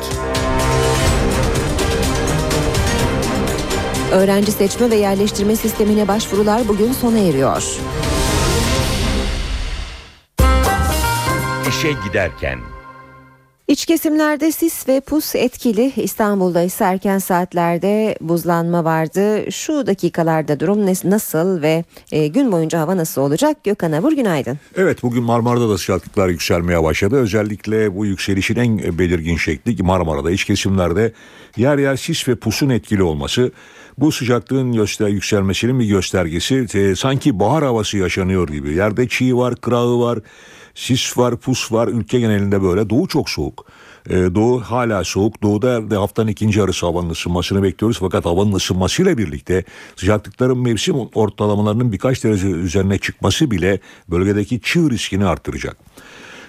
Öğrenci 4.13 4.53
seçme 4.53 4.91
ve 4.91 4.95
yerleştirme 4.97 5.57
sistemine 5.57 6.09
başvurular 6.09 6.69
bugün 6.69 6.93
sona 6.93 7.19
eriyor. 7.19 7.63
İşe 11.69 11.93
giderken 12.09 12.59
İç 13.69 13.87
kesimlerde 13.87 14.53
sis 14.53 14.89
ve 14.89 15.01
pus 15.01 15.35
etkili. 15.35 15.93
İstanbul'da 15.97 16.63
ise 16.63 16.85
erken 16.85 17.19
saatlerde 17.19 18.19
buzlanma 18.21 18.85
vardı. 18.85 19.53
Şu 19.53 19.87
dakikalarda 19.87 20.61
durum 20.61 20.87
nasıl 21.05 21.63
ve 21.63 21.85
e, 22.13 22.27
gün 22.27 22.53
boyunca 22.53 22.81
hava 22.81 22.97
nasıl 22.97 23.23
olacak? 23.23 23.65
Gökhan 23.65 23.93
Abur 23.93 24.13
günaydın. 24.13 24.59
Evet 24.77 25.03
bugün 25.03 25.23
Marmara'da 25.23 25.69
da 25.69 25.79
sıcaklıklar 25.79 26.29
yükselmeye 26.29 26.83
başladı. 26.83 27.17
Özellikle 27.17 27.97
bu 27.97 28.07
yükselişin 28.07 28.57
en 28.57 28.99
belirgin 28.99 29.37
şekli 29.37 29.83
Marmara'da 29.83 30.31
iç 30.31 30.45
kesimlerde 30.45 31.13
yer 31.57 31.79
yer 31.79 31.97
sis 31.97 32.29
ve 32.29 32.35
pusun 32.35 32.69
etkili 32.69 33.03
olması. 33.03 33.53
Bu 33.99 34.13
sıcaklığın 34.13 34.73
göster 34.73 35.09
yükselmesinin 35.09 35.81
bir 35.81 35.87
göstergesi. 35.87 36.67
E, 36.75 36.95
sanki 36.95 37.41
bahar 37.41 37.65
havası 37.65 37.99
yaşanıyor 37.99 38.49
gibi. 38.49 38.75
Yerde 38.75 39.09
çiğ 39.09 39.37
var, 39.37 39.57
kırağı 39.57 40.01
var, 40.01 40.19
sis 40.75 41.19
var, 41.19 41.37
pus 41.37 41.73
var. 41.73 41.89
Ülke 41.89 42.21
genelinde 42.21 42.63
böyle. 42.63 42.91
Doğu 42.91 43.09
çok 43.09 43.31
soğuk. 43.31 43.67
Ee, 44.11 44.15
doğu 44.15 44.61
hala 44.61 45.05
soğuk. 45.05 45.43
Doğuda 45.43 46.01
haftanın 46.01 46.29
ikinci 46.29 46.59
yarısı 46.59 46.87
havanın 46.87 47.11
ısınmasını 47.11 47.63
bekliyoruz. 47.63 47.99
Fakat 48.01 48.25
havanın 48.25 48.53
ısınmasıyla 48.53 49.19
birlikte 49.19 49.65
sıcaklıkların 49.97 50.59
mevsim 50.59 50.97
ortalamalarının 51.15 51.93
birkaç 51.93 52.25
derece 52.25 52.49
üzerine 52.49 52.99
çıkması 52.99 53.51
bile 53.51 53.81
bölgedeki 54.09 54.61
çığ 54.61 54.91
riskini 54.91 55.27
arttıracak. 55.27 55.77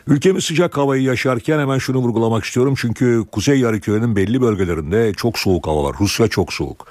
Ülkemiz 0.07 0.43
sıcak 0.43 0.77
havayı 0.77 1.03
yaşarken 1.03 1.59
hemen 1.59 1.77
şunu 1.77 1.97
vurgulamak 1.97 2.43
istiyorum. 2.43 2.73
Çünkü 2.77 3.23
Kuzey 3.31 3.59
Yarıkürü'nün 3.59 4.15
belli 4.15 4.41
bölgelerinde 4.41 5.13
çok 5.13 5.39
soğuk 5.39 5.67
hava 5.67 5.83
var. 5.83 5.95
Rusya 5.99 6.27
çok 6.27 6.53
soğuk. 6.53 6.87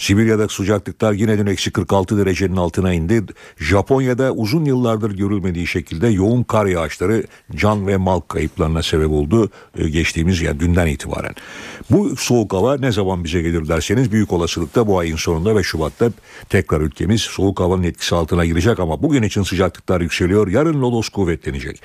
Sibirya'da 0.00 0.48
sıcaklıklar 0.48 1.12
yine 1.12 1.38
dün 1.38 1.46
eksi 1.46 1.70
46 1.70 2.18
derecenin 2.18 2.56
altına 2.56 2.92
indi. 2.92 3.22
Japonya'da 3.58 4.32
uzun 4.32 4.64
yıllardır 4.64 5.10
görülmediği 5.10 5.66
şekilde 5.66 6.08
yoğun 6.08 6.42
kar 6.42 6.66
yağışları 6.66 7.24
can 7.56 7.86
ve 7.86 7.96
mal 7.96 8.20
kayıplarına 8.20 8.82
sebep 8.82 9.10
oldu 9.10 9.50
e, 9.78 9.88
geçtiğimiz 9.88 10.40
yani 10.40 10.60
dünden 10.60 10.86
itibaren. 10.86 11.34
Bu 11.90 12.16
soğuk 12.16 12.52
hava 12.52 12.76
ne 12.76 12.92
zaman 12.92 13.24
bize 13.24 13.42
gelir 13.42 13.68
derseniz 13.68 14.12
büyük 14.12 14.32
olasılıkla 14.32 14.86
bu 14.86 14.98
ayın 14.98 15.16
sonunda 15.16 15.56
ve 15.56 15.62
Şubat'ta 15.62 16.10
tekrar 16.48 16.80
ülkemiz 16.80 17.20
soğuk 17.20 17.60
havanın 17.60 17.82
etkisi 17.82 18.14
altına 18.14 18.44
girecek 18.44 18.80
ama 18.80 19.02
bugün 19.02 19.22
için 19.22 19.42
sıcaklıklar 19.42 20.00
yükseliyor. 20.00 20.48
Yarın 20.48 20.82
Lodos 20.82 21.08
kuvvetlenecek. 21.08 21.82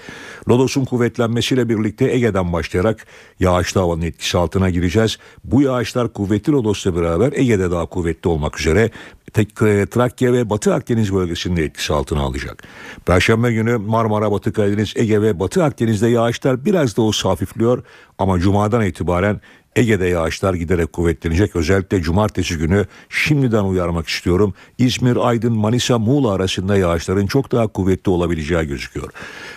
Lodos'un 0.50 0.86
kuvvetlenmesiyle 0.86 1.70
birlikte 1.70 2.12
Ege'den 2.12 2.54
başlayarak 2.54 3.06
yağışlı 3.40 3.82
havanın 3.82 4.02
etkisi 4.02 4.38
altına 4.38 4.70
gireceğiz. 4.70 5.18
Bu 5.44 5.62
yağışlar 5.62 6.14
kuvvetli 6.14 6.54
Lodos'la 6.54 6.96
beraber 6.96 7.34
Ege'de 7.34 7.72
daha 7.72 7.86
kuvvetli 7.86 8.05
kuvvetli 8.06 8.30
olmak 8.30 8.60
üzere 8.60 8.90
e, 9.38 9.86
Trakya 9.86 10.34
ve 10.34 10.50
Batı 10.50 10.74
Akdeniz 10.74 11.14
bölgesinde 11.14 11.64
etkisi 11.64 11.94
altına 11.94 12.22
alacak. 12.22 12.64
Perşembe 13.06 13.54
günü 13.54 13.78
Marmara, 13.78 14.32
Batı 14.32 14.54
Karadeniz, 14.54 14.94
Ege 14.96 15.22
ve 15.22 15.40
Batı 15.40 15.64
Akdeniz'de 15.64 16.08
yağışlar 16.08 16.66
biraz 16.66 16.98
da 16.98 17.02
olsa 17.02 17.30
hafifliyor 17.30 17.84
ama 18.18 18.40
Cuma'dan 18.40 18.86
itibaren 18.86 19.42
Ege'de 19.76 20.06
yağışlar 20.06 20.54
giderek 20.54 20.94
kuvvetlenecek. 20.94 21.56
Özellikle 21.56 22.02
cumartesi 22.02 22.58
günü 22.58 22.86
şimdiden 23.10 23.64
uyarmak 23.64 24.08
istiyorum. 24.08 24.54
İzmir, 24.78 25.18
Aydın, 25.28 25.54
Manisa, 25.54 26.00
Muğla 26.00 26.32
arasında 26.32 26.78
yağışların 26.78 27.28
çok 27.28 27.52
daha 27.52 27.68
kuvvetli 27.68 28.10
olabileceği 28.10 28.68
gözüküyor. 28.68 29.10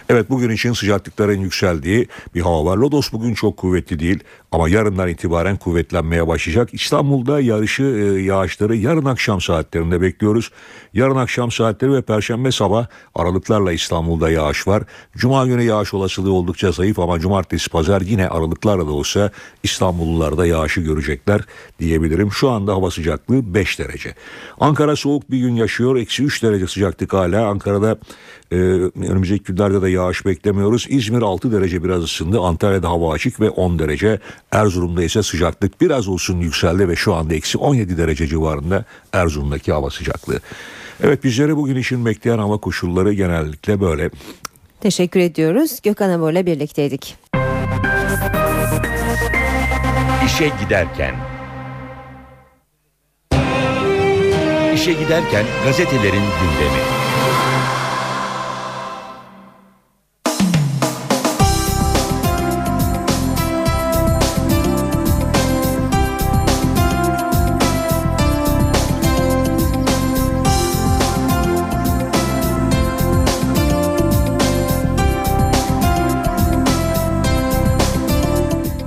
Evet 0.08 0.30
bugün 0.30 0.50
için 0.50 0.72
sıcaklıkların 0.72 1.40
yükseldiği 1.40 2.08
bir 2.34 2.40
hava 2.40 2.64
var. 2.64 2.76
Lodos 2.76 3.12
bugün 3.12 3.34
çok 3.34 3.56
kuvvetli 3.56 3.98
değil 3.98 4.20
ama 4.52 4.68
yarından 4.68 5.08
itibaren 5.08 5.56
kuvvetlenmeye 5.56 6.28
başlayacak. 6.28 6.68
İstanbul'da 6.72 7.40
yarışı 7.40 7.82
e, 7.82 8.22
yağışları 8.22 8.76
yarın 8.76 9.04
akşam 9.04 9.40
saatlerinde 9.40 10.00
bekliyoruz. 10.00 10.50
Yarın 10.94 11.16
akşam 11.16 11.50
saatleri 11.50 11.92
ve 11.92 12.02
perşembe 12.02 12.52
sabah 12.52 12.86
aralıklarla 13.14 13.72
İstanbul'da 13.72 14.30
yağış 14.30 14.66
var. 14.66 14.82
Cuma 15.16 15.46
günü 15.46 15.62
yağış 15.62 15.94
olasılığı 15.94 16.32
oldukça 16.32 16.72
zayıf 16.72 16.98
ama 16.98 17.20
cumartesi 17.20 17.70
pazar 17.70 18.00
yine 18.00 18.28
aralıklarla 18.28 18.86
da 18.86 18.90
olsa 18.90 19.30
İstanbullular 19.62 20.38
da 20.38 20.46
yağışı 20.46 20.80
görecekler 20.80 21.40
diyebilirim. 21.80 22.32
Şu 22.32 22.50
anda 22.50 22.72
hava 22.72 22.90
sıcaklığı 22.90 23.54
5 23.54 23.78
derece. 23.78 24.14
Ankara 24.60 24.96
soğuk 24.96 25.30
bir 25.30 25.38
gün 25.38 25.54
yaşıyor. 25.54 25.96
Eksi 25.96 26.22
3 26.24 26.42
derece 26.42 26.66
sıcaklık 26.66 27.12
hala. 27.12 27.46
Ankara'da 27.46 27.98
e, 28.50 28.56
önümüzdeki 28.56 29.44
günlerde 29.44 29.82
de 29.82 29.90
yağış 29.90 30.26
beklemiyoruz. 30.26 30.86
İzmir 30.88 31.22
6 31.22 31.52
derece 31.52 31.84
biraz 31.84 32.02
ısındı. 32.02 32.40
Antalya'da 32.40 32.88
hava 32.88 33.12
açık 33.12 33.40
ve 33.40 33.50
10 33.50 33.78
derece. 33.78 34.20
Erzurum'da 34.52 35.02
ise 35.02 35.22
sıcaklık 35.22 35.80
biraz 35.80 36.08
olsun 36.08 36.40
yükseldi 36.40 36.88
ve 36.88 36.96
şu 36.96 37.14
anda 37.14 37.34
eksi 37.34 37.58
17 37.58 37.98
derece 37.98 38.26
civarında 38.26 38.84
Erzurum'daki 39.12 39.72
hava 39.72 39.90
sıcaklığı. 39.90 40.40
Evet 41.02 41.24
bizleri 41.24 41.56
bugün 41.56 41.76
için 41.76 42.06
bekleyen 42.06 42.38
hava 42.38 42.56
koşulları 42.58 43.12
genellikle 43.12 43.80
böyle. 43.80 44.10
Teşekkür 44.80 45.20
ediyoruz. 45.20 45.80
Gökhan 45.82 46.10
Amor'la 46.10 46.46
birlikteydik. 46.46 47.16
İşe 50.26 50.52
giderken 50.62 51.14
İşe 54.74 54.92
giderken 54.92 55.44
gazetelerin 55.64 56.12
gündemi. 56.12 56.97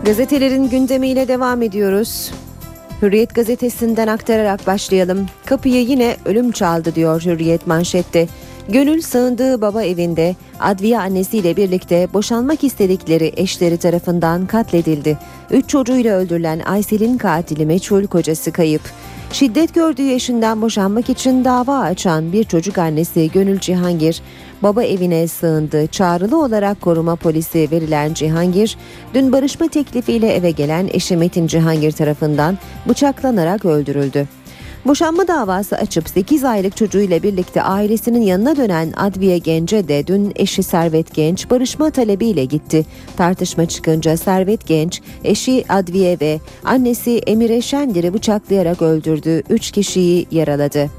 Gazetelerin 0.06 0.70
gündemiyle 0.70 1.28
devam 1.28 1.62
ediyoruz. 1.62 2.32
Hürriyet 3.02 3.36
gazetesinden 3.36 4.08
aktararak 4.08 4.68
başlayalım. 4.68 5.26
Kapıyı 5.46 5.82
yine 5.82 6.18
ölüm 6.26 6.52
çaldı 6.52 6.96
diyor 6.96 7.22
Hürriyet 7.26 7.68
manşette. 7.68 8.28
Gönül 8.70 9.02
sığındığı 9.02 9.62
baba 9.62 9.84
evinde 9.84 10.36
adviye 10.60 11.00
annesiyle 11.00 11.58
birlikte 11.58 12.08
boşanmak 12.14 12.64
istedikleri 12.64 13.34
eşleri 13.38 13.78
tarafından 13.78 14.46
katledildi. 14.46 15.18
Üç 15.52 15.70
çocuğuyla 15.70 16.18
öldürülen 16.18 16.60
Aysel'in 16.60 17.18
katili 17.18 17.66
meçhul 17.66 18.08
kocası 18.08 18.52
kayıp. 18.52 18.82
Şiddet 19.32 19.74
gördüğü 19.74 20.12
eşinden 20.12 20.62
boşanmak 20.62 21.10
için 21.10 21.46
dava 21.46 21.80
açan 21.80 22.34
bir 22.34 22.44
çocuk 22.44 22.78
annesi 22.78 23.32
Gönül 23.32 23.60
Cihangir, 23.60 24.22
baba 24.64 24.84
evine 24.84 25.28
sığındı. 25.28 25.88
Çağrılı 25.88 26.44
olarak 26.44 26.82
koruma 26.82 27.16
polisi 27.16 27.68
verilen 27.72 28.14
Cihangir, 28.14 28.78
dün 29.14 29.32
barışma 29.32 29.68
teklifiyle 29.68 30.34
eve 30.34 30.52
gelen 30.52 30.90
eşi 30.94 31.18
Metin 31.18 31.48
Cihangir 31.48 31.92
tarafından 31.92 32.58
bıçaklanarak 32.90 33.66
öldürüldü. 33.66 34.28
Boşanma 34.86 35.28
davası 35.28 35.78
açıp 35.78 36.10
8 36.10 36.44
aylık 36.44 36.78
çocuğuyla 36.78 37.24
birlikte 37.24 37.62
ailesinin 37.62 38.22
yanına 38.22 38.56
dönen 38.58 38.94
Adviye 38.98 39.38
Genç'e 39.38 39.88
de 39.88 40.08
dün 40.08 40.32
eşi 40.36 40.64
Servet 40.64 41.14
Genç 41.14 41.50
barışma 41.50 41.90
talebiyle 41.90 42.46
gitti. 42.46 42.86
Tartışma 43.18 43.66
çıkınca 43.66 44.18
Servet 44.18 44.68
Genç, 44.68 45.02
eşi 45.24 45.66
Adviye 45.70 46.18
ve 46.22 46.40
annesi 46.64 47.18
Emire 47.18 47.62
Şendir'i 47.62 48.14
bıçaklayarak 48.14 48.82
öldürdü. 48.82 49.44
3 49.50 49.72
kişiyi 49.72 50.28
yaraladı. 50.32 50.90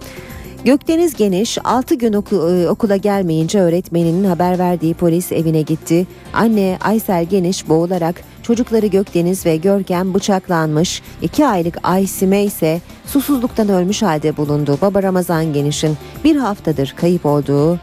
Gökdeniz 0.65 1.17
Geniş 1.17 1.59
6 1.65 1.95
gün 1.95 2.13
oku- 2.13 2.51
e, 2.51 2.69
okula 2.69 2.97
gelmeyince 2.97 3.61
öğretmeninin 3.61 4.25
haber 4.25 4.59
verdiği 4.59 4.95
polis 4.95 5.33
evine 5.33 5.63
gitti. 5.63 6.07
Anne 6.33 6.79
Aysel 6.81 7.25
Geniş 7.25 7.69
boğularak 7.69 8.21
çocukları 8.43 8.87
Gökdeniz 8.87 9.47
ve 9.47 9.57
Görkem 9.57 10.15
bıçaklanmış. 10.15 11.03
2 11.23 11.47
aylık 11.47 11.79
Aysime 11.83 12.43
ise 12.43 12.81
susuzluktan 13.07 13.69
ölmüş 13.69 14.03
halde 14.03 14.37
bulundu. 14.37 14.79
Baba 14.83 15.03
Ramazan 15.03 15.53
Geniş'in 15.53 15.97
bir 16.25 16.37
haftadır 16.37 16.95
kayıp 16.97 17.27
olduğu 17.27 17.79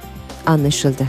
anlaşıldı. 0.45 1.03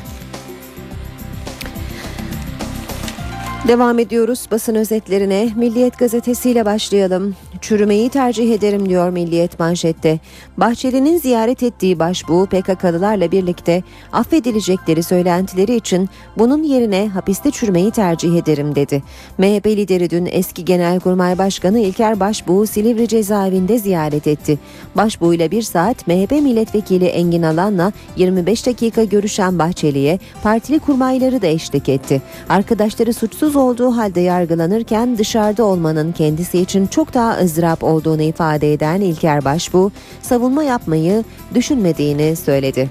Devam 3.69 3.99
ediyoruz 3.99 4.47
basın 4.51 4.75
özetlerine. 4.75 5.49
Milliyet 5.57 5.99
gazetesiyle 5.99 6.65
başlayalım. 6.65 7.35
Çürümeyi 7.61 8.09
tercih 8.09 8.55
ederim 8.55 8.89
diyor 8.89 9.11
Milliyet 9.11 9.61
manşette. 9.61 10.19
Bahçeli'nin 10.57 11.19
ziyaret 11.19 11.63
ettiği 11.63 11.99
başbuğ 11.99 12.47
PKK'lılarla 12.47 13.33
birlikte 13.33 13.83
affedilecekleri 14.13 15.03
söylentileri 15.03 15.77
için 15.77 16.09
bunun 16.39 16.63
yerine 16.63 17.09
hapiste 17.09 17.51
çürümeyi 17.51 17.91
tercih 17.91 18.39
ederim 18.39 18.75
dedi. 18.75 19.03
MHP 19.39 19.67
lideri 19.67 20.11
dün 20.11 20.29
eski 20.31 20.65
Genelkurmay 20.65 21.39
Başkanı 21.39 21.79
İlker 21.79 22.21
Başbuğ'u 22.21 22.67
Silivri 22.67 23.09
cezaevinde 23.09 23.79
ziyaret 23.79 24.27
etti. 24.27 24.59
Başbuğ 24.97 25.35
ile 25.35 25.51
bir 25.51 25.63
saat 25.63 26.07
MHP 26.07 26.31
milletvekili 26.31 27.07
Engin 27.07 27.43
Alan'la 27.43 27.93
25 28.17 28.67
dakika 28.67 29.05
görüşen 29.05 29.59
Bahçeli'ye 29.59 30.19
partili 30.43 30.79
kurmayları 30.79 31.43
da 31.43 31.47
eşlik 31.47 31.89
etti. 31.89 32.23
Arkadaşları 32.49 33.15
suçsuz 33.15 33.57
olduğu 33.57 33.97
halde 33.97 34.21
yargılanırken 34.21 35.19
dışarıda 35.19 35.65
olmanın 35.65 36.13
kendisi 36.13 36.59
için 36.59 36.87
çok 36.87 37.15
daha 37.15 37.37
ızdırap 37.51 37.85
olduğunu 37.85 38.23
ifade 38.23 38.73
eden 38.73 39.01
İlker 39.01 39.45
Başbuğ, 39.45 39.91
savunma 40.23 40.63
yapmayı 40.63 41.25
düşünmediğini 41.55 42.37
söyledi. 42.37 42.91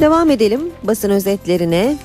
Devam 0.00 0.30
edelim 0.30 0.60
basın 0.84 1.10
özetlerine. 1.10 1.96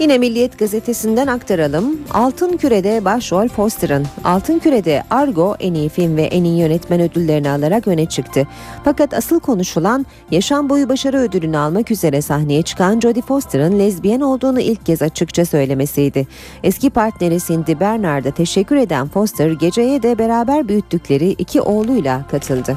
Yine 0.00 0.18
Milliyet 0.18 0.58
gazetesinden 0.58 1.26
aktaralım. 1.26 1.98
Altın 2.10 2.56
Küre'de 2.56 3.04
başrol 3.04 3.48
Foster'ın. 3.48 4.06
Altın 4.24 4.58
Küre'de 4.58 5.02
Argo 5.10 5.56
en 5.60 5.74
iyi 5.74 5.88
film 5.88 6.16
ve 6.16 6.22
en 6.22 6.44
iyi 6.44 6.58
yönetmen 6.58 7.00
ödüllerini 7.00 7.50
alarak 7.50 7.88
öne 7.88 8.06
çıktı. 8.06 8.46
Fakat 8.84 9.14
asıl 9.14 9.40
konuşulan 9.40 10.06
yaşam 10.30 10.68
boyu 10.68 10.88
başarı 10.88 11.18
ödülünü 11.18 11.58
almak 11.58 11.90
üzere 11.90 12.22
sahneye 12.22 12.62
çıkan 12.62 13.00
Jodie 13.00 13.22
Foster'ın 13.22 13.78
lezbiyen 13.78 14.20
olduğunu 14.20 14.60
ilk 14.60 14.86
kez 14.86 15.02
açıkça 15.02 15.44
söylemesiydi. 15.44 16.26
Eski 16.62 16.90
partneri 16.90 17.38
Cindy 17.40 17.80
Bernard'a 17.80 18.30
teşekkür 18.30 18.76
eden 18.76 19.08
Foster 19.08 19.50
geceye 19.50 20.02
de 20.02 20.18
beraber 20.18 20.68
büyüttükleri 20.68 21.30
iki 21.30 21.60
oğluyla 21.60 22.26
katıldı. 22.30 22.76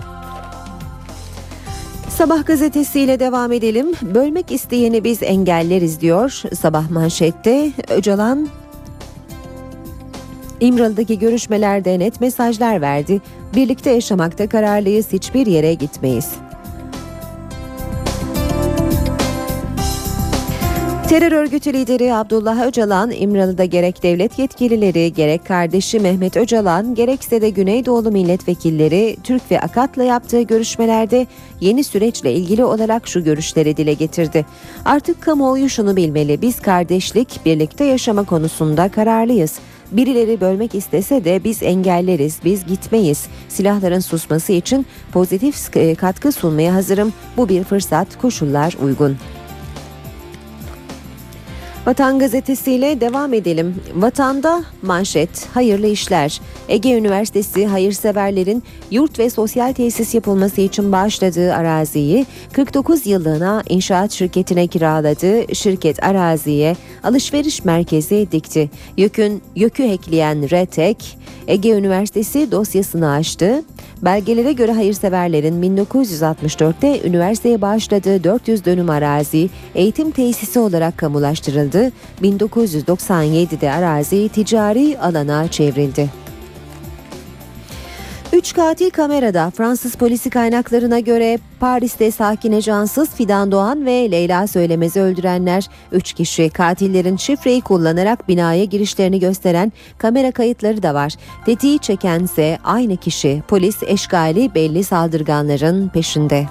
Sabah 2.17 2.45
gazetesiyle 2.45 3.19
devam 3.19 3.51
edelim. 3.51 3.87
Bölmek 4.01 4.51
isteyeni 4.51 5.03
biz 5.03 5.23
engelleriz 5.23 6.01
diyor. 6.01 6.41
Sabah 6.59 6.91
manşette 6.91 7.71
Öcalan 7.89 8.47
İmralı'daki 10.59 11.19
görüşmelerde 11.19 11.99
net 11.99 12.21
mesajlar 12.21 12.81
verdi. 12.81 13.21
Birlikte 13.55 13.91
yaşamakta 13.91 14.49
kararlıyız, 14.49 15.13
hiçbir 15.13 15.45
yere 15.45 15.73
gitmeyiz. 15.73 16.29
Terör 21.13 21.31
örgütü 21.31 21.73
lideri 21.73 22.13
Abdullah 22.13 22.67
Öcalan, 22.67 23.11
İmralı'da 23.11 23.65
gerek 23.65 24.03
devlet 24.03 24.39
yetkilileri, 24.39 25.13
gerek 25.13 25.45
kardeşi 25.45 25.99
Mehmet 25.99 26.37
Öcalan, 26.37 26.95
gerekse 26.95 27.41
de 27.41 27.49
Güneydoğulu 27.49 28.11
milletvekilleri 28.11 29.17
Türk 29.23 29.51
ve 29.51 29.59
Akat'la 29.61 30.03
yaptığı 30.03 30.41
görüşmelerde 30.41 31.27
yeni 31.61 31.83
süreçle 31.83 32.33
ilgili 32.33 32.63
olarak 32.63 33.07
şu 33.07 33.23
görüşleri 33.23 33.77
dile 33.77 33.93
getirdi. 33.93 34.45
Artık 34.85 35.21
kamuoyu 35.21 35.69
şunu 35.69 35.95
bilmeli, 35.95 36.41
biz 36.41 36.59
kardeşlik, 36.59 37.45
birlikte 37.45 37.83
yaşama 37.83 38.23
konusunda 38.23 38.89
kararlıyız. 38.89 39.59
Birileri 39.91 40.41
bölmek 40.41 40.75
istese 40.75 41.25
de 41.25 41.43
biz 41.43 41.63
engelleriz, 41.63 42.39
biz 42.45 42.65
gitmeyiz. 42.65 43.25
Silahların 43.49 43.99
susması 43.99 44.51
için 44.51 44.85
pozitif 45.11 45.77
e, 45.77 45.95
katkı 45.95 46.31
sunmaya 46.31 46.73
hazırım. 46.73 47.13
Bu 47.37 47.49
bir 47.49 47.63
fırsat, 47.63 48.21
koşullar 48.21 48.77
uygun. 48.83 49.17
Vatan 51.85 52.19
gazetesiyle 52.19 53.01
devam 53.01 53.33
edelim. 53.33 53.75
Vatanda 53.95 54.63
manşet, 54.81 55.47
hayırlı 55.53 55.87
işler. 55.87 56.41
Ege 56.69 56.97
Üniversitesi 56.97 57.67
hayırseverlerin 57.67 58.63
yurt 58.91 59.19
ve 59.19 59.29
sosyal 59.29 59.73
tesis 59.73 60.13
yapılması 60.13 60.61
için 60.61 60.91
bağışladığı 60.91 61.53
araziyi 61.53 62.25
49 62.53 63.07
yıllığına 63.07 63.63
inşaat 63.69 64.11
şirketine 64.11 64.67
kiraladı. 64.67 65.55
Şirket 65.55 66.03
araziye 66.03 66.75
alışveriş 67.03 67.65
merkezi 67.65 68.27
dikti. 68.31 68.69
YÖK'ün 68.97 69.41
YÖK'ü 69.55 69.87
hackleyen 69.87 70.49
RETEK, 70.49 71.17
Ege 71.47 71.69
Üniversitesi 71.69 72.51
dosyasını 72.51 73.11
açtı. 73.11 73.63
Belgelere 74.05 74.53
göre 74.53 74.71
hayırseverlerin 74.71 75.77
1964'te 75.77 77.07
üniversiteye 77.07 77.61
bağışladığı 77.61 78.23
400 78.23 78.65
dönüm 78.65 78.89
arazi 78.89 79.49
eğitim 79.75 80.11
tesisi 80.11 80.59
olarak 80.59 80.97
kamulaştırıldı. 80.97 81.91
1997'de 82.21 83.71
arazi 83.71 84.29
ticari 84.29 84.99
alana 84.99 85.47
çevrildi. 85.47 86.22
Üç 88.33 88.53
katil 88.53 88.89
kamerada 88.89 89.49
Fransız 89.49 89.95
polisi 89.95 90.29
kaynaklarına 90.29 90.99
göre 90.99 91.39
Paris'te 91.59 92.11
sakine 92.11 92.61
cansız 92.61 93.09
Fidan 93.09 93.51
Doğan 93.51 93.85
ve 93.85 94.11
Leyla 94.11 94.47
Söylemez'i 94.47 95.01
öldürenler 95.01 95.69
3 95.91 96.13
kişi 96.13 96.49
katillerin 96.49 97.17
şifreyi 97.17 97.61
kullanarak 97.61 98.27
binaya 98.27 98.63
girişlerini 98.63 99.19
gösteren 99.19 99.71
kamera 99.97 100.31
kayıtları 100.31 100.83
da 100.83 100.93
var. 100.93 101.13
Tetiği 101.45 101.79
çekense 101.79 102.57
aynı 102.63 102.97
kişi 102.97 103.43
polis 103.47 103.83
eşgali 103.83 104.55
belli 104.55 104.83
saldırganların 104.83 105.89
peşinde. 105.89 106.47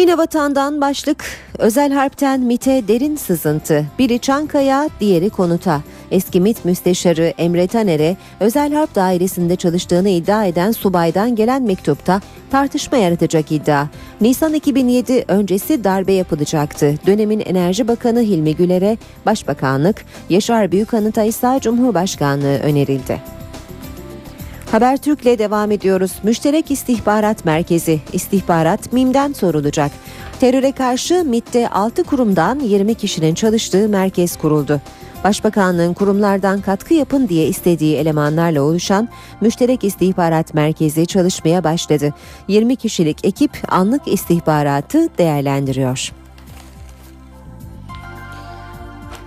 Yine 0.00 0.18
vatandan 0.18 0.80
başlık 0.80 1.24
özel 1.58 1.92
harpten 1.92 2.40
MIT'e 2.40 2.88
derin 2.88 3.16
sızıntı. 3.16 3.86
Biri 3.98 4.18
Çankaya, 4.18 4.88
diğeri 5.00 5.30
konuta. 5.30 5.82
Eski 6.10 6.40
MIT 6.40 6.64
müsteşarı 6.64 7.34
Emre 7.38 7.66
Taner'e 7.66 8.16
özel 8.40 8.72
harp 8.72 8.94
dairesinde 8.94 9.56
çalıştığını 9.56 10.08
iddia 10.08 10.44
eden 10.44 10.72
subaydan 10.72 11.36
gelen 11.36 11.62
mektupta 11.62 12.20
tartışma 12.50 12.98
yaratacak 12.98 13.52
iddia. 13.52 13.86
Nisan 14.20 14.54
2007 14.54 15.24
öncesi 15.28 15.84
darbe 15.84 16.12
yapılacaktı. 16.12 16.94
Dönemin 17.06 17.40
Enerji 17.40 17.88
Bakanı 17.88 18.20
Hilmi 18.20 18.56
Güler'e 18.56 18.98
Başbakanlık, 19.26 20.04
Yaşar 20.30 20.72
Büyükanıt'a 20.72 21.22
ise 21.22 21.58
Cumhurbaşkanlığı 21.62 22.58
önerildi. 22.58 23.39
Habertürk'le 24.70 25.38
devam 25.38 25.70
ediyoruz. 25.70 26.12
Müşterek 26.22 26.70
İstihbarat 26.70 27.44
Merkezi, 27.44 28.00
istihbarat 28.12 28.92
MİM'den 28.92 29.32
sorulacak. 29.32 29.90
Teröre 30.40 30.72
karşı 30.72 31.24
MİT'te 31.24 31.68
6 31.68 32.04
kurumdan 32.04 32.60
20 32.60 32.94
kişinin 32.94 33.34
çalıştığı 33.34 33.88
merkez 33.88 34.36
kuruldu. 34.36 34.80
Başbakanlığın 35.24 35.94
kurumlardan 35.94 36.60
katkı 36.60 36.94
yapın 36.94 37.28
diye 37.28 37.46
istediği 37.46 37.96
elemanlarla 37.96 38.62
oluşan 38.62 39.08
Müşterek 39.40 39.84
İstihbarat 39.84 40.54
Merkezi 40.54 41.06
çalışmaya 41.06 41.64
başladı. 41.64 42.14
20 42.48 42.76
kişilik 42.76 43.24
ekip 43.24 43.50
anlık 43.68 44.08
istihbaratı 44.08 45.08
değerlendiriyor. 45.18 46.12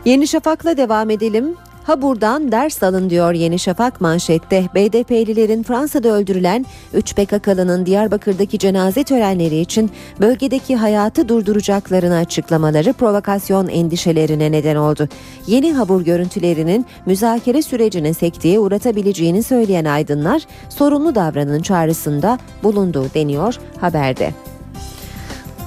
Yeni 0.06 0.28
Şafak'la 0.28 0.78
devam 0.78 1.10
edelim. 1.10 1.56
Ha 1.84 2.02
buradan 2.02 2.52
ders 2.52 2.84
alın 2.84 3.10
diyor 3.10 3.34
Yeni 3.34 3.60
Şafak 3.60 4.02
manşette. 4.02 4.66
BDP'lilerin 4.76 5.64
Fransa'da 5.64 6.10
öldürülen 6.10 6.66
3 6.94 7.16
PKK'lının 7.16 7.86
Diyarbakır'daki 7.86 8.60
cenaze 8.60 9.04
törenleri 9.04 9.60
için 9.60 9.92
bölgedeki 10.20 10.76
hayatı 10.76 11.30
durduracaklarını 11.30 12.16
açıklamaları 12.16 12.94
provokasyon 12.94 13.68
endişelerine 13.68 14.52
neden 14.52 14.76
oldu. 14.76 15.08
Yeni 15.48 15.74
habur 15.74 16.02
görüntülerinin 16.02 16.86
müzakere 17.06 17.62
sürecini 17.62 18.14
sekteye 18.14 18.60
uğratabileceğini 18.60 19.44
söyleyen 19.44 19.86
aydınlar 19.86 20.42
sorumlu 20.70 21.16
davranın 21.16 21.62
çağrısında 21.62 22.40
bulundu 22.64 23.06
deniyor 23.14 23.60
haberde. 23.82 24.53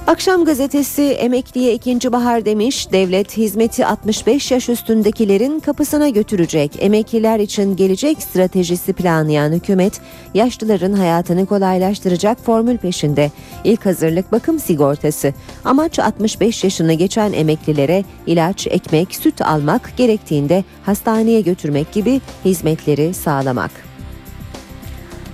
Akşam 0.07 0.45
gazetesi 0.45 1.03
emekliye 1.03 1.73
ikinci 1.73 2.11
bahar 2.11 2.45
demiş, 2.45 2.91
devlet 2.91 3.37
hizmeti 3.37 3.85
65 3.85 4.51
yaş 4.51 4.69
üstündekilerin 4.69 5.59
kapısına 5.59 6.09
götürecek. 6.09 6.71
Emekliler 6.79 7.39
için 7.39 7.75
gelecek 7.75 8.23
stratejisi 8.23 8.93
planlayan 8.93 9.51
hükümet, 9.51 10.01
yaşlıların 10.33 10.93
hayatını 10.93 11.45
kolaylaştıracak 11.45 12.39
formül 12.39 12.77
peşinde. 12.77 13.31
İlk 13.63 13.85
hazırlık 13.85 14.31
bakım 14.31 14.59
sigortası. 14.59 15.33
Amaç 15.65 15.99
65 15.99 16.63
yaşını 16.63 16.93
geçen 16.93 17.33
emeklilere 17.33 18.03
ilaç, 18.27 18.67
ekmek, 18.67 19.15
süt 19.15 19.41
almak 19.41 19.97
gerektiğinde 19.97 20.63
hastaneye 20.83 21.41
götürmek 21.41 21.91
gibi 21.91 22.21
hizmetleri 22.45 23.13
sağlamak. 23.13 23.96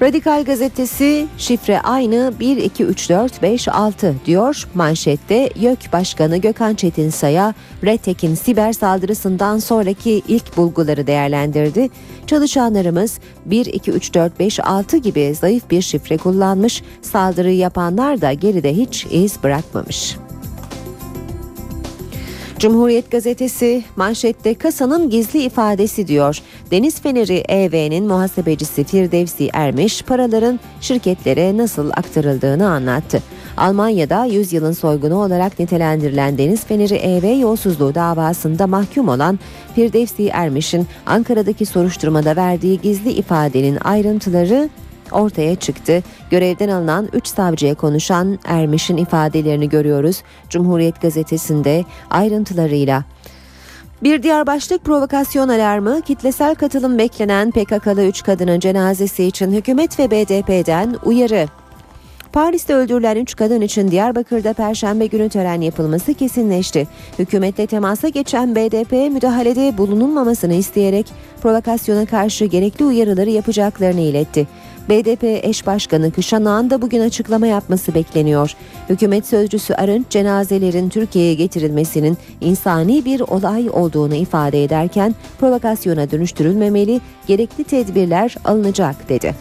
Radikal 0.02 0.44
gazetesi 0.44 1.28
şifre 1.38 1.80
aynı 1.80 2.34
1 2.40 2.58
2 2.58 2.84
3 2.84 3.10
4 3.10 3.42
5 3.42 3.68
6 3.68 4.16
diyor. 4.26 4.68
Manşette 4.74 5.50
YÖK 5.56 5.94
Başkanı 5.94 6.38
Gökhan 6.38 6.76
Çetinsay'a 6.76 7.54
Retek'in 7.84 8.36
siber 8.36 8.74
saldırısından 8.74 9.60
sonraki 9.60 10.22
ilk 10.28 10.58
bulguları 10.58 11.08
değerlendirdi. 11.08 11.90
Çalışanlarımız 12.28 13.20
1 13.46 13.66
2 13.66 13.92
3 13.92 14.14
4 14.14 14.40
5 14.40 14.60
6 14.60 14.98
gibi 14.98 15.36
zayıf 15.36 15.70
bir 15.70 15.82
şifre 15.82 16.18
kullanmış. 16.18 16.84
Saldırıyı 17.02 17.58
yapanlar 17.58 18.22
da 18.22 18.34
geride 18.34 18.74
hiç 18.74 19.08
iz 19.12 19.44
bırakmamış. 19.44 20.16
Cumhuriyet 22.64 23.12
gazetesi 23.12 23.84
manşette 23.96 24.54
kasanın 24.54 25.10
gizli 25.10 25.42
ifadesi 25.44 26.08
diyor. 26.08 26.40
Deniz 26.72 27.02
Feneri 27.02 27.44
EV'nin 27.50 28.08
muhasebecisi 28.08 28.84
Firdevsi 28.84 29.50
Ermiş 29.54 30.02
paraların 30.02 30.60
şirketlere 30.82 31.58
nasıl 31.58 31.90
aktarıldığını 31.90 32.70
anlattı. 32.70 33.24
Almanya'da 33.58 34.26
100 34.26 34.54
yılın 34.54 34.72
soygunu 34.72 35.16
olarak 35.16 35.60
nitelendirilen 35.60 36.38
Deniz 36.38 36.66
Feneri 36.66 36.96
EV 36.96 37.40
yolsuzluğu 37.40 37.96
davasında 37.96 38.68
mahkum 38.68 39.08
olan 39.08 39.40
Firdevsi 39.76 40.28
Ermiş'in 40.28 40.88
Ankara'daki 41.06 41.66
soruşturmada 41.66 42.36
verdiği 42.36 42.82
gizli 42.82 43.12
ifadenin 43.12 43.78
ayrıntıları 43.84 44.70
ortaya 45.14 45.56
çıktı. 45.56 46.04
Görevden 46.30 46.70
alınan 46.70 47.10
3 47.14 47.28
savcıya 47.28 47.76
konuşan 47.76 48.40
Ermiş'in 48.46 48.98
ifadelerini 48.98 49.70
görüyoruz. 49.70 50.24
Cumhuriyet 50.50 51.02
gazetesinde 51.02 51.84
ayrıntılarıyla. 52.10 53.04
Bir 54.04 54.24
diğer 54.24 54.48
başlık 54.48 54.86
provokasyon 54.86 55.50
alarmı, 55.50 56.02
kitlesel 56.02 56.56
katılım 56.56 56.98
beklenen 56.98 57.52
PKK'lı 57.52 58.04
3 58.04 58.24
kadının 58.24 58.60
cenazesi 58.60 59.24
için 59.24 59.52
hükümet 59.52 60.00
ve 60.00 60.12
BDP'den 60.12 60.96
uyarı. 61.06 61.48
Paris'te 62.34 62.76
öldürülen 62.76 63.16
3 63.16 63.36
kadın 63.36 63.62
için 63.62 63.92
Diyarbakır'da 63.92 64.54
perşembe 64.54 65.06
günü 65.06 65.30
tören 65.30 65.62
yapılması 65.62 66.14
kesinleşti. 66.14 66.88
Hükümetle 67.20 67.68
temasa 67.68 68.08
geçen 68.10 68.56
BDP 68.56 68.92
müdahalede 68.92 69.78
bulunulmamasını 69.78 70.54
isteyerek 70.54 71.08
provokasyona 71.42 72.06
karşı 72.06 72.46
gerekli 72.46 72.86
uyarıları 72.86 73.30
yapacaklarını 73.30 74.02
iletti. 74.02 74.48
BDP 74.90 75.24
eş 75.24 75.68
başkanı 75.68 76.12
Kışanağ'ın 76.12 76.70
da 76.70 76.82
bugün 76.82 77.02
açıklama 77.02 77.48
yapması 77.48 77.94
bekleniyor. 77.94 78.56
Hükümet 78.90 79.28
sözcüsü 79.28 79.74
Arınç 79.74 80.10
cenazelerin 80.10 80.90
Türkiye'ye 80.90 81.34
getirilmesinin 81.34 82.18
insani 82.42 83.06
bir 83.06 83.20
olay 83.20 83.70
olduğunu 83.70 84.16
ifade 84.16 84.64
ederken 84.64 85.16
provokasyona 85.40 86.12
dönüştürülmemeli, 86.12 87.02
gerekli 87.28 87.64
tedbirler 87.64 88.36
alınacak 88.46 89.10
dedi. 89.10 89.36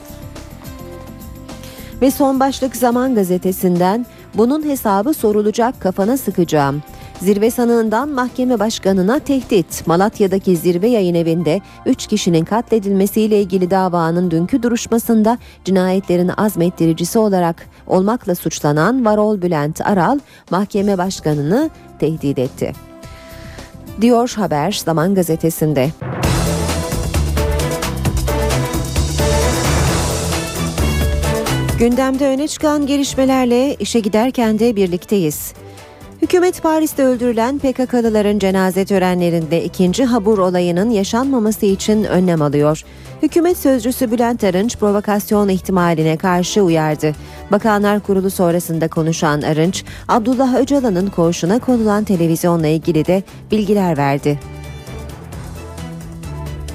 Ve 2.03 2.11
son 2.11 2.41
başlık 2.41 2.77
Zaman 2.77 3.15
Gazetesi'nden 3.15 4.07
bunun 4.35 4.69
hesabı 4.69 5.15
sorulacak 5.15 5.81
kafana 5.81 6.17
sıkacağım. 6.17 6.83
Zirve 7.23 7.51
sanığından 7.51 8.09
mahkeme 8.09 8.61
başkanına 8.61 9.19
tehdit. 9.19 9.87
Malatya'daki 9.87 10.57
zirve 10.57 10.89
yayın 10.89 11.15
evinde 11.15 11.61
3 11.87 12.07
kişinin 12.07 12.45
katledilmesiyle 12.45 13.41
ilgili 13.41 13.71
davanın 13.71 14.31
dünkü 14.31 14.63
duruşmasında 14.63 15.39
cinayetlerin 15.65 16.31
azmettiricisi 16.37 17.19
olarak 17.19 17.69
olmakla 17.87 18.35
suçlanan 18.35 19.05
Varol 19.05 19.43
Bülent 19.43 19.81
Aral 19.81 20.19
mahkeme 20.51 20.99
başkanını 20.99 21.71
tehdit 21.99 22.39
etti. 22.39 22.73
Diyor 24.01 24.33
haber 24.37 24.83
Zaman 24.85 25.15
Gazetesi'nde. 25.15 25.91
Gündemde 31.79 32.27
öne 32.27 32.49
çıkan 32.49 32.87
gelişmelerle 32.87 33.75
işe 33.75 34.01
giderken 34.01 34.59
de 34.59 34.77
birlikteyiz. 34.77 35.53
Hükümet 36.23 36.63
Paris'te 36.63 37.05
öldürülen 37.05 37.59
PKK'lıların 37.59 38.39
cenaze 38.39 38.85
törenlerinde 38.85 39.65
ikinci 39.65 40.05
habur 40.05 40.39
olayının 40.39 40.91
yaşanmaması 40.91 41.67
için 41.67 42.05
önlem 42.05 42.43
alıyor. 42.43 42.83
Hükümet 43.23 43.59
sözcüsü 43.59 44.11
Bülent 44.11 44.45
Arınç 44.45 44.77
provokasyon 44.77 45.49
ihtimaline 45.49 46.17
karşı 46.17 46.63
uyardı. 46.63 47.15
Bakanlar 47.51 48.01
Kurulu 48.01 48.31
sonrasında 48.31 48.89
konuşan 48.89 49.43
Arınç, 49.43 49.85
Abdullah 50.09 50.55
Öcalan'ın 50.61 51.07
koğuşuna 51.07 51.59
konulan 51.59 52.05
televizyonla 52.05 52.67
ilgili 52.67 53.07
de 53.07 53.23
bilgiler 53.51 53.97
verdi. 53.97 54.39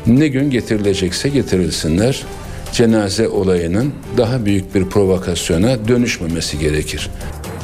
Ne 0.07 0.27
gün 0.27 0.49
getirilecekse 0.49 1.29
getirilsinler. 1.29 2.25
Cenaze 2.71 3.27
olayının 3.27 3.93
daha 4.17 4.45
büyük 4.45 4.75
bir 4.75 4.85
provokasyona 4.85 5.87
dönüşmemesi 5.87 6.59
gerekir. 6.59 7.09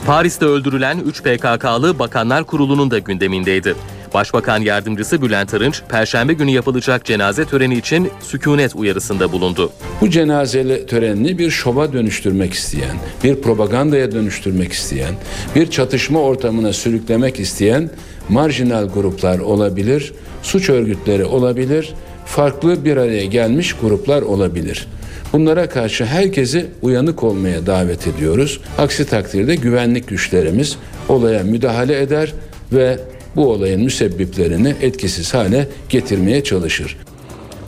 Paris'te 0.06 0.46
öldürülen 0.46 1.00
3 1.00 1.24
PKK'lı 1.24 2.00
Bakanlar 2.00 2.44
Kurulu'nun 2.44 2.92
da 2.92 3.00
gündemindeydi. 3.00 3.76
Başbakan 4.14 4.62
Yardımcısı 4.62 5.22
Bülent 5.22 5.54
Arınç, 5.54 5.82
Perşembe 5.90 6.34
günü 6.34 6.52
yapılacak 6.52 7.06
cenaze 7.06 7.46
töreni 7.46 7.78
için 7.78 8.10
sükunet 8.22 8.76
uyarısında 8.76 9.32
bulundu. 9.32 9.72
Bu 10.02 10.10
cenazeli 10.10 10.86
törenini 10.86 11.38
bir 11.38 11.50
şova 11.50 11.94
dönüştürmek 11.94 12.54
isteyen, 12.54 12.98
bir 13.24 13.42
propagandaya 13.42 14.12
dönüştürmek 14.12 14.72
isteyen, 14.72 15.14
bir 15.56 15.72
çatışma 15.72 16.20
ortamına 16.22 16.74
sürüklemek 16.74 17.40
isteyen 17.40 17.90
marjinal 18.30 18.90
gruplar 18.90 19.40
olabilir, 19.40 20.14
suç 20.42 20.70
örgütleri 20.70 21.26
olabilir, 21.26 21.94
farklı 22.26 22.86
bir 22.86 22.98
araya 22.98 23.26
gelmiş 23.26 23.74
gruplar 23.82 24.22
olabilir. 24.22 24.88
Bunlara 25.34 25.70
karşı 25.70 26.06
herkesi 26.06 26.66
uyanık 26.82 27.24
olmaya 27.24 27.66
davet 27.66 28.08
ediyoruz. 28.08 28.62
Aksi 28.78 29.06
takdirde 29.06 29.56
güvenlik 29.56 30.08
güçlerimiz 30.08 30.78
olaya 31.10 31.44
müdahale 31.44 32.02
eder 32.02 32.34
ve 32.74 33.00
bu 33.36 33.52
olayın 33.52 33.82
müsebbiplerini 33.82 34.76
etkisiz 34.82 35.34
hale 35.34 35.68
getirmeye 35.90 36.44
çalışır. 36.44 36.98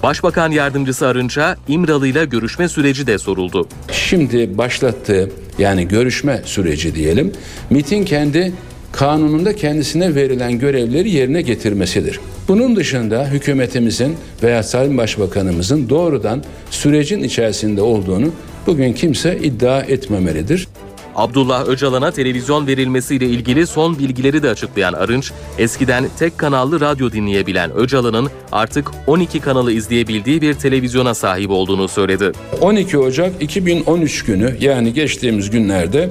Başbakan 0.04 0.52
Yardımcısı 0.52 1.08
Arınç'a 1.08 1.58
İmralı'yla 1.68 2.24
görüşme 2.24 2.70
süreci 2.70 3.08
de 3.08 3.18
soruldu. 3.18 3.68
Şimdi 3.92 4.58
başlattığı 4.58 5.30
yani 5.58 5.88
görüşme 5.88 6.42
süreci 6.46 6.96
diyelim, 6.96 7.32
MIT'in 7.70 8.06
kendi 8.06 8.54
kanununda 8.96 9.56
kendisine 9.56 10.16
verilen 10.16 10.60
görevleri 10.60 11.10
yerine 11.10 11.42
getirmesidir. 11.42 12.20
Bunun 12.48 12.76
dışında 12.76 13.28
hükümetimizin 13.28 14.16
veya 14.44 14.64
Sayın 14.64 14.98
Başbakanımızın 14.98 15.90
doğrudan 15.90 16.44
sürecin 16.70 17.24
içerisinde 17.24 17.82
olduğunu 17.82 18.32
bugün 18.68 18.94
kimse 18.94 19.38
iddia 19.38 19.82
etmemelidir. 19.82 20.68
Abdullah 21.16 21.68
Öcalan'a 21.68 22.12
televizyon 22.12 22.68
verilmesiyle 22.68 23.26
ilgili 23.26 23.68
son 23.68 24.00
bilgileri 24.00 24.44
de 24.44 24.50
açıklayan 24.50 24.94
Arınç, 24.94 25.32
eskiden 25.58 26.06
tek 26.20 26.38
kanallı 26.38 26.80
radyo 26.80 27.12
dinleyebilen 27.12 27.72
Öcalan'ın 27.72 28.30
artık 28.52 28.92
12 29.08 29.40
kanalı 29.40 29.72
izleyebildiği 29.72 30.42
bir 30.42 30.54
televizyona 30.54 31.14
sahip 31.14 31.50
olduğunu 31.50 31.88
söyledi. 31.88 32.32
12 32.62 32.98
Ocak 32.98 33.44
2013 33.44 34.26
günü 34.26 34.56
yani 34.60 34.94
geçtiğimiz 34.94 35.50
günlerde 35.50 36.10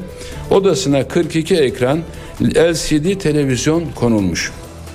odasına 0.50 1.08
42 1.08 1.56
ekran 1.56 2.00
LCD 2.40 3.18
televizyon 3.18 3.84
konulmuş. 3.94 4.52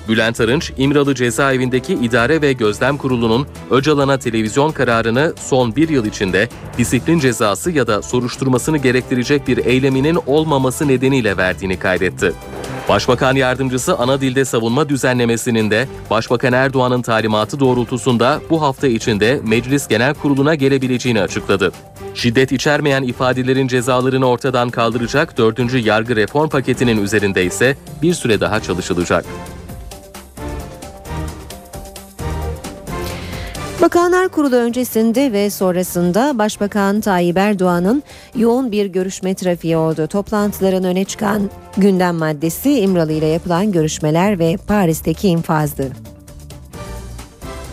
Bülent 0.08 0.42
Arınç, 0.42 0.72
İmralı 0.78 1.16
Cezaevindeki 1.16 1.94
İdare 1.94 2.42
ve 2.42 2.54
Gözlem 2.54 2.98
Kurulu'nun 2.98 3.48
Öcalan'a 3.72 4.20
televizyon 4.20 4.72
kararını 4.72 5.34
son 5.42 5.76
bir 5.76 5.90
yıl 5.90 6.06
içinde 6.06 6.50
disiplin 6.78 7.20
cezası 7.20 7.72
ya 7.72 7.88
da 7.88 8.02
soruşturmasını 8.02 8.78
gerektirecek 8.78 9.48
bir 9.48 9.58
eyleminin 9.58 10.18
olmaması 10.28 10.88
nedeniyle 10.88 11.38
verdiğini 11.38 11.80
kaydetti. 11.80 12.34
Başbakan 12.90 13.36
Yardımcısı 13.36 13.98
ana 13.98 14.22
dilde 14.22 14.46
savunma 14.46 14.90
düzenlemesinin 14.90 15.72
de 15.72 15.88
Başbakan 16.10 16.54
Erdoğan'ın 16.54 17.02
talimatı 17.02 17.60
doğrultusunda 17.60 18.42
bu 18.50 18.62
hafta 18.62 18.88
içinde 18.88 19.42
Meclis 19.44 19.88
Genel 19.88 20.14
Kurulu'na 20.14 20.56
gelebileceğini 20.56 21.22
açıkladı. 21.22 21.72
Şiddet 22.20 22.52
içermeyen 22.52 23.04
ifadelerin 23.04 23.68
cezalarını 23.68 24.26
ortadan 24.26 24.70
kaldıracak 24.70 25.38
4. 25.38 25.86
yargı 25.86 26.16
reform 26.16 26.50
paketinin 26.50 27.04
üzerinde 27.04 27.46
ise 27.46 27.78
bir 28.02 28.14
süre 28.14 28.40
daha 28.40 28.60
çalışılacak. 28.60 29.26
Bakanlar 33.82 34.30
Kurulu 34.30 34.56
öncesinde 34.56 35.32
ve 35.32 35.50
sonrasında 35.50 36.38
Başbakan 36.38 37.02
Tayyip 37.02 37.38
Erdoğan'ın 37.38 38.04
yoğun 38.36 38.72
bir 38.72 38.86
görüşme 38.86 39.36
trafiği 39.36 39.78
oldu. 39.78 40.08
Toplantıların 40.08 40.84
öne 40.84 41.06
çıkan 41.06 41.50
gündem 41.78 42.16
maddesi 42.16 42.80
İmralı 42.80 43.12
ile 43.12 43.26
yapılan 43.26 43.72
görüşmeler 43.72 44.40
ve 44.40 44.58
Paris'teki 44.68 45.28
infazdı. 45.28 45.92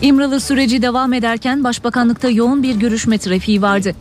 İmralı 0.01 0.39
süreci 0.39 0.81
devam 0.81 1.13
ederken 1.13 1.63
Başbakanlıkta 1.63 2.29
yoğun 2.29 2.63
bir 2.63 2.75
görüşme 2.75 3.17
trafiği 3.17 3.61
vardı. 3.61 3.95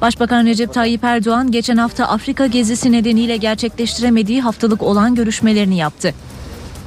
Başbakan 0.00 0.46
Recep 0.46 0.74
Tayyip 0.74 1.04
Erdoğan 1.04 1.50
geçen 1.50 1.76
hafta 1.76 2.04
Afrika 2.04 2.46
gezisi 2.46 2.92
nedeniyle 2.92 3.36
gerçekleştiremediği 3.36 4.42
haftalık 4.42 4.82
olan 4.82 5.14
görüşmelerini 5.14 5.76
yaptı. 5.76 6.14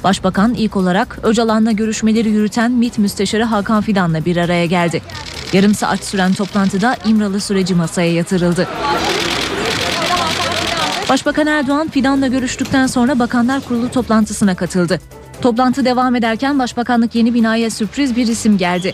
Başbakan 0.03 0.53
ilk 0.53 0.75
olarak 0.75 1.19
Öcalan'la 1.23 1.71
görüşmeleri 1.71 2.29
yürüten 2.29 2.71
MİT 2.71 2.97
Müsteşarı 2.97 3.43
Hakan 3.43 3.81
Fidan'la 3.81 4.25
bir 4.25 4.37
araya 4.37 4.65
geldi. 4.65 5.01
Yarım 5.53 5.75
saat 5.75 6.03
süren 6.03 6.33
toplantıda 6.33 6.95
İmralı 7.05 7.39
süreci 7.39 7.75
masaya 7.75 8.13
yatırıldı. 8.13 8.67
Başbakan 11.09 11.47
Erdoğan 11.47 11.87
Fidan'la 11.87 12.27
görüştükten 12.27 12.87
sonra 12.87 13.19
Bakanlar 13.19 13.61
Kurulu 13.61 13.89
toplantısına 13.91 14.55
katıldı. 14.55 14.99
Toplantı 15.41 15.85
devam 15.85 16.15
ederken 16.15 16.59
Başbakanlık 16.59 17.15
yeni 17.15 17.33
binaya 17.33 17.69
sürpriz 17.69 18.15
bir 18.15 18.27
isim 18.27 18.57
geldi. 18.57 18.93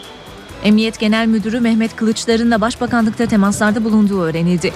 Emniyet 0.63 0.99
Genel 0.99 1.27
Müdürü 1.27 1.59
Mehmet 1.59 1.95
Kılıçdar'ın 1.95 2.51
da 2.51 2.61
Başbakanlıkta 2.61 3.25
temaslarda 3.25 3.83
bulunduğu 3.83 4.21
öğrenildi. 4.21 4.73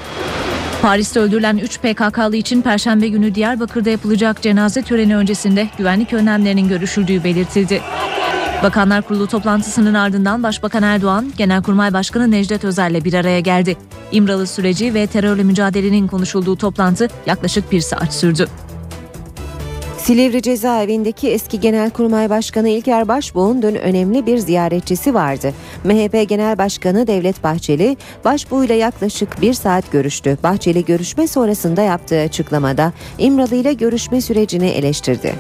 Paris'te 0.82 1.20
öldürülen 1.20 1.58
3 1.58 1.80
PKK'lı 1.80 2.36
için 2.36 2.62
Perşembe 2.62 3.08
günü 3.08 3.36
Diyarbakır'da 3.36 3.90
yapılacak 3.90 4.42
cenaze 4.42 4.82
töreni 4.82 5.16
öncesinde 5.16 5.70
güvenlik 5.78 6.14
önlemlerinin 6.14 6.68
görüşüldüğü 6.68 7.24
belirtildi. 7.24 7.82
Bakanlar 8.64 9.02
Kurulu 9.02 9.28
toplantısının 9.28 9.94
ardından 9.94 10.44
Başbakan 10.44 10.84
Erdoğan, 10.84 11.32
Genelkurmay 11.38 11.94
Başkanı 11.94 12.32
Necdet 12.32 12.64
Özer'le 12.64 13.06
bir 13.06 13.14
araya 13.14 13.40
geldi. 13.40 13.78
İmralı 14.12 14.48
süreci 14.48 14.94
ve 14.94 15.08
terörle 15.08 15.44
mücadelenin 15.44 16.08
konuşulduğu 16.08 16.56
toplantı 16.56 17.08
yaklaşık 17.26 17.72
bir 17.72 17.82
saat 17.82 18.14
sürdü. 18.14 18.48
Silivri 20.08 20.41
cezaevindeki 20.41 21.30
eski 21.30 21.60
Genelkurmay 21.60 22.30
Başkanı 22.30 22.70
İlker 22.70 23.08
Başbuğ'un 23.08 23.62
dün 23.62 23.76
önemli 23.76 24.26
bir 24.26 24.38
ziyaretçisi 24.38 25.14
vardı. 25.14 25.53
MHP 25.84 26.30
Genel 26.30 26.58
Başkanı 26.58 27.08
Devlet 27.08 27.43
Bahçeli, 27.43 27.97
Başbuğ 28.26 28.66
ile 28.66 28.74
yaklaşık 28.74 29.41
bir 29.41 29.53
saat 29.53 29.91
görüştü. 29.91 30.38
Bahçeli 30.43 30.86
görüşme 30.86 31.28
sonrasında 31.28 31.82
yaptığı 31.82 32.20
açıklamada 32.20 32.93
İmralı 33.18 33.55
ile 33.55 33.74
görüşme 33.74 34.22
sürecini 34.22 34.68
eleştirdi. 34.68 35.36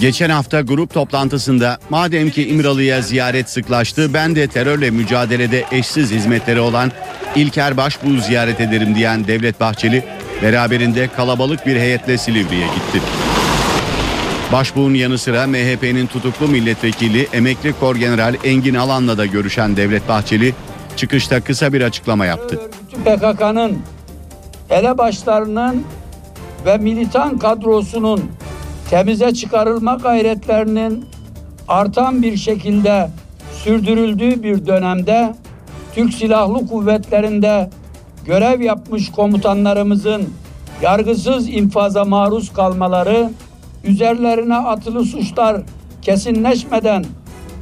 Geçen 0.00 0.30
hafta 0.30 0.60
grup 0.60 0.94
toplantısında 0.94 1.78
madem 1.90 2.30
ki 2.30 2.48
İmralı'ya 2.48 3.02
ziyaret 3.02 3.50
sıklaştı 3.50 4.14
ben 4.14 4.36
de 4.36 4.46
terörle 4.46 4.90
mücadelede 4.90 5.64
eşsiz 5.70 6.10
hizmetleri 6.10 6.60
olan 6.60 6.92
İlker 7.36 7.76
Başbuğ'u 7.76 8.20
ziyaret 8.20 8.60
ederim 8.60 8.94
diyen 8.94 9.26
Devlet 9.26 9.60
Bahçeli 9.60 10.04
beraberinde 10.42 11.08
kalabalık 11.16 11.66
bir 11.66 11.76
heyetle 11.76 12.18
Silivri'ye 12.18 12.66
gitti. 12.66 13.00
Başbuğ'un 14.52 14.94
yanı 14.94 15.18
sıra 15.18 15.46
MHP'nin 15.46 16.06
tutuklu 16.06 16.48
milletvekili 16.48 17.28
emekli 17.32 17.72
kor 17.72 17.96
general 17.96 18.34
Engin 18.44 18.74
Alan'la 18.74 19.18
da 19.18 19.26
görüşen 19.26 19.76
Devlet 19.76 20.08
Bahçeli 20.08 20.54
çıkışta 20.96 21.40
kısa 21.40 21.72
bir 21.72 21.80
açıklama 21.80 22.26
yaptı. 22.26 22.60
PKK'nın 23.04 23.78
elebaşlarının 24.70 25.84
ve 26.66 26.78
militan 26.78 27.38
kadrosunun 27.38 28.30
temize 28.90 29.34
çıkarılma 29.34 29.94
gayretlerinin 29.94 31.04
artan 31.68 32.22
bir 32.22 32.36
şekilde 32.36 33.10
sürdürüldüğü 33.64 34.42
bir 34.42 34.66
dönemde 34.66 35.34
Türk 35.94 36.14
Silahlı 36.14 36.66
Kuvvetleri'nde 36.66 37.70
görev 38.26 38.60
yapmış 38.60 39.10
komutanlarımızın 39.10 40.28
yargısız 40.82 41.48
infaza 41.48 42.04
maruz 42.04 42.52
kalmaları, 42.52 43.30
üzerlerine 43.84 44.56
atılı 44.56 45.04
suçlar 45.04 45.62
kesinleşmeden 46.02 47.04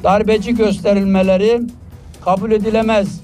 darbeci 0.05 0.55
gösterilmeleri 0.55 1.61
kabul 2.25 2.53
edilemez. 2.53 3.21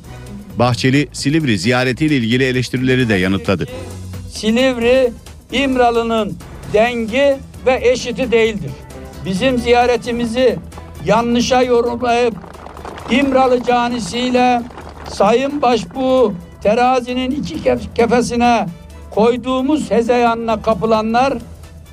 Bahçeli 0.59 1.09
Silivri 1.13 1.59
ziyaretiyle 1.59 2.17
ilgili 2.17 2.45
eleştirileri 2.45 3.09
de 3.09 3.15
yanıtladı. 3.15 3.67
Silivri 4.31 5.13
İmralı'nın 5.53 6.37
dengi 6.73 7.37
ve 7.67 7.89
eşiti 7.91 8.33
değildir. 8.33 8.71
Bizim 9.25 9.59
ziyaretimizi 9.59 10.59
yanlışa 11.05 11.63
yorumlayıp 11.63 12.35
İmralı 13.11 13.63
canisiyle 13.63 14.63
Sayın 15.11 15.63
Başbuğ 15.63 16.33
terazinin 16.63 17.31
iki 17.31 17.63
kefesine 17.95 18.67
koyduğumuz 19.11 19.91
hezeyanına 19.91 20.63
kapılanlar 20.63 21.39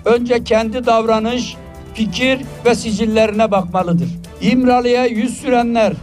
önce 0.06 0.44
kendi 0.44 0.86
davranış, 0.86 1.56
fikir 1.94 2.40
ve 2.66 2.76
sicillerine 2.76 3.52
bakmalıdır. 3.52 4.10
İmralı'ya 4.42 5.06
yüz 5.06 5.38
sürenler 5.38 5.94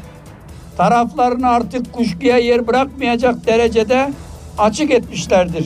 taraflarını 0.77 1.49
artık 1.49 1.93
kuşkuya 1.93 2.39
yer 2.39 2.67
bırakmayacak 2.67 3.47
derecede 3.47 4.11
açık 4.59 4.91
etmişlerdir. 4.91 5.65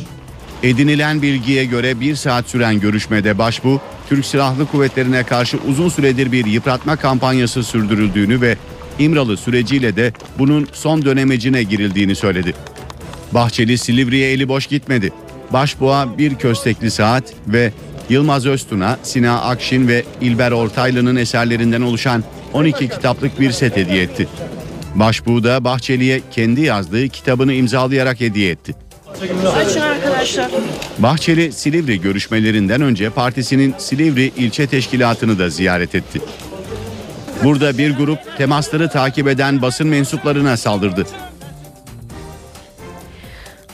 Edinilen 0.63 1.23
bilgiye 1.23 1.65
göre 1.65 2.01
bir 2.01 2.15
saat 2.15 2.49
süren 2.49 2.81
görüşmede 2.81 3.39
Başbuğ, 3.39 3.81
Türk 4.09 4.27
Silahlı 4.27 4.67
Kuvvetleri'ne 4.67 5.23
karşı 5.23 5.59
uzun 5.69 5.89
süredir 5.89 6.33
bir 6.33 6.47
yıpratma 6.47 6.97
kampanyası 6.97 7.65
sürdürüldüğünü 7.65 8.41
ve 8.41 8.57
İmralı 8.99 9.37
süreciyle 9.37 9.97
de 9.97 10.13
bunun 10.39 10.69
son 10.73 11.05
dönemecine 11.05 11.63
girildiğini 11.63 12.15
söyledi. 12.15 12.55
Bahçeli 13.33 13.79
Silivri'ye 13.79 14.33
eli 14.33 14.49
boş 14.49 14.67
gitmedi. 14.67 15.13
Başbuğ'a 15.53 16.19
bir 16.19 16.35
köstekli 16.35 16.91
saat 16.91 17.25
ve 17.47 17.73
Yılmaz 18.09 18.47
Öztun'a, 18.47 18.99
Sina 19.03 19.41
Akşin 19.41 19.89
ve 19.89 20.05
İlber 20.21 20.53
Ortaylı'nın 20.53 21.17
eserlerinden 21.17 21.81
oluşan 21.81 22.25
12 22.53 22.89
kitaplık 22.89 23.41
bir 23.41 23.51
set 23.51 23.77
hediye 23.77 24.03
etti. 24.03 24.29
Başbuğ 24.95 25.45
da 25.45 25.65
Bahçeli'ye 25.65 26.21
kendi 26.31 26.61
yazdığı 26.61 27.09
kitabını 27.09 27.53
imzalayarak 27.53 28.21
hediye 28.21 28.51
etti. 28.51 28.86
Bahçeli 30.99 31.53
Silivri 31.53 32.01
görüşmelerinden 32.01 32.81
önce 32.81 33.11
partisinin 33.11 33.75
Silivri 33.79 34.33
ilçe 34.37 34.67
teşkilatını 34.67 35.39
da 35.39 35.51
ziyaret 35.51 35.95
etti. 35.95 36.21
Burada 37.45 37.79
bir 37.79 37.97
grup 37.97 38.19
temasları 38.39 38.89
takip 38.89 39.29
eden 39.29 39.62
basın 39.62 39.87
mensuplarına 39.87 40.57
saldırdı. 40.57 41.07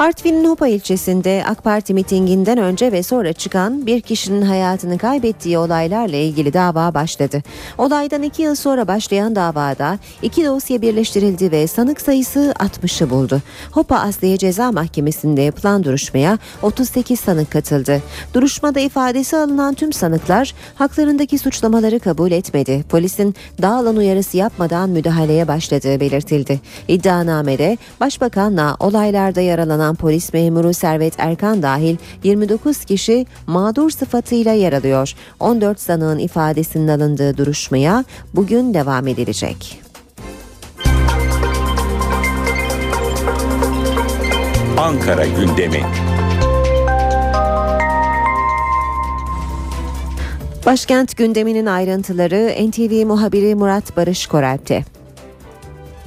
Artvin'in 0.03 0.45
Hopa 0.45 0.69
ilçesinde 0.69 1.45
AK 1.49 1.65
Parti 1.65 1.95
mitinginden 1.95 2.59
önce 2.59 2.93
ve 2.93 3.03
sonra 3.03 3.33
çıkan 3.33 3.87
bir 3.87 4.01
kişinin 4.01 4.43
hayatını 4.43 4.99
kaybettiği 4.99 5.59
olaylarla 5.59 6.17
ilgili 6.17 6.53
dava 6.53 6.95
başladı. 6.95 7.43
Olaydan 7.79 8.23
iki 8.23 8.43
yıl 8.43 8.55
sonra 8.55 8.89
başlayan 8.89 9.37
davada 9.37 9.99
iki 10.23 10.45
dosya 10.45 10.83
birleştirildi 10.83 11.51
ve 11.51 11.67
sanık 11.67 12.01
sayısı 12.01 12.55
60'ı 12.59 13.11
buldu. 13.11 13.43
Hopa 13.73 13.97
Asliye 13.97 14.39
Ceza 14.39 14.73
Mahkemesi'nde 14.73 15.43
yapılan 15.43 15.85
duruşmaya 15.85 16.39
38 16.63 17.21
sanık 17.21 17.51
katıldı. 17.51 18.03
Duruşmada 18.35 18.81
ifadesi 18.81 19.37
alınan 19.37 19.75
tüm 19.75 19.93
sanıklar 19.93 20.55
haklarındaki 20.75 21.39
suçlamaları 21.39 22.01
kabul 22.01 22.33
etmedi. 22.33 22.85
Polisin 22.89 23.35
dağılan 23.63 23.97
uyarısı 23.97 24.37
yapmadan 24.37 24.91
müdahaleye 24.91 25.49
başladığı 25.49 26.01
belirtildi. 26.01 26.61
İddianamede 26.89 27.79
Başbakanla 28.01 28.77
olaylarda 28.81 29.41
yaralanan 29.41 29.92
polis 29.95 30.33
memuru 30.33 30.75
Servet 30.75 31.15
Erkan 31.19 31.63
dahil 31.63 31.97
29 32.25 32.85
kişi 32.85 33.27
mağdur 33.47 33.91
sıfatıyla 33.91 34.53
yer 34.53 34.73
alıyor. 34.73 35.15
14 35.41 35.81
sanığın 35.81 36.19
ifadesinin 36.19 36.89
alındığı 36.89 37.37
duruşmaya 37.37 38.05
bugün 38.35 38.75
devam 38.75 39.09
edilecek. 39.09 39.83
Ankara 44.79 45.27
gündemi. 45.27 45.83
Başkent 50.67 51.17
gündeminin 51.17 51.67
ayrıntıları 51.67 52.69
NTV 52.69 53.07
muhabiri 53.07 53.55
Murat 53.55 53.97
Barış 53.97 54.27
Koralp'te. 54.27 54.85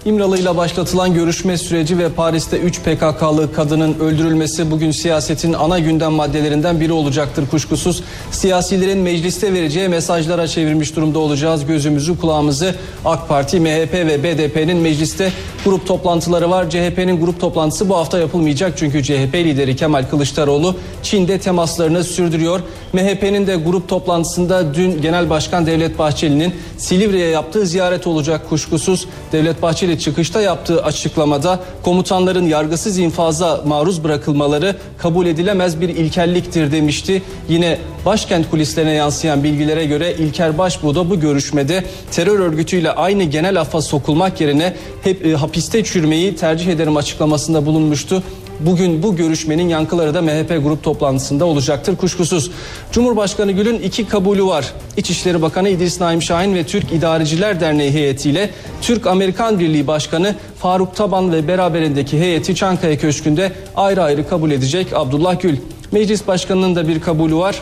İmralı 0.05 0.37
ile 0.37 0.57
başlatılan 0.57 1.13
görüşme 1.13 1.57
süreci 1.57 1.97
ve 1.97 2.09
Paris'te 2.09 2.57
3 2.59 2.79
PKK'lı 2.79 3.53
kadının 3.53 3.99
öldürülmesi 3.99 4.71
bugün 4.71 4.91
siyasetin 4.91 5.53
ana 5.53 5.79
gündem 5.79 6.11
maddelerinden 6.13 6.79
biri 6.79 6.91
olacaktır 6.91 7.47
kuşkusuz. 7.51 8.03
Siyasilerin 8.31 8.97
mecliste 8.97 9.53
vereceği 9.53 9.89
mesajlara 9.89 10.47
çevirmiş 10.47 10.95
durumda 10.95 11.19
olacağız. 11.19 11.65
Gözümüzü 11.65 12.19
kulağımızı 12.19 12.75
AK 13.05 13.29
Parti, 13.29 13.59
MHP 13.59 13.93
ve 13.93 14.23
BDP'nin 14.23 14.77
mecliste 14.77 15.31
grup 15.65 15.87
toplantıları 15.87 16.49
var. 16.49 16.69
CHP'nin 16.69 17.19
grup 17.19 17.39
toplantısı 17.39 17.89
bu 17.89 17.97
hafta 17.97 18.19
yapılmayacak 18.19 18.77
çünkü 18.77 19.03
CHP 19.03 19.35
lideri 19.35 19.75
Kemal 19.75 20.03
Kılıçdaroğlu 20.09 20.75
Çin'de 21.03 21.39
temaslarını 21.39 22.03
sürdürüyor. 22.03 22.59
MHP'nin 22.93 23.47
de 23.47 23.55
grup 23.55 23.87
toplantısında 23.87 24.73
dün 24.73 25.01
Genel 25.01 25.29
Başkan 25.29 25.65
Devlet 25.65 25.99
Bahçeli'nin 25.99 26.53
Silivri'ye 26.77 27.27
yaptığı 27.27 27.65
ziyaret 27.65 28.07
olacak 28.07 28.49
kuşkusuz. 28.49 29.07
Devlet 29.31 29.61
Bahçeli 29.61 29.94
çıkışta 29.99 30.41
yaptığı 30.41 30.83
açıklamada 30.83 31.59
komutanların 31.83 32.45
yargısız 32.45 32.97
infaza 32.97 33.61
maruz 33.67 34.03
bırakılmaları 34.03 34.75
kabul 34.97 35.25
edilemez 35.25 35.81
bir 35.81 35.89
ilkelliktir 35.89 36.71
demişti. 36.71 37.21
Yine 37.49 37.77
başkent 38.05 38.49
kulislerine 38.49 38.93
yansıyan 38.93 39.43
bilgilere 39.43 39.85
göre 39.85 40.13
İlker 40.13 40.57
Başbuğ 40.57 40.95
da 40.95 41.09
bu 41.09 41.19
görüşmede 41.19 41.83
terör 42.11 42.39
örgütüyle 42.39 42.91
aynı 42.91 43.23
genel 43.23 43.61
affa 43.61 43.81
sokulmak 43.81 44.41
yerine 44.41 44.75
hep 45.03 45.25
e, 45.25 45.33
hapiste 45.33 45.83
çürümeyi 45.83 46.35
tercih 46.35 46.67
ederim 46.67 46.97
açıklamasında 46.97 47.65
bulunmuştu. 47.65 48.23
Bugün 48.59 49.03
bu 49.03 49.15
görüşmenin 49.15 49.69
yankıları 49.69 50.13
da 50.13 50.21
MHP 50.21 50.63
grup 50.63 50.83
toplantısında 50.83 51.45
olacaktır 51.45 51.95
kuşkusuz. 51.95 52.51
Cumhurbaşkanı 52.91 53.51
Gül'ün 53.51 53.79
iki 53.79 54.07
kabulü 54.07 54.45
var. 54.45 54.73
İçişleri 54.97 55.41
Bakanı 55.41 55.69
İdris 55.69 56.01
Naim 56.01 56.21
Şahin 56.21 56.55
ve 56.55 56.63
Türk 56.63 56.91
İdareciler 56.91 57.59
Derneği 57.59 57.91
heyetiyle 57.91 58.49
Türk-Amerikan 58.81 59.59
Birliği 59.59 59.87
Başkanı 59.87 60.35
Faruk 60.59 60.95
Taban 60.95 61.33
ve 61.33 61.47
beraberindeki 61.47 62.19
heyeti 62.19 62.55
Çankaya 62.55 62.97
Köşkü'nde 62.97 63.51
ayrı 63.75 64.03
ayrı 64.03 64.29
kabul 64.29 64.51
edecek 64.51 64.87
Abdullah 64.93 65.41
Gül. 65.41 65.57
Meclis 65.91 66.27
Başkanı'nın 66.27 66.75
da 66.75 66.87
bir 66.87 67.01
kabulü 67.01 67.35
var. 67.35 67.61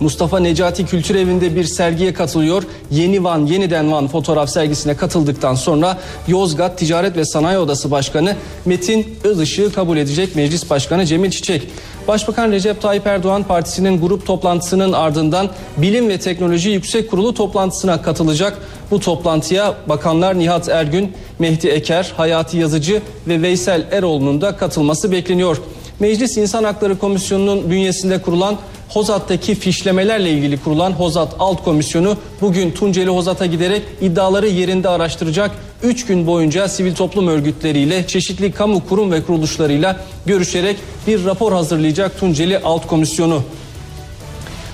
Mustafa 0.00 0.38
Necati 0.38 0.86
Kültür 0.86 1.14
Evi'nde 1.14 1.56
bir 1.56 1.64
sergiye 1.64 2.14
katılıyor. 2.14 2.62
Yeni 2.90 3.24
Van, 3.24 3.46
Yeniden 3.46 3.92
Van 3.92 4.08
fotoğraf 4.08 4.50
sergisine 4.50 4.96
katıldıktan 4.96 5.54
sonra 5.54 5.98
Yozgat 6.28 6.78
Ticaret 6.78 7.16
ve 7.16 7.24
Sanayi 7.24 7.58
Odası 7.58 7.90
Başkanı 7.90 8.36
Metin 8.64 9.16
Özışık'ı 9.24 9.72
kabul 9.72 9.96
edecek 9.96 10.36
Meclis 10.36 10.70
Başkanı 10.70 11.06
Cemil 11.06 11.30
Çiçek. 11.30 11.68
Başbakan 12.08 12.52
Recep 12.52 12.82
Tayyip 12.82 13.06
Erdoğan 13.06 13.42
partisinin 13.42 14.00
grup 14.00 14.26
toplantısının 14.26 14.92
ardından 14.92 15.50
Bilim 15.76 16.08
ve 16.08 16.18
Teknoloji 16.18 16.70
Yüksek 16.70 17.10
Kurulu 17.10 17.34
toplantısına 17.34 18.02
katılacak. 18.02 18.58
Bu 18.90 19.00
toplantıya 19.00 19.74
bakanlar 19.88 20.38
Nihat 20.38 20.68
Ergün, 20.68 21.12
Mehdi 21.38 21.68
Eker, 21.68 22.12
Hayati 22.16 22.56
Yazıcı 22.56 23.02
ve 23.28 23.42
Veysel 23.42 23.86
Eroğlu'nun 23.90 24.40
da 24.40 24.56
katılması 24.56 25.12
bekleniyor. 25.12 25.56
Meclis 26.00 26.36
İnsan 26.36 26.64
Hakları 26.64 26.98
Komisyonu'nun 26.98 27.70
bünyesinde 27.70 28.22
kurulan 28.22 28.56
Hozat'taki 28.88 29.54
fişlemelerle 29.54 30.30
ilgili 30.30 30.58
kurulan 30.58 30.92
Hozat 30.92 31.34
Alt 31.38 31.64
Komisyonu 31.64 32.16
bugün 32.40 32.70
Tunceli 32.70 33.10
Hozat'a 33.10 33.46
giderek 33.46 33.82
iddiaları 34.00 34.48
yerinde 34.48 34.88
araştıracak. 34.88 35.50
3 35.82 36.06
gün 36.06 36.26
boyunca 36.26 36.68
sivil 36.68 36.94
toplum 36.94 37.28
örgütleriyle 37.28 38.06
çeşitli 38.06 38.52
kamu 38.52 38.86
kurum 38.88 39.12
ve 39.12 39.22
kuruluşlarıyla 39.22 40.00
görüşerek 40.26 40.76
bir 41.06 41.24
rapor 41.24 41.52
hazırlayacak 41.52 42.20
Tunceli 42.20 42.58
Alt 42.58 42.86
Komisyonu. 42.86 43.42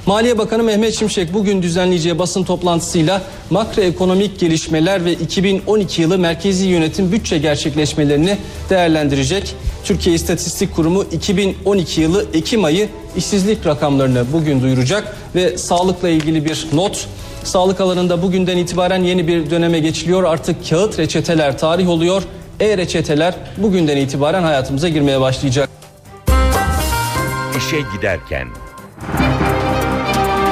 Maliye 0.06 0.38
Bakanı 0.38 0.62
Mehmet 0.62 0.94
Şimşek 0.94 1.34
bugün 1.34 1.62
düzenleyeceği 1.62 2.18
basın 2.18 2.44
toplantısıyla 2.44 3.22
makroekonomik 3.50 4.40
gelişmeler 4.40 5.04
ve 5.04 5.12
2012 5.12 6.02
yılı 6.02 6.18
merkezi 6.18 6.66
yönetim 6.66 7.12
bütçe 7.12 7.38
gerçekleşmelerini 7.38 8.38
değerlendirecek. 8.70 9.54
Türkiye 9.84 10.14
İstatistik 10.14 10.76
Kurumu 10.76 11.04
2012 11.12 12.00
yılı 12.00 12.26
Ekim 12.34 12.64
ayı 12.64 12.88
işsizlik 13.16 13.66
rakamlarını 13.66 14.24
bugün 14.32 14.62
duyuracak 14.62 15.16
ve 15.34 15.58
sağlıkla 15.58 16.08
ilgili 16.08 16.44
bir 16.44 16.66
not 16.72 17.06
Sağlık 17.44 17.80
alanında 17.80 18.22
bugünden 18.22 18.56
itibaren 18.56 19.02
yeni 19.02 19.28
bir 19.28 19.50
döneme 19.50 19.78
geçiliyor. 19.80 20.24
Artık 20.24 20.68
kağıt 20.68 20.98
reçeteler 20.98 21.58
tarih 21.58 21.88
oluyor. 21.88 22.22
E-reçeteler 22.60 23.34
bugünden 23.56 23.96
itibaren 23.96 24.42
hayatımıza 24.42 24.88
girmeye 24.88 25.20
başlayacak. 25.20 25.68
İşe 27.56 27.76
giderken 27.96 28.48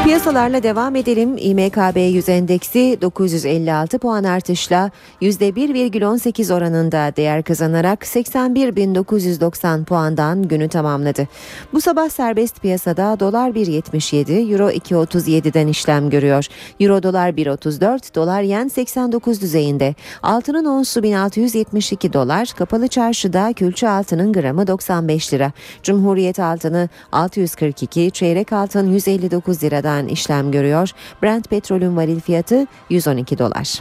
Piyasalarla 0.04 0.62
devam 0.62 0.96
edelim. 0.96 1.36
İMKB 1.38 1.96
100 2.14 2.28
endeksi 2.28 2.98
956 3.00 3.98
puan 3.98 4.24
artışla 4.24 4.90
%1,18 5.22 6.54
oranında 6.54 7.12
değer 7.16 7.42
kazanarak 7.42 8.02
81.990 8.02 9.84
puandan 9.84 10.42
günü 10.42 10.68
tamamladı. 10.68 11.28
Bu 11.72 11.80
sabah 11.80 12.08
serbest 12.08 12.62
piyasada 12.62 13.20
dolar 13.20 13.50
1.77, 13.50 14.52
euro 14.52 14.70
2.37'den 14.70 15.66
işlem 15.66 16.10
görüyor. 16.10 16.46
Euro 16.80 17.02
dolar 17.02 17.30
1.34, 17.30 18.14
dolar 18.14 18.42
yen 18.42 18.68
89 18.68 19.40
düzeyinde. 19.40 19.94
Altının 20.22 20.64
onsu 20.64 21.02
1672 21.02 22.12
dolar, 22.12 22.52
kapalı 22.58 22.88
çarşıda 22.88 23.52
külçe 23.52 23.88
altının 23.88 24.32
gramı 24.32 24.66
95 24.66 25.32
lira. 25.32 25.52
Cumhuriyet 25.82 26.38
altını 26.38 26.88
642, 27.12 28.10
çeyrek 28.10 28.52
altın 28.52 28.92
159 28.92 29.62
liradan 29.62 29.93
işlem 30.02 30.52
görüyor. 30.52 30.90
Brent 31.22 31.50
petrolün 31.50 31.96
varil 31.96 32.20
fiyatı 32.20 32.66
112 32.90 33.38
dolar. 33.38 33.80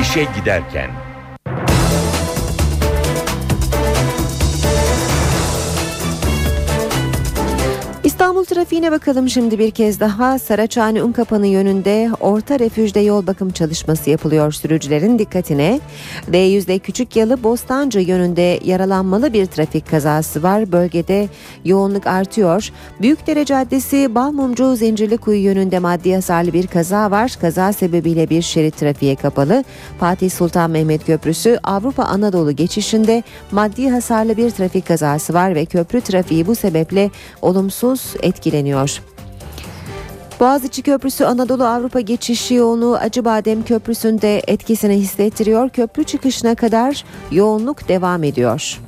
İşe 0.00 0.26
giderken 0.40 0.90
trafiğine 8.48 8.92
bakalım 8.92 9.28
şimdi 9.28 9.58
bir 9.58 9.70
kez 9.70 10.00
daha. 10.00 10.38
Saraçhane 10.38 11.02
Unkapanı 11.02 11.46
yönünde 11.46 12.10
orta 12.20 12.58
refüjde 12.58 13.00
yol 13.00 13.26
bakım 13.26 13.50
çalışması 13.50 14.10
yapılıyor 14.10 14.52
sürücülerin 14.52 15.18
dikkatine. 15.18 15.80
D100'de 16.30 16.78
Küçük 16.78 17.16
Yalı 17.16 17.42
Bostancı 17.42 17.98
yönünde 17.98 18.60
yaralanmalı 18.64 19.32
bir 19.32 19.46
trafik 19.46 19.90
kazası 19.90 20.42
var. 20.42 20.72
Bölgede 20.72 21.28
yoğunluk 21.64 22.06
artıyor. 22.06 22.70
Büyükdere 23.00 23.44
Caddesi 23.44 24.14
Balmumcu 24.14 24.76
Zincirlikuyu 24.76 25.42
yönünde 25.42 25.78
maddi 25.78 26.14
hasarlı 26.14 26.52
bir 26.52 26.66
kaza 26.66 27.10
var. 27.10 27.36
Kaza 27.40 27.72
sebebiyle 27.72 28.30
bir 28.30 28.42
şerit 28.42 28.76
trafiğe 28.76 29.16
kapalı. 29.16 29.64
Fatih 30.00 30.30
Sultan 30.30 30.70
Mehmet 30.70 31.06
Köprüsü 31.06 31.58
Avrupa 31.64 32.04
Anadolu 32.04 32.52
geçişinde 32.52 33.22
maddi 33.50 33.90
hasarlı 33.90 34.36
bir 34.36 34.50
trafik 34.50 34.86
kazası 34.86 35.34
var 35.34 35.54
ve 35.54 35.64
köprü 35.64 36.00
trafiği 36.00 36.46
bu 36.46 36.54
sebeple 36.54 37.10
olumsuz 37.42 38.14
etkileniyor. 38.38 39.02
Boğaziçi 40.40 40.82
Köprüsü 40.82 41.24
Anadolu 41.24 41.64
Avrupa 41.64 42.00
geçişi 42.00 42.54
yoğunluğu 42.54 42.96
Acıbadem 42.96 43.62
Köprüsü'nde 43.62 44.42
etkisini 44.46 44.94
hissettiriyor. 44.94 45.68
Köprü 45.68 46.04
çıkışına 46.04 46.54
kadar 46.54 47.04
yoğunluk 47.30 47.88
devam 47.88 48.24
ediyor. 48.24 48.80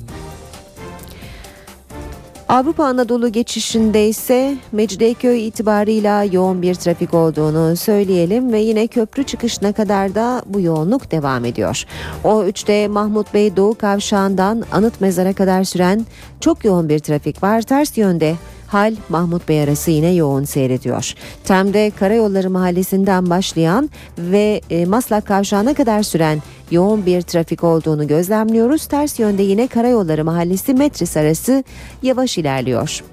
Avrupa 2.49 2.85
Anadolu 2.85 3.31
geçişinde 3.31 4.07
ise 4.07 4.57
Mecidiyeköy 4.71 5.47
itibarıyla 5.47 6.23
yoğun 6.23 6.61
bir 6.61 6.75
trafik 6.75 7.13
olduğunu 7.13 7.75
söyleyelim 7.75 8.53
ve 8.53 8.59
yine 8.59 8.87
köprü 8.87 9.23
çıkışına 9.23 9.73
kadar 9.73 10.15
da 10.15 10.41
bu 10.45 10.61
yoğunluk 10.61 11.11
devam 11.11 11.45
ediyor. 11.45 11.85
O 12.23 12.43
3'te 12.43 12.87
Mahmut 12.87 13.33
Bey 13.33 13.55
Doğu 13.55 13.75
Kavşağı'ndan 13.75 14.63
Anıt 14.71 15.01
Mezar'a 15.01 15.33
kadar 15.33 15.63
süren 15.63 16.05
çok 16.39 16.65
yoğun 16.65 16.89
bir 16.89 16.99
trafik 16.99 17.43
var. 17.43 17.61
Ters 17.61 17.97
yönde 17.97 18.35
Hal 18.71 18.95
Mahmut 19.09 19.49
Bey 19.49 19.63
arası 19.63 19.91
yine 19.91 20.13
yoğun 20.13 20.43
seyrediyor. 20.43 21.13
Tem'de 21.43 21.91
Karayolları 21.99 22.49
Mahallesi'nden 22.49 23.29
başlayan 23.29 23.89
ve 24.17 24.61
e, 24.69 24.85
Maslak 24.85 25.27
Kavşağı'na 25.27 25.73
kadar 25.73 26.03
süren 26.03 26.39
yoğun 26.71 27.05
bir 27.05 27.21
trafik 27.21 27.63
olduğunu 27.63 28.07
gözlemliyoruz. 28.07 28.85
Ters 28.85 29.19
yönde 29.19 29.43
yine 29.43 29.67
Karayolları 29.67 30.25
Mahallesi 30.25 30.73
Metris 30.73 31.17
arası 31.17 31.63
yavaş 32.03 32.37
ilerliyor. 32.37 33.03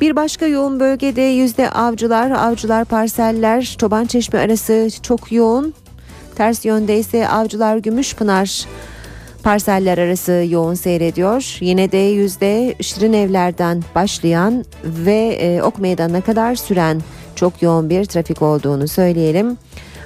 Bir 0.00 0.16
başka 0.16 0.46
yoğun 0.46 0.80
bölgede 0.80 1.22
yüzde 1.22 1.70
avcılar, 1.70 2.30
avcılar 2.30 2.84
parseller, 2.84 3.76
Çoban 3.78 4.04
Çeşme 4.04 4.38
arası 4.38 4.88
çok 5.02 5.32
yoğun. 5.32 5.74
Ters 6.34 6.64
yönde 6.64 6.98
ise 6.98 7.28
avcılar 7.28 7.76
Gümüşpınar 7.76 8.66
Parseller 9.42 9.98
arası 9.98 10.44
yoğun 10.50 10.74
seyrediyor. 10.74 11.56
Yine 11.60 11.92
de 11.92 11.96
yüzde 11.96 12.74
Şirin 12.80 13.12
Evler'den 13.12 13.82
başlayan 13.94 14.64
ve 14.84 15.38
e, 15.40 15.62
Ok 15.62 15.78
Meydanı'na 15.78 16.20
kadar 16.20 16.54
süren 16.54 17.00
çok 17.36 17.62
yoğun 17.62 17.90
bir 17.90 18.04
trafik 18.04 18.42
olduğunu 18.42 18.88
söyleyelim. 18.88 19.58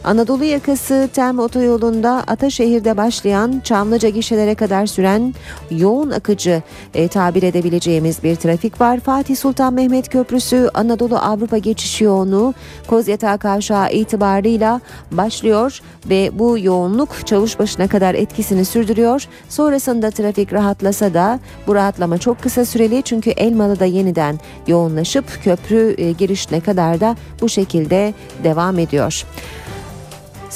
Anadolu 0.06 0.44
yakası 0.44 1.08
Tem 1.14 1.38
otoyolunda 1.38 2.24
Ataşehir'de 2.26 2.96
başlayan 2.96 3.60
Çamlıca 3.64 4.08
gişelere 4.08 4.54
kadar 4.54 4.86
süren 4.86 5.34
yoğun 5.70 6.10
akıcı 6.10 6.62
e, 6.94 7.08
tabir 7.08 7.42
edebileceğimiz 7.42 8.22
bir 8.22 8.36
trafik 8.36 8.80
var. 8.80 9.00
Fatih 9.00 9.36
Sultan 9.36 9.74
Mehmet 9.74 10.08
Köprüsü 10.08 10.70
Anadolu 10.74 11.16
Avrupa 11.16 11.58
geçiş 11.58 12.00
yoğunluğu 12.00 12.54
Kozyatağı 12.86 13.38
Kavşağı 13.38 13.92
itibarıyla 13.92 14.80
başlıyor 15.10 15.80
ve 16.10 16.30
bu 16.38 16.58
yoğunluk 16.58 17.26
Çavuşbaşı'na 17.26 17.88
kadar 17.88 18.14
etkisini 18.14 18.64
sürdürüyor. 18.64 19.24
Sonrasında 19.48 20.10
trafik 20.10 20.52
rahatlasa 20.52 21.14
da 21.14 21.40
bu 21.66 21.74
rahatlama 21.74 22.18
çok 22.18 22.42
kısa 22.42 22.64
süreli 22.64 23.02
çünkü 23.02 23.30
Elmalı'da 23.30 23.84
yeniden 23.84 24.40
yoğunlaşıp 24.66 25.24
köprü 25.44 25.94
e, 25.98 26.12
girişine 26.12 26.60
kadar 26.60 27.00
da 27.00 27.16
bu 27.40 27.48
şekilde 27.48 28.14
devam 28.44 28.78
ediyor. 28.78 29.24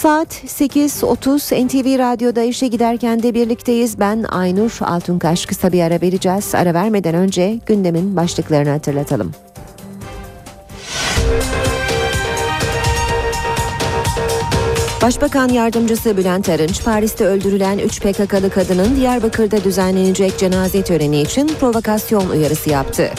Saat 0.01 0.45
8.30 0.45 1.67
NTV 1.67 1.99
Radyo'da 1.99 2.43
işe 2.43 2.67
giderken 2.67 3.23
de 3.23 3.35
birlikteyiz. 3.35 4.01
Ben 4.01 4.22
Aynur 4.22 4.79
Altunkaş 4.81 5.47
kısa 5.47 5.72
bir 5.72 5.83
ara 5.83 6.01
vereceğiz. 6.01 6.55
Ara 6.55 6.75
vermeden 6.75 7.14
önce 7.14 7.59
gündemin 7.67 8.17
başlıklarını 8.17 8.71
hatırlatalım. 8.71 9.33
Başbakan 15.03 15.49
Yardımcısı 15.49 16.17
Bülent 16.17 16.49
Arınç, 16.49 16.85
Paris'te 16.85 17.25
öldürülen 17.25 17.79
3 17.79 18.01
PKK'lı 18.01 18.51
kadının 18.51 18.97
Diyarbakır'da 18.97 19.64
düzenlenecek 19.64 20.39
cenaze 20.39 20.85
töreni 20.85 21.21
için 21.21 21.49
provokasyon 21.49 22.29
uyarısı 22.31 22.71
yaptı. 22.71 23.11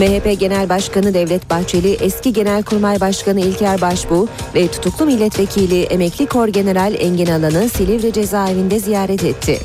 MHP 0.00 0.40
Genel 0.40 0.68
Başkanı 0.68 1.14
Devlet 1.14 1.50
Bahçeli, 1.50 1.92
eski 1.92 2.32
Genelkurmay 2.32 3.00
Başkanı 3.00 3.40
İlker 3.40 3.80
Başbuğ 3.80 4.26
ve 4.54 4.68
tutuklu 4.68 5.06
milletvekili 5.06 5.82
emekli 5.82 6.26
Kor 6.26 6.48
General 6.48 6.94
Engin 6.98 7.26
Alan'ı 7.26 7.68
Silivri 7.68 8.12
cezaevinde 8.12 8.78
ziyaret 8.78 9.24
etti. 9.24 9.60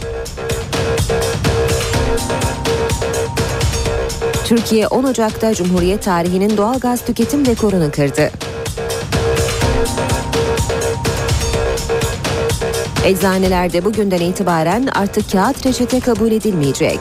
Türkiye 4.46 4.88
10 4.88 5.04
Ocak'ta 5.04 5.56
Cumhuriyet 5.56 6.04
tarihinin 6.04 6.58
doğal 6.58 6.80
gaz 6.80 7.06
tüketim 7.06 7.46
rekorunu 7.46 7.92
kırdı. 7.92 8.32
Eczanelerde 13.06 13.86
bugünden 13.86 14.22
itibaren 14.22 14.88
artık 14.96 15.32
kağıt 15.32 15.66
reçete 15.66 16.00
kabul 16.00 16.32
edilmeyecek. 16.32 17.00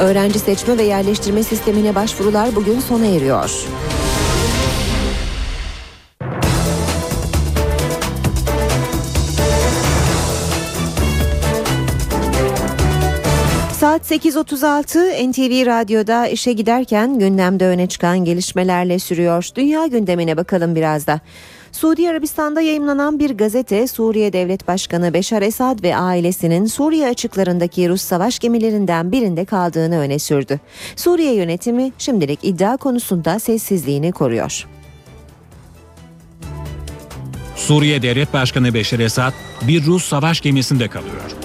Öğrenci 0.00 0.38
seçme 0.38 0.78
ve 0.78 0.82
yerleştirme 0.82 1.42
sistemine 1.42 1.94
başvurular 1.94 2.56
bugün 2.56 2.80
sona 2.80 3.06
eriyor. 3.06 3.50
Saat 13.72 14.10
8.36 14.10 15.30
NTV 15.30 15.66
Radyo'da 15.66 16.26
işe 16.26 16.52
giderken 16.52 17.18
gündemde 17.18 17.66
öne 17.66 17.86
çıkan 17.86 18.18
gelişmelerle 18.18 18.98
sürüyor. 18.98 19.48
Dünya 19.54 19.86
gündemine 19.86 20.36
bakalım 20.36 20.74
biraz 20.74 21.06
da. 21.06 21.20
Suudi 21.76 22.10
Arabistan'da 22.10 22.60
yayımlanan 22.60 23.18
bir 23.18 23.30
gazete 23.30 23.86
Suriye 23.86 24.32
Devlet 24.32 24.68
Başkanı 24.68 25.14
Beşar 25.14 25.42
Esad 25.42 25.82
ve 25.82 25.96
ailesinin 25.96 26.66
Suriye 26.66 27.08
açıklarındaki 27.08 27.88
Rus 27.88 28.02
savaş 28.02 28.38
gemilerinden 28.38 29.12
birinde 29.12 29.44
kaldığını 29.44 29.98
öne 29.98 30.18
sürdü. 30.18 30.60
Suriye 30.96 31.34
yönetimi 31.34 31.92
şimdilik 31.98 32.38
iddia 32.42 32.76
konusunda 32.76 33.38
sessizliğini 33.38 34.12
koruyor. 34.12 34.66
Suriye 37.56 38.02
Devlet 38.02 38.32
Başkanı 38.32 38.74
Beşar 38.74 38.98
Esad 38.98 39.32
bir 39.62 39.86
Rus 39.86 40.04
savaş 40.04 40.40
gemisinde 40.40 40.88
kalıyor. 40.88 41.36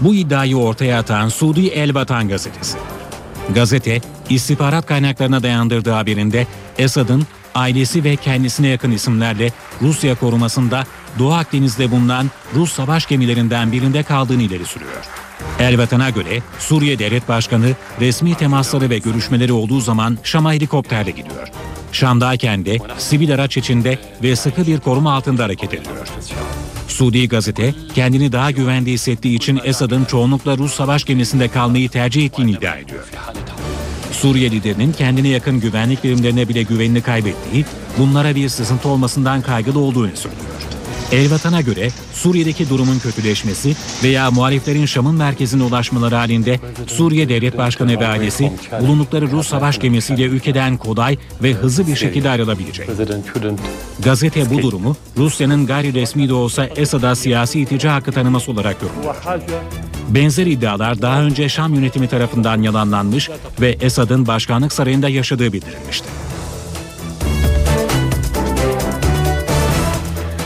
Bu 0.00 0.14
iddiayı 0.14 0.56
ortaya 0.56 0.98
atan 0.98 1.28
Suudi 1.28 1.66
El 1.66 1.94
Vatan 1.94 2.28
gazetesi. 2.28 2.78
Gazete, 3.54 4.00
istihbarat 4.30 4.86
kaynaklarına 4.86 5.42
dayandırdığı 5.42 5.90
haberinde 5.90 6.46
Esad'ın 6.78 7.26
ailesi 7.54 8.04
ve 8.04 8.16
kendisine 8.16 8.68
yakın 8.68 8.90
isimlerle 8.90 9.52
Rusya 9.82 10.14
korumasında 10.14 10.84
Doğu 11.18 11.32
Akdeniz'de 11.32 11.90
bulunan 11.90 12.30
Rus 12.54 12.72
savaş 12.72 13.06
gemilerinden 13.06 13.72
birinde 13.72 14.02
kaldığını 14.02 14.42
ileri 14.42 14.64
sürüyor. 14.64 15.04
El 15.58 15.78
Vatan'a 15.78 16.10
göre 16.10 16.42
Suriye 16.58 16.98
Devlet 16.98 17.28
Başkanı 17.28 17.72
resmi 18.00 18.34
temasları 18.34 18.90
ve 18.90 18.98
görüşmeleri 18.98 19.52
olduğu 19.52 19.80
zaman 19.80 20.18
Şam'a 20.22 20.52
helikopterle 20.52 21.10
gidiyor. 21.10 21.48
Şam'dayken 21.92 22.64
de 22.64 22.78
sivil 22.98 23.34
araç 23.34 23.56
içinde 23.56 23.98
ve 24.22 24.36
sıkı 24.36 24.66
bir 24.66 24.80
koruma 24.80 25.12
altında 25.14 25.44
hareket 25.44 25.74
ediyor. 25.74 26.08
Suudi 26.88 27.28
gazete 27.28 27.74
kendini 27.94 28.32
daha 28.32 28.50
güvende 28.50 28.90
hissettiği 28.90 29.36
için 29.36 29.60
Esad'ın 29.64 30.04
çoğunlukla 30.04 30.58
Rus 30.58 30.74
savaş 30.74 31.04
gemisinde 31.04 31.48
kalmayı 31.48 31.88
tercih 31.88 32.26
ettiğini 32.26 32.50
iddia 32.50 32.76
ediyor. 32.76 33.04
Suriye 34.12 34.50
liderinin 34.50 34.92
kendine 34.92 35.28
yakın 35.28 35.60
güvenlik 35.60 36.04
birimlerine 36.04 36.48
bile 36.48 36.62
güvenini 36.62 37.02
kaybettiği, 37.02 37.64
bunlara 37.98 38.34
bir 38.34 38.48
sızıntı 38.48 38.88
olmasından 38.88 39.42
kaygılı 39.42 39.78
olduğunu 39.78 40.16
söylüyor. 40.16 40.52
El 41.12 41.30
Vatan'a 41.30 41.60
göre 41.60 41.88
Suriye'deki 42.14 42.68
durumun 42.68 42.98
kötüleşmesi 42.98 43.76
veya 44.02 44.30
muhaliflerin 44.30 44.86
Şam'ın 44.86 45.14
merkezine 45.14 45.62
ulaşmaları 45.62 46.14
halinde 46.14 46.60
Suriye 46.86 47.28
Devlet 47.28 47.58
Başkanı 47.58 48.00
ve 48.00 48.06
ailesi 48.06 48.52
bulundukları 48.80 49.30
Rus 49.30 49.48
savaş 49.48 49.80
gemisiyle 49.80 50.22
ülkeden 50.22 50.76
kolay 50.76 51.18
ve 51.42 51.52
hızlı 51.52 51.86
bir 51.86 51.96
şekilde 51.96 52.30
ayrılabilecek. 52.30 52.88
Gazete 54.04 54.50
bu 54.50 54.62
durumu 54.62 54.96
Rusya'nın 55.16 55.66
gayri 55.66 55.94
resmi 55.94 56.28
de 56.28 56.34
olsa 56.34 56.66
Esad'a 56.66 57.14
siyasi 57.14 57.60
itica 57.60 57.94
hakkı 57.94 58.12
tanıması 58.12 58.52
olarak 58.52 58.76
yorumluyor. 58.82 59.14
Benzer 60.08 60.46
iddialar 60.46 61.02
daha 61.02 61.22
önce 61.22 61.48
Şam 61.48 61.74
yönetimi 61.74 62.08
tarafından 62.08 62.62
yalanlanmış 62.62 63.30
ve 63.60 63.76
Esad'ın 63.80 64.26
başkanlık 64.26 64.72
sarayında 64.72 65.08
yaşadığı 65.08 65.52
bildirilmişti. 65.52 66.21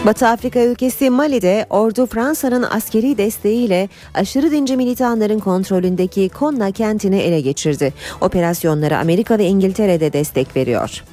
Batı 0.06 0.26
Afrika 0.26 0.64
ülkesi 0.64 1.10
Mali'de 1.10 1.66
ordu 1.70 2.06
Fransa'nın 2.06 2.62
askeri 2.62 3.18
desteğiyle 3.18 3.88
aşırı 4.14 4.50
dinci 4.50 4.76
militanların 4.76 5.38
kontrolündeki 5.38 6.28
Konna 6.28 6.70
kentini 6.70 7.16
ele 7.16 7.40
geçirdi. 7.40 7.94
Operasyonlara 8.20 8.98
Amerika 8.98 9.38
ve 9.38 9.46
İngiltere 9.46 10.00
de 10.00 10.12
destek 10.12 10.56
veriyor. 10.56 11.04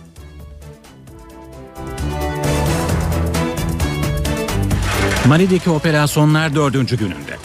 Mali'deki 5.28 5.70
operasyonlar 5.70 6.56
dördüncü 6.56 6.98
gününde. 6.98 7.38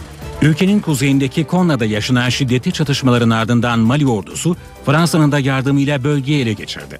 Ülkenin 0.43 0.81
kuzeyindeki 0.81 1.45
Konna'da 1.45 1.85
yaşanan 1.85 2.29
şiddetli 2.29 2.73
çatışmaların 2.73 3.31
ardından 3.31 3.79
Mali 3.79 4.07
ordusu 4.07 4.57
Fransa'nın 4.87 5.33
da 5.33 5.39
yardımıyla 5.39 6.05
bölgeyi 6.05 6.43
ele 6.43 6.53
geçirdi. 6.53 6.99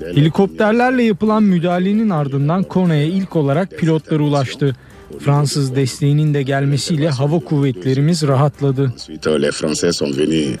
Helikopterlerle 0.00 1.02
yapılan 1.02 1.42
müdahalenin 1.42 2.10
ardından 2.10 2.62
Kona'ya 2.62 3.04
ilk 3.04 3.36
olarak 3.36 3.70
pilotlar 3.70 4.20
ulaştı. 4.20 4.76
Fransız 5.18 5.76
desteğinin 5.76 6.34
de 6.34 6.42
gelmesiyle 6.42 7.10
hava 7.10 7.38
kuvvetlerimiz 7.38 8.22
rahatladı. 8.22 8.94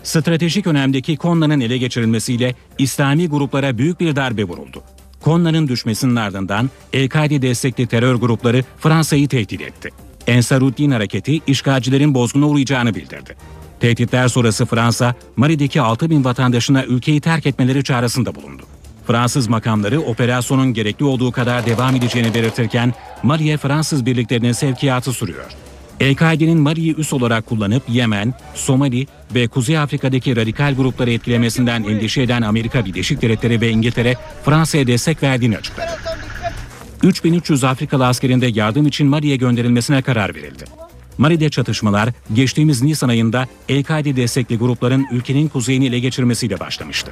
Stratejik 0.02 0.66
önemdeki 0.66 1.16
Konna'nın 1.16 1.60
ele 1.60 1.78
geçirilmesiyle 1.78 2.54
İslami 2.78 3.28
gruplara 3.28 3.78
büyük 3.78 4.00
bir 4.00 4.16
darbe 4.16 4.44
vuruldu. 4.44 4.82
Konna'nın 5.20 5.68
düşmesinin 5.68 6.16
ardından 6.16 6.70
El-Kaide 6.92 7.42
destekli 7.42 7.86
terör 7.86 8.14
grupları 8.14 8.64
Fransa'yı 8.78 9.28
tehdit 9.28 9.60
etti. 9.60 9.88
Ensaruddin 10.26 10.90
hareketi 10.90 11.40
işgalcilerin 11.46 12.14
bozguna 12.14 12.48
uğrayacağını 12.48 12.94
bildirdi. 12.94 13.36
Tehditler 13.80 14.28
sonrası 14.28 14.66
Fransa, 14.66 15.14
Mali'deki 15.36 15.80
6 15.80 16.10
bin 16.10 16.24
vatandaşına 16.24 16.84
ülkeyi 16.84 17.20
terk 17.20 17.46
etmeleri 17.46 17.84
çağrısında 17.84 18.34
bulundu. 18.34 18.62
Fransız 19.06 19.48
makamları 19.48 20.00
operasyonun 20.00 20.74
gerekli 20.74 21.04
olduğu 21.04 21.32
kadar 21.32 21.66
devam 21.66 21.96
edeceğini 21.96 22.34
belirtirken 22.34 22.94
Mali'ye 23.22 23.56
Fransız 23.56 24.06
birliklerinin 24.06 24.52
sevkiyatı 24.52 25.12
sürüyor. 25.12 25.50
El-Kaide'nin 26.00 26.58
Mali'yi 26.58 26.94
üs 26.96 27.12
olarak 27.12 27.46
kullanıp 27.46 27.82
Yemen, 27.88 28.34
Somali 28.54 29.06
ve 29.34 29.48
Kuzey 29.48 29.78
Afrika'daki 29.78 30.36
radikal 30.36 30.74
grupları 30.74 31.12
etkilemesinden 31.12 31.82
endişe 31.82 32.22
eden 32.22 32.42
Amerika 32.42 32.84
Birleşik 32.84 33.22
Devletleri 33.22 33.60
ve 33.60 33.70
İngiltere 33.70 34.16
Fransa'ya 34.44 34.86
destek 34.86 35.22
verdiğini 35.22 35.56
açıkladı. 35.56 35.90
3300 37.02 37.64
Afrikalı 37.64 38.06
askerin 38.06 38.40
de 38.40 38.46
yardım 38.46 38.86
için 38.86 39.06
Mali'ye 39.06 39.36
gönderilmesine 39.36 40.02
karar 40.02 40.34
verildi. 40.34 40.64
Mali'de 41.18 41.50
çatışmalar 41.50 42.08
geçtiğimiz 42.34 42.82
Nisan 42.82 43.08
ayında 43.08 43.46
El-Kaide 43.68 44.16
destekli 44.16 44.58
grupların 44.58 45.06
ülkenin 45.12 45.48
kuzeyini 45.48 45.86
ele 45.86 45.98
geçirmesiyle 45.98 46.60
başlamıştı. 46.60 47.10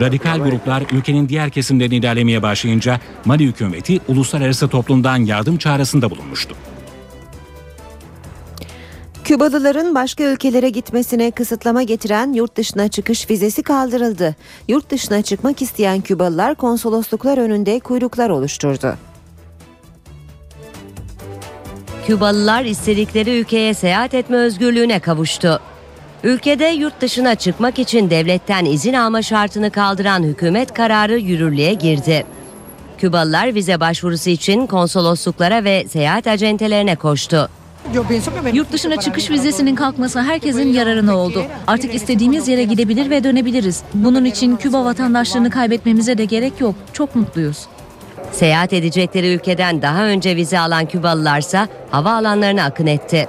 Radikal 0.00 0.38
gruplar 0.38 0.82
ülkenin 0.92 1.28
diğer 1.28 1.50
kesimlerini 1.50 1.96
ilerlemeye 1.96 2.42
başlayınca 2.42 3.00
Mali 3.24 3.44
hükümeti 3.44 4.00
uluslararası 4.08 4.68
toplumdan 4.68 5.16
yardım 5.16 5.58
çağrısında 5.58 6.10
bulunmuştu. 6.10 6.54
Kübalıların 9.24 9.94
başka 9.94 10.24
ülkelere 10.24 10.70
gitmesine 10.70 11.30
kısıtlama 11.30 11.82
getiren 11.82 12.32
yurt 12.32 12.56
dışına 12.56 12.88
çıkış 12.88 13.30
vizesi 13.30 13.62
kaldırıldı. 13.62 14.36
Yurt 14.68 14.90
dışına 14.90 15.22
çıkmak 15.22 15.62
isteyen 15.62 16.00
Kübalılar 16.00 16.54
konsolosluklar 16.54 17.38
önünde 17.38 17.80
kuyruklar 17.80 18.30
oluşturdu. 18.30 18.94
Kübalılar 22.08 22.64
istedikleri 22.64 23.40
ülkeye 23.40 23.74
seyahat 23.74 24.14
etme 24.14 24.36
özgürlüğüne 24.36 24.98
kavuştu. 24.98 25.60
Ülkede 26.24 26.64
yurt 26.64 27.00
dışına 27.00 27.34
çıkmak 27.34 27.78
için 27.78 28.10
devletten 28.10 28.64
izin 28.64 28.94
alma 28.94 29.22
şartını 29.22 29.70
kaldıran 29.70 30.22
hükümet 30.22 30.74
kararı 30.74 31.18
yürürlüğe 31.18 31.74
girdi. 31.74 32.26
Kübalılar 32.98 33.54
vize 33.54 33.80
başvurusu 33.80 34.30
için 34.30 34.66
konsolosluklara 34.66 35.64
ve 35.64 35.84
seyahat 35.88 36.26
acentelerine 36.26 36.96
koştu. 36.96 37.48
Yurt 38.52 38.72
dışına 38.72 38.96
çıkış 38.96 39.30
vizesinin 39.30 39.74
kalkması 39.74 40.22
herkesin 40.22 40.72
yararına 40.72 41.16
oldu. 41.16 41.42
Artık 41.66 41.94
istediğimiz 41.94 42.48
yere 42.48 42.64
gidebilir 42.64 43.10
ve 43.10 43.24
dönebiliriz. 43.24 43.82
Bunun 43.94 44.24
için 44.24 44.56
Küba 44.56 44.84
vatandaşlığını 44.84 45.50
kaybetmemize 45.50 46.18
de 46.18 46.24
gerek 46.24 46.60
yok. 46.60 46.74
Çok 46.92 47.16
mutluyuz. 47.16 47.66
Seyahat 48.32 48.72
edecekleri 48.72 49.34
ülkeden 49.34 49.82
daha 49.82 50.04
önce 50.04 50.36
vize 50.36 50.58
alan 50.58 50.86
Kübalılarsa 50.86 51.68
havaalanlarına 51.90 52.64
akın 52.64 52.86
etti. 52.86 53.28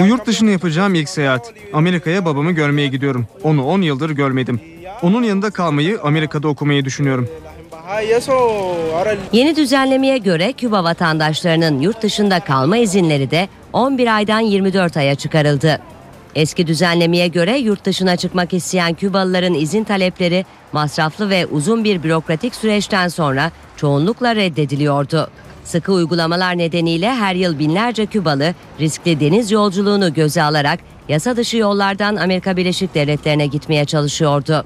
Bu 0.00 0.06
yurt 0.06 0.26
dışına 0.26 0.50
yapacağım 0.50 0.94
ilk 0.94 1.08
seyahat. 1.08 1.52
Amerika'ya 1.72 2.24
babamı 2.24 2.52
görmeye 2.52 2.88
gidiyorum. 2.88 3.26
Onu 3.42 3.66
10 3.66 3.82
yıldır 3.82 4.10
görmedim. 4.10 4.60
Onun 5.02 5.22
yanında 5.22 5.50
kalmayı, 5.50 6.00
Amerika'da 6.02 6.48
okumayı 6.48 6.84
düşünüyorum. 6.84 7.28
Yeni 9.32 9.56
düzenlemeye 9.56 10.18
göre 10.18 10.52
Küba 10.52 10.84
vatandaşlarının 10.84 11.80
yurt 11.80 12.02
dışında 12.02 12.40
kalma 12.40 12.76
izinleri 12.76 13.30
de 13.30 13.48
11 13.72 14.16
aydan 14.16 14.40
24 14.40 14.96
aya 14.96 15.14
çıkarıldı. 15.14 15.80
Eski 16.36 16.66
düzenlemeye 16.66 17.28
göre 17.28 17.58
yurt 17.58 17.84
dışına 17.84 18.16
çıkmak 18.16 18.54
isteyen 18.54 18.94
Kübalıların 18.94 19.54
izin 19.54 19.84
talepleri 19.84 20.44
masraflı 20.72 21.30
ve 21.30 21.46
uzun 21.46 21.84
bir 21.84 22.02
bürokratik 22.02 22.54
süreçten 22.54 23.08
sonra 23.08 23.50
çoğunlukla 23.76 24.36
reddediliyordu. 24.36 25.30
Sıkı 25.64 25.92
uygulamalar 25.92 26.58
nedeniyle 26.58 27.14
her 27.14 27.34
yıl 27.34 27.58
binlerce 27.58 28.06
Kübalı 28.06 28.54
riskli 28.80 29.20
deniz 29.20 29.50
yolculuğunu 29.50 30.14
göze 30.14 30.42
alarak 30.42 30.80
yasa 31.08 31.36
dışı 31.36 31.56
yollardan 31.56 32.16
Amerika 32.16 32.56
Birleşik 32.56 32.94
Devletleri'ne 32.94 33.46
gitmeye 33.46 33.84
çalışıyordu. 33.84 34.64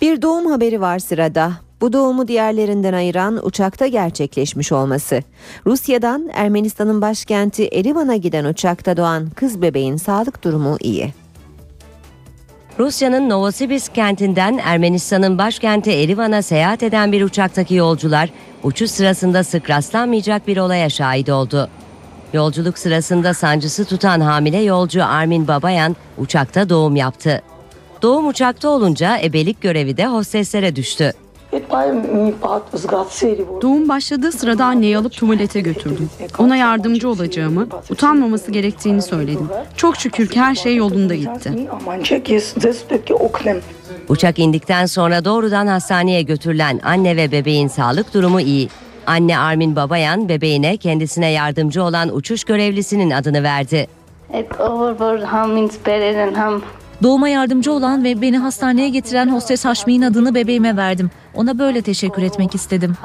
Bir 0.00 0.22
doğum 0.22 0.46
haberi 0.46 0.80
var 0.80 0.98
sırada. 0.98 1.52
Bu 1.84 1.92
doğumu 1.92 2.28
diğerlerinden 2.28 2.92
ayıran 2.92 3.46
uçakta 3.46 3.86
gerçekleşmiş 3.86 4.72
olması. 4.72 5.22
Rusya'dan 5.66 6.30
Ermenistan'ın 6.34 7.00
başkenti 7.00 7.68
Erivan'a 7.72 8.16
giden 8.16 8.44
uçakta 8.44 8.96
doğan 8.96 9.30
kız 9.30 9.62
bebeğin 9.62 9.96
sağlık 9.96 10.44
durumu 10.44 10.76
iyi. 10.80 11.12
Rusya'nın 12.78 13.28
Novosibirsk 13.28 13.94
kentinden 13.94 14.58
Ermenistan'ın 14.58 15.38
başkenti 15.38 15.90
Erivan'a 15.90 16.42
seyahat 16.42 16.82
eden 16.82 17.12
bir 17.12 17.22
uçaktaki 17.22 17.74
yolcular 17.74 18.30
uçuş 18.62 18.90
sırasında 18.90 19.44
sık 19.44 19.70
rastlanmayacak 19.70 20.48
bir 20.48 20.56
olaya 20.56 20.90
şahit 20.90 21.28
oldu. 21.28 21.68
Yolculuk 22.32 22.78
sırasında 22.78 23.34
sancısı 23.34 23.84
tutan 23.84 24.20
hamile 24.20 24.58
yolcu 24.58 25.04
Armin 25.04 25.48
Babayan 25.48 25.96
uçakta 26.18 26.68
doğum 26.68 26.96
yaptı. 26.96 27.42
Doğum 28.02 28.28
uçakta 28.28 28.68
olunca 28.68 29.18
ebelik 29.18 29.60
görevi 29.60 29.96
de 29.96 30.06
hosteslere 30.06 30.76
düştü. 30.76 31.12
Doğum 33.62 33.88
başladığı 33.88 34.32
sırada 34.32 34.64
anneyi 34.64 34.98
alıp 34.98 35.12
tuvalete 35.12 35.60
götürdüm. 35.60 36.10
Ona 36.38 36.56
yardımcı 36.56 37.08
olacağımı, 37.08 37.66
utanmaması 37.90 38.50
gerektiğini 38.50 39.02
söyledim. 39.02 39.48
Çok 39.76 39.96
şükür 39.96 40.28
ki 40.28 40.40
her 40.40 40.54
şey 40.54 40.76
yolunda 40.76 41.14
gitti. 41.14 41.68
Uçak 44.08 44.38
indikten 44.38 44.86
sonra 44.86 45.24
doğrudan 45.24 45.66
hastaneye 45.66 46.22
götürülen 46.22 46.80
anne 46.84 47.16
ve 47.16 47.32
bebeğin 47.32 47.68
sağlık 47.68 48.14
durumu 48.14 48.40
iyi. 48.40 48.68
Anne 49.06 49.38
Armin 49.38 49.76
Babayan 49.76 50.28
bebeğine 50.28 50.76
kendisine 50.76 51.30
yardımcı 51.30 51.82
olan 51.82 52.16
uçuş 52.16 52.44
görevlisinin 52.44 53.10
adını 53.10 53.42
verdi. 53.42 53.86
Doğuma 57.04 57.28
yardımcı 57.28 57.72
olan 57.72 58.04
ve 58.04 58.22
beni 58.22 58.38
hastaneye 58.38 58.88
getiren 58.88 59.28
hostes 59.28 59.64
Haşmi'nin 59.64 60.02
adını 60.02 60.34
bebeğime 60.34 60.76
verdim. 60.76 61.10
Ona 61.34 61.58
böyle 61.58 61.82
teşekkür 61.82 62.22
etmek 62.22 62.54
istedim. 62.54 62.96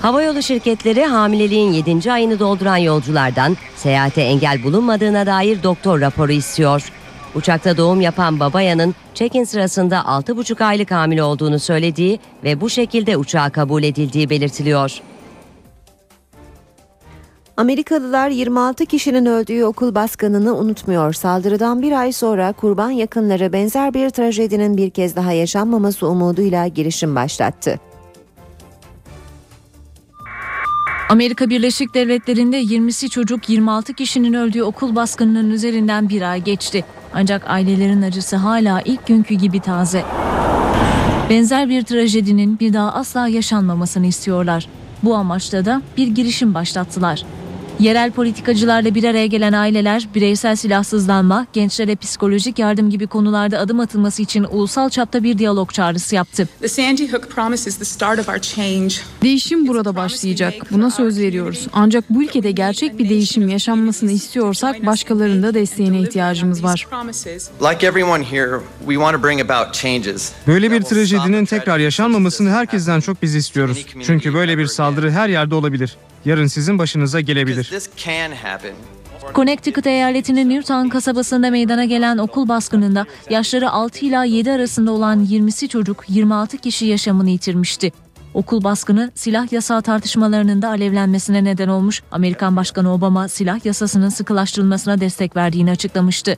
Havayolu 0.00 0.42
şirketleri 0.42 1.04
hamileliğin 1.04 1.72
7. 1.72 2.12
ayını 2.12 2.38
dolduran 2.38 2.76
yolculardan 2.76 3.56
seyahate 3.76 4.20
engel 4.20 4.64
bulunmadığına 4.64 5.26
dair 5.26 5.62
doktor 5.62 6.00
raporu 6.00 6.32
istiyor. 6.32 6.92
Uçakta 7.34 7.76
doğum 7.76 8.00
yapan 8.00 8.40
Babayan'ın 8.40 8.94
check-in 9.14 9.44
sırasında 9.44 9.96
6,5 9.96 10.64
aylık 10.64 10.90
hamile 10.90 11.22
olduğunu 11.22 11.58
söylediği 11.58 12.18
ve 12.44 12.60
bu 12.60 12.70
şekilde 12.70 13.16
uçağa 13.16 13.50
kabul 13.50 13.82
edildiği 13.82 14.30
belirtiliyor. 14.30 15.00
Amerikalılar 17.56 18.28
26 18.28 18.86
kişinin 18.86 19.26
öldüğü 19.26 19.64
okul 19.64 19.94
baskınını 19.94 20.56
unutmuyor. 20.56 21.12
Saldırıdan 21.12 21.82
bir 21.82 21.92
ay 21.92 22.12
sonra 22.12 22.52
kurban 22.52 22.90
yakınları 22.90 23.52
benzer 23.52 23.94
bir 23.94 24.10
trajedinin 24.10 24.76
bir 24.76 24.90
kez 24.90 25.16
daha 25.16 25.32
yaşanmaması 25.32 26.08
umuduyla 26.08 26.66
girişim 26.66 27.14
başlattı. 27.14 27.80
Amerika 31.08 31.50
Birleşik 31.50 31.94
Devletleri'nde 31.94 32.62
20'si 32.62 33.08
çocuk 33.08 33.48
26 33.48 33.94
kişinin 33.94 34.32
öldüğü 34.32 34.62
okul 34.62 34.96
baskınının 34.96 35.50
üzerinden 35.50 36.08
bir 36.08 36.22
ay 36.22 36.44
geçti. 36.44 36.84
Ancak 37.14 37.50
ailelerin 37.50 38.02
acısı 38.02 38.36
hala 38.36 38.80
ilk 38.84 39.06
günkü 39.06 39.34
gibi 39.34 39.60
taze. 39.60 40.04
Benzer 41.30 41.68
bir 41.68 41.82
trajedinin 41.82 42.58
bir 42.58 42.72
daha 42.72 42.92
asla 42.92 43.28
yaşanmamasını 43.28 44.06
istiyorlar. 44.06 44.68
Bu 45.02 45.14
amaçla 45.14 45.64
da 45.64 45.82
bir 45.96 46.06
girişim 46.06 46.54
başlattılar. 46.54 47.24
Yerel 47.82 48.10
politikacılarla 48.10 48.94
bir 48.94 49.04
araya 49.04 49.26
gelen 49.26 49.52
aileler 49.52 50.08
bireysel 50.14 50.56
silahsızlanma, 50.56 51.46
gençlere 51.52 51.96
psikolojik 51.96 52.58
yardım 52.58 52.90
gibi 52.90 53.06
konularda 53.06 53.58
adım 53.58 53.80
atılması 53.80 54.22
için 54.22 54.44
ulusal 54.50 54.90
çapta 54.90 55.22
bir 55.22 55.38
diyalog 55.38 55.72
çağrısı 55.72 56.14
yaptı. 56.14 56.48
Değişim 59.22 59.68
burada 59.68 59.96
başlayacak. 59.96 60.54
Buna 60.70 60.90
söz 60.90 61.18
veriyoruz. 61.18 61.66
Ancak 61.72 62.04
bu 62.10 62.22
ülkede 62.22 62.50
gerçek 62.50 62.98
bir 62.98 63.08
değişim 63.08 63.48
yaşanmasını 63.48 64.10
istiyorsak 64.12 64.86
başkalarının 64.86 65.42
da 65.42 65.54
desteğine 65.54 66.00
ihtiyacımız 66.00 66.64
var. 66.64 66.86
Böyle 70.46 70.70
bir 70.70 70.82
trajedinin 70.82 71.44
tekrar 71.44 71.78
yaşanmamasını 71.78 72.50
herkesten 72.50 73.00
çok 73.00 73.22
biz 73.22 73.34
istiyoruz. 73.34 73.86
Çünkü 74.06 74.34
böyle 74.34 74.58
bir 74.58 74.66
saldırı 74.66 75.10
her 75.10 75.28
yerde 75.28 75.54
olabilir. 75.54 75.96
Yarın 76.24 76.46
sizin 76.46 76.78
başınıza 76.78 77.20
gelebilir. 77.20 77.72
Connecticut 79.34 79.86
eyaletinin 79.86 80.50
Newtown 80.50 80.88
kasabasında 80.88 81.50
meydana 81.50 81.84
gelen 81.84 82.18
okul 82.18 82.48
baskınında 82.48 83.06
yaşları 83.30 83.70
6 83.70 84.06
ila 84.06 84.24
7 84.24 84.52
arasında 84.52 84.92
olan 84.92 85.24
20'si 85.24 85.68
çocuk 85.68 86.04
26 86.08 86.58
kişi 86.58 86.86
yaşamını 86.86 87.30
yitirmişti. 87.30 87.92
Okul 88.34 88.64
baskını 88.64 89.10
silah 89.14 89.52
yasağı 89.52 89.82
tartışmalarının 89.82 90.62
da 90.62 90.68
alevlenmesine 90.68 91.44
neden 91.44 91.68
olmuş. 91.68 92.02
Amerikan 92.10 92.56
Başkanı 92.56 92.94
Obama 92.94 93.28
silah 93.28 93.64
yasasının 93.64 94.08
sıkılaştırılmasına 94.08 95.00
destek 95.00 95.36
verdiğini 95.36 95.70
açıklamıştı. 95.70 96.36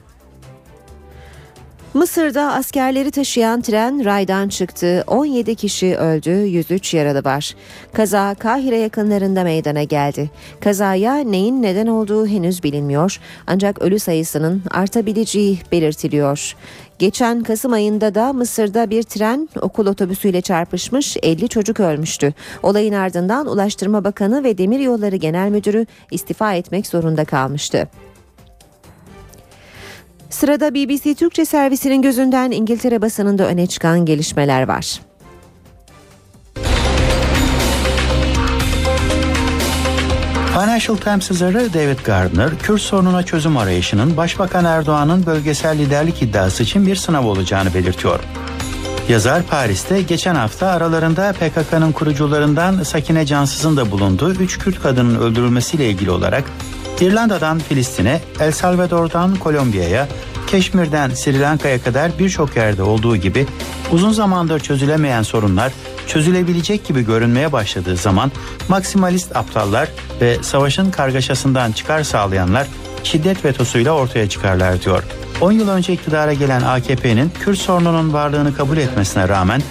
Mısır'da 1.95 2.53
askerleri 2.53 3.11
taşıyan 3.11 3.61
tren 3.61 4.05
raydan 4.05 4.49
çıktı. 4.49 5.03
17 5.07 5.55
kişi 5.55 5.95
öldü, 5.95 6.29
103 6.29 6.93
yaralı 6.93 7.23
var. 7.23 7.55
Kaza 7.93 8.35
Kahire 8.35 8.77
yakınlarında 8.77 9.43
meydana 9.43 9.83
geldi. 9.83 10.29
Kazaya 10.59 11.15
neyin 11.15 11.61
neden 11.61 11.87
olduğu 11.87 12.27
henüz 12.27 12.63
bilinmiyor. 12.63 13.19
Ancak 13.47 13.81
ölü 13.81 13.99
sayısının 13.99 14.63
artabileceği 14.71 15.59
belirtiliyor. 15.71 16.55
Geçen 16.99 17.43
Kasım 17.43 17.73
ayında 17.73 18.15
da 18.15 18.33
Mısır'da 18.33 18.89
bir 18.89 19.03
tren 19.03 19.49
okul 19.61 19.87
otobüsüyle 19.87 20.41
çarpışmış 20.41 21.17
50 21.23 21.47
çocuk 21.47 21.79
ölmüştü. 21.79 22.33
Olayın 22.63 22.93
ardından 22.93 23.47
Ulaştırma 23.47 24.03
Bakanı 24.03 24.43
ve 24.43 24.57
Demiryolları 24.57 25.15
Genel 25.15 25.49
Müdürü 25.49 25.85
istifa 26.11 26.53
etmek 26.53 26.87
zorunda 26.87 27.25
kalmıştı. 27.25 27.87
Sırada 30.29 30.75
BBC 30.75 31.15
Türkçe 31.15 31.45
servisinin 31.45 32.01
gözünden 32.01 32.51
İngiltere 32.51 33.01
basınında 33.01 33.47
öne 33.47 33.67
çıkan 33.67 34.05
gelişmeler 34.05 34.67
var. 34.67 35.01
Financial 40.53 40.97
Times 40.97 41.31
yazarı 41.31 41.73
David 41.73 41.99
Gardner, 42.05 42.49
Kürt 42.59 42.81
sorununa 42.81 43.23
çözüm 43.23 43.57
arayışının 43.57 44.17
Başbakan 44.17 44.65
Erdoğan'ın 44.65 45.25
bölgesel 45.25 45.77
liderlik 45.77 46.21
iddiası 46.21 46.63
için 46.63 46.87
bir 46.87 46.95
sınav 46.95 47.25
olacağını 47.25 47.73
belirtiyor. 47.73 48.19
Yazar 49.09 49.43
Paris'te 49.43 50.01
geçen 50.01 50.35
hafta 50.35 50.67
aralarında 50.67 51.33
PKK'nın 51.33 51.91
kurucularından 51.91 52.83
Sakine 52.83 53.25
Cansız'ın 53.25 53.77
da 53.77 53.91
bulunduğu 53.91 54.31
3 54.31 54.59
Kürt 54.59 54.81
kadının 54.81 55.19
öldürülmesiyle 55.19 55.89
ilgili 55.89 56.11
olarak 56.11 56.43
İrlanda'dan 57.01 57.59
Filistin'e, 57.59 58.21
El 58.39 58.51
Salvador'dan 58.51 59.35
Kolombiya'ya, 59.35 60.07
Keşmir'den 60.47 61.09
Sri 61.09 61.39
Lanka'ya 61.39 61.81
kadar 61.81 62.19
birçok 62.19 62.55
yerde 62.55 62.83
olduğu 62.83 63.17
gibi 63.17 63.47
uzun 63.91 64.11
zamandır 64.11 64.59
çözülemeyen 64.59 65.21
sorunlar 65.21 65.71
çözülebilecek 66.07 66.85
gibi 66.85 67.05
görünmeye 67.05 67.51
başladığı 67.51 67.95
zaman 67.95 68.31
maksimalist 68.67 69.35
aptallar 69.35 69.89
ve 70.21 70.37
savaşın 70.43 70.91
kargaşasından 70.91 71.71
çıkar 71.71 72.03
sağlayanlar 72.03 72.67
şiddet 73.03 73.45
vetosuyla 73.45 73.91
ortaya 73.91 74.29
çıkarlar 74.29 74.81
diyor. 74.81 75.03
10 75.41 75.51
yıl 75.51 75.69
önce 75.69 75.93
iktidara 75.93 76.33
gelen 76.33 76.61
AKP'nin 76.61 77.31
Kürt 77.43 77.57
sorununun 77.57 78.13
varlığını 78.13 78.55
kabul 78.55 78.77
etmesine 78.77 79.29
rağmen 79.29 79.61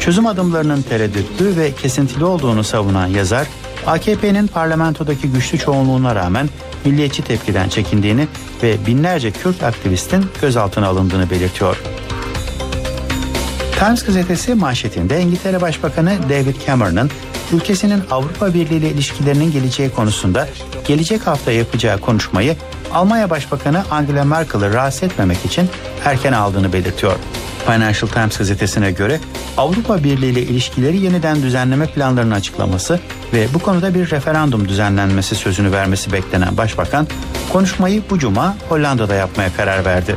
çözüm 0.00 0.26
adımlarının 0.26 0.82
tereddütlü 0.82 1.56
ve 1.56 1.72
kesintili 1.72 2.24
olduğunu 2.24 2.64
savunan 2.64 3.06
yazar, 3.06 3.46
AKP'nin 3.86 4.46
parlamentodaki 4.46 5.28
güçlü 5.28 5.58
çoğunluğuna 5.58 6.14
rağmen 6.14 6.48
milliyetçi 6.84 7.22
tepkiden 7.22 7.68
çekindiğini 7.68 8.28
ve 8.62 8.86
binlerce 8.86 9.30
Kürt 9.30 9.62
aktivistin 9.62 10.26
gözaltına 10.40 10.86
alındığını 10.86 11.30
belirtiyor. 11.30 11.76
Times 13.78 14.04
gazetesi 14.04 14.54
manşetinde 14.54 15.20
İngiltere 15.20 15.60
Başbakanı 15.60 16.18
David 16.28 16.56
Cameron'ın 16.66 17.10
ülkesinin 17.52 18.02
Avrupa 18.10 18.54
Birliği 18.54 18.76
ile 18.76 18.90
ilişkilerinin 18.90 19.52
geleceği 19.52 19.90
konusunda 19.90 20.48
gelecek 20.86 21.26
hafta 21.26 21.52
yapacağı 21.52 21.98
konuşmayı 21.98 22.56
Almanya 22.92 23.30
Başbakanı 23.30 23.84
Angela 23.90 24.24
Merkel'ı 24.24 24.72
rahatsız 24.72 25.02
etmemek 25.02 25.44
için 25.44 25.68
erken 26.04 26.32
aldığını 26.32 26.72
belirtiyor. 26.72 27.16
Financial 27.66 28.10
Times 28.10 28.38
gazetesine 28.38 28.90
göre 28.90 29.20
Avrupa 29.56 30.04
Birliği 30.04 30.30
ile 30.30 30.42
ilişkileri 30.42 31.00
yeniden 31.00 31.42
düzenleme 31.42 31.86
planlarını 31.86 32.34
açıklaması 32.34 33.00
ve 33.32 33.46
bu 33.54 33.58
konuda 33.58 33.94
bir 33.94 34.10
referandum 34.10 34.68
düzenlenmesi 34.68 35.34
sözünü 35.34 35.72
vermesi 35.72 36.12
beklenen 36.12 36.56
başbakan 36.56 37.06
konuşmayı 37.52 38.02
bu 38.10 38.18
cuma 38.18 38.56
Hollanda'da 38.68 39.14
yapmaya 39.14 39.52
karar 39.56 39.84
verdi. 39.84 40.16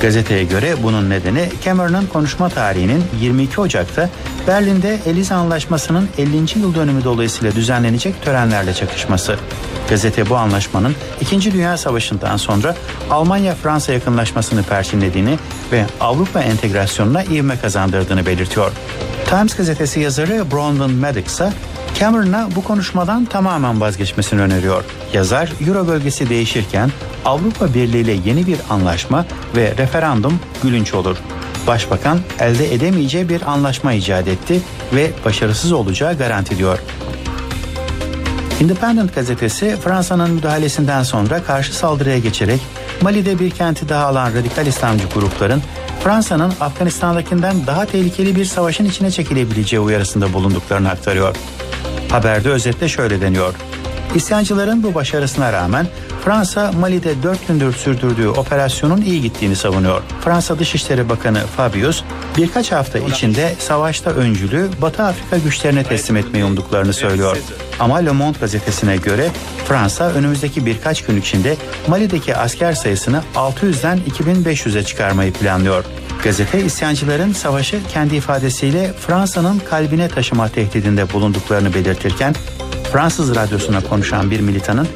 Gazeteye 0.00 0.44
göre 0.44 0.74
bunun 0.82 1.10
nedeni 1.10 1.48
Cameron'ın 1.64 2.06
konuşma 2.06 2.48
tarihinin 2.48 3.04
22 3.20 3.60
Ocak'ta 3.60 4.08
Berlin'de 4.46 4.98
Elize 5.06 5.34
Anlaşması'nın 5.34 6.08
50. 6.18 6.36
yıl 6.36 6.74
dönümü 6.74 7.04
dolayısıyla 7.04 7.54
düzenlenecek 7.54 8.22
törenlerle 8.22 8.74
çakışması. 8.74 9.36
Gazete 9.88 10.30
bu 10.30 10.36
anlaşmanın 10.36 10.94
2. 11.20 11.52
Dünya 11.52 11.76
Savaşı'ndan 11.76 12.36
sonra 12.36 12.74
Almanya-Fransa 13.10 13.92
yakınlaşmasını 13.92 14.62
perçinlediğini 14.62 15.38
ve 15.72 15.84
Avrupa 16.00 16.40
entegrasyonuna 16.40 17.22
ivme 17.24 17.58
kazandırdığını 17.58 18.26
belirtiyor. 18.26 18.72
Times 19.30 19.56
gazetesi 19.56 20.00
yazarı 20.00 20.50
Brandon 20.52 20.92
Maddox 20.92 21.26
ise 21.26 21.52
Cameron'a 21.98 22.48
bu 22.56 22.64
konuşmadan 22.64 23.24
tamamen 23.24 23.80
vazgeçmesini 23.80 24.40
öneriyor. 24.40 24.84
Yazar, 25.12 25.52
Euro 25.66 25.86
bölgesi 25.86 26.30
değişirken 26.30 26.90
Avrupa 27.24 27.74
Birliği 27.74 28.00
ile 28.00 28.12
yeni 28.24 28.46
bir 28.46 28.58
anlaşma 28.70 29.26
ve 29.56 29.74
referandum 29.78 30.40
gülünç 30.62 30.94
olur. 30.94 31.16
Başbakan 31.66 32.18
elde 32.40 32.74
edemeyeceği 32.74 33.28
bir 33.28 33.50
anlaşma 33.50 33.92
icat 33.92 34.28
etti 34.28 34.60
ve 34.94 35.10
başarısız 35.24 35.72
olacağı 35.72 36.18
garanti 36.18 36.58
diyor. 36.58 36.78
Independent 38.60 39.14
gazetesi 39.14 39.76
Fransa'nın 39.84 40.30
müdahalesinden 40.30 41.02
sonra 41.02 41.42
karşı 41.42 41.74
saldırıya 41.74 42.18
geçerek 42.18 42.60
Mali'de 43.00 43.38
bir 43.38 43.50
kenti 43.50 43.88
daha 43.88 44.06
alan 44.06 44.34
radikal 44.34 44.66
İslamcı 44.66 45.04
grupların 45.14 45.62
Fransa'nın 46.04 46.52
Afganistan'dakinden 46.60 47.66
daha 47.66 47.86
tehlikeli 47.86 48.36
bir 48.36 48.44
savaşın 48.44 48.84
içine 48.84 49.10
çekilebileceği 49.10 49.80
uyarısında 49.80 50.32
bulunduklarını 50.32 50.90
aktarıyor. 50.90 51.36
Haberde 52.10 52.48
özetle 52.48 52.88
şöyle 52.88 53.20
deniyor. 53.20 53.54
İsyancıların 54.14 54.82
bu 54.82 54.94
başarısına 54.94 55.52
rağmen 55.52 55.86
Fransa 56.24 56.72
Mali'de 56.72 57.22
4 57.22 57.48
gündür 57.48 57.72
sürdürdüğü 57.72 58.28
operasyonun 58.28 59.00
iyi 59.00 59.22
gittiğini 59.22 59.56
savunuyor. 59.56 60.02
Fransa 60.24 60.58
Dışişleri 60.58 61.08
Bakanı 61.08 61.38
Fabius 61.38 62.02
birkaç 62.36 62.72
hafta 62.72 62.98
içinde 62.98 63.54
savaşta 63.58 64.10
öncülü 64.10 64.68
Batı 64.82 65.02
Afrika 65.02 65.38
güçlerine 65.38 65.84
teslim 65.84 66.16
etmeyi 66.16 66.44
umduklarını 66.44 66.92
söylüyor. 66.92 67.36
Ama 67.80 67.96
Le 67.96 68.10
Monde 68.10 68.38
gazetesine 68.38 68.96
göre 68.96 69.28
Fransa 69.68 70.10
önümüzdeki 70.10 70.66
birkaç 70.66 71.04
gün 71.04 71.16
içinde 71.20 71.56
Mali'deki 71.88 72.36
asker 72.36 72.72
sayısını 72.72 73.22
600'den 73.34 73.98
2500'e 73.98 74.82
çıkarmayı 74.82 75.32
planlıyor. 75.32 75.84
Gazete 76.24 76.64
isyancıların 76.64 77.32
savaşı 77.32 77.80
kendi 77.92 78.16
ifadesiyle 78.16 78.92
Fransa'nın 79.06 79.58
kalbine 79.58 80.08
taşıma 80.08 80.48
tehdidinde 80.48 81.12
bulunduklarını 81.12 81.74
belirtirken 81.74 82.34
Fransız 82.92 83.36
radyosuna 83.36 83.80
konuşan 83.80 84.30
bir 84.30 84.40
militanın 84.40 84.88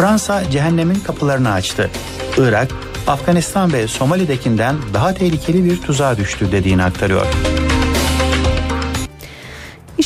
Fransa 0.00 0.50
cehennemin 0.50 0.94
kapılarını 0.94 1.52
açtı. 1.52 1.90
Irak, 2.38 2.68
Afganistan 3.06 3.72
ve 3.72 3.88
Somali'dekinden 3.88 4.76
daha 4.94 5.14
tehlikeli 5.14 5.64
bir 5.64 5.82
tuzağa 5.82 6.16
düştü 6.16 6.52
dediğini 6.52 6.82
aktarıyor. 6.82 7.26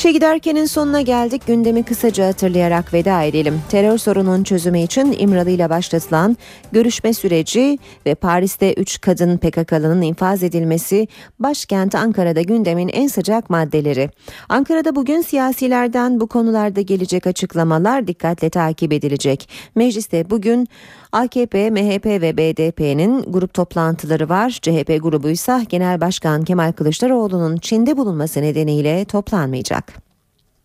İşe 0.05 0.13
giderkenin 0.13 0.65
sonuna 0.65 1.01
geldik. 1.01 1.47
Gündemi 1.47 1.83
kısaca 1.83 2.27
hatırlayarak 2.27 2.95
veda 2.95 3.23
edelim. 3.23 3.61
Terör 3.69 3.99
sorunun 3.99 4.45
çözümü 4.45 4.81
için 4.81 5.17
İmralı 5.19 5.51
ile 5.51 5.71
başlatılan 5.71 6.37
görüşme 6.73 7.15
süreci 7.15 7.79
ve 8.07 8.15
Paris'te 8.15 8.75
3 8.75 9.01
kadın 9.01 9.37
PKK'lının 9.39 10.03
infaz 10.03 10.43
edilmesi 10.43 11.09
başkent 11.39 11.95
Ankara'da 11.95 12.43
gündemin 12.43 12.89
en 12.89 13.07
sıcak 13.07 13.51
maddeleri. 13.51 14.11
Ankara'da 14.49 14.97
bugün 14.97 15.21
siyasilerden 15.21 16.21
bu 16.21 16.27
konularda 16.27 16.81
gelecek 16.81 17.27
açıklamalar 17.27 18.07
dikkatle 18.07 18.51
takip 18.51 18.93
edilecek. 18.93 19.49
Mecliste 19.75 20.31
bugün 20.31 20.69
AKP, 21.15 21.71
MHP 21.71 22.07
ve 22.07 22.37
BDP'nin 22.37 23.33
grup 23.33 23.55
toplantıları 23.55 24.29
var. 24.29 24.51
CHP 24.51 24.99
grubu 25.03 25.29
ise 25.29 25.67
Genel 25.69 26.01
Başkan 26.01 26.45
Kemal 26.45 26.73
Kılıçdaroğlu'nun 26.73 27.57
Çin'de 27.57 27.97
bulunması 27.97 28.43
nedeniyle 28.43 29.05
toplanmayacak. 29.05 29.95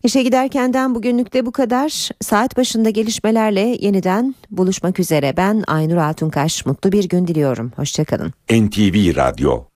İşe 0.02 0.22
giderkenden 0.22 0.94
bugünlük 0.94 1.34
de 1.34 1.46
bu 1.46 1.52
kadar. 1.52 2.08
Saat 2.20 2.56
başında 2.56 2.90
gelişmelerle 2.90 3.76
yeniden 3.80 4.34
buluşmak 4.50 5.00
üzere. 5.00 5.36
Ben 5.36 5.64
Aynur 5.66 5.96
Altunkaş. 5.96 6.66
Mutlu 6.66 6.92
bir 6.92 7.08
gün 7.08 7.26
diliyorum. 7.26 7.72
Hoşçakalın. 7.76 8.32
NTV 8.50 9.16
Radyo 9.16 9.64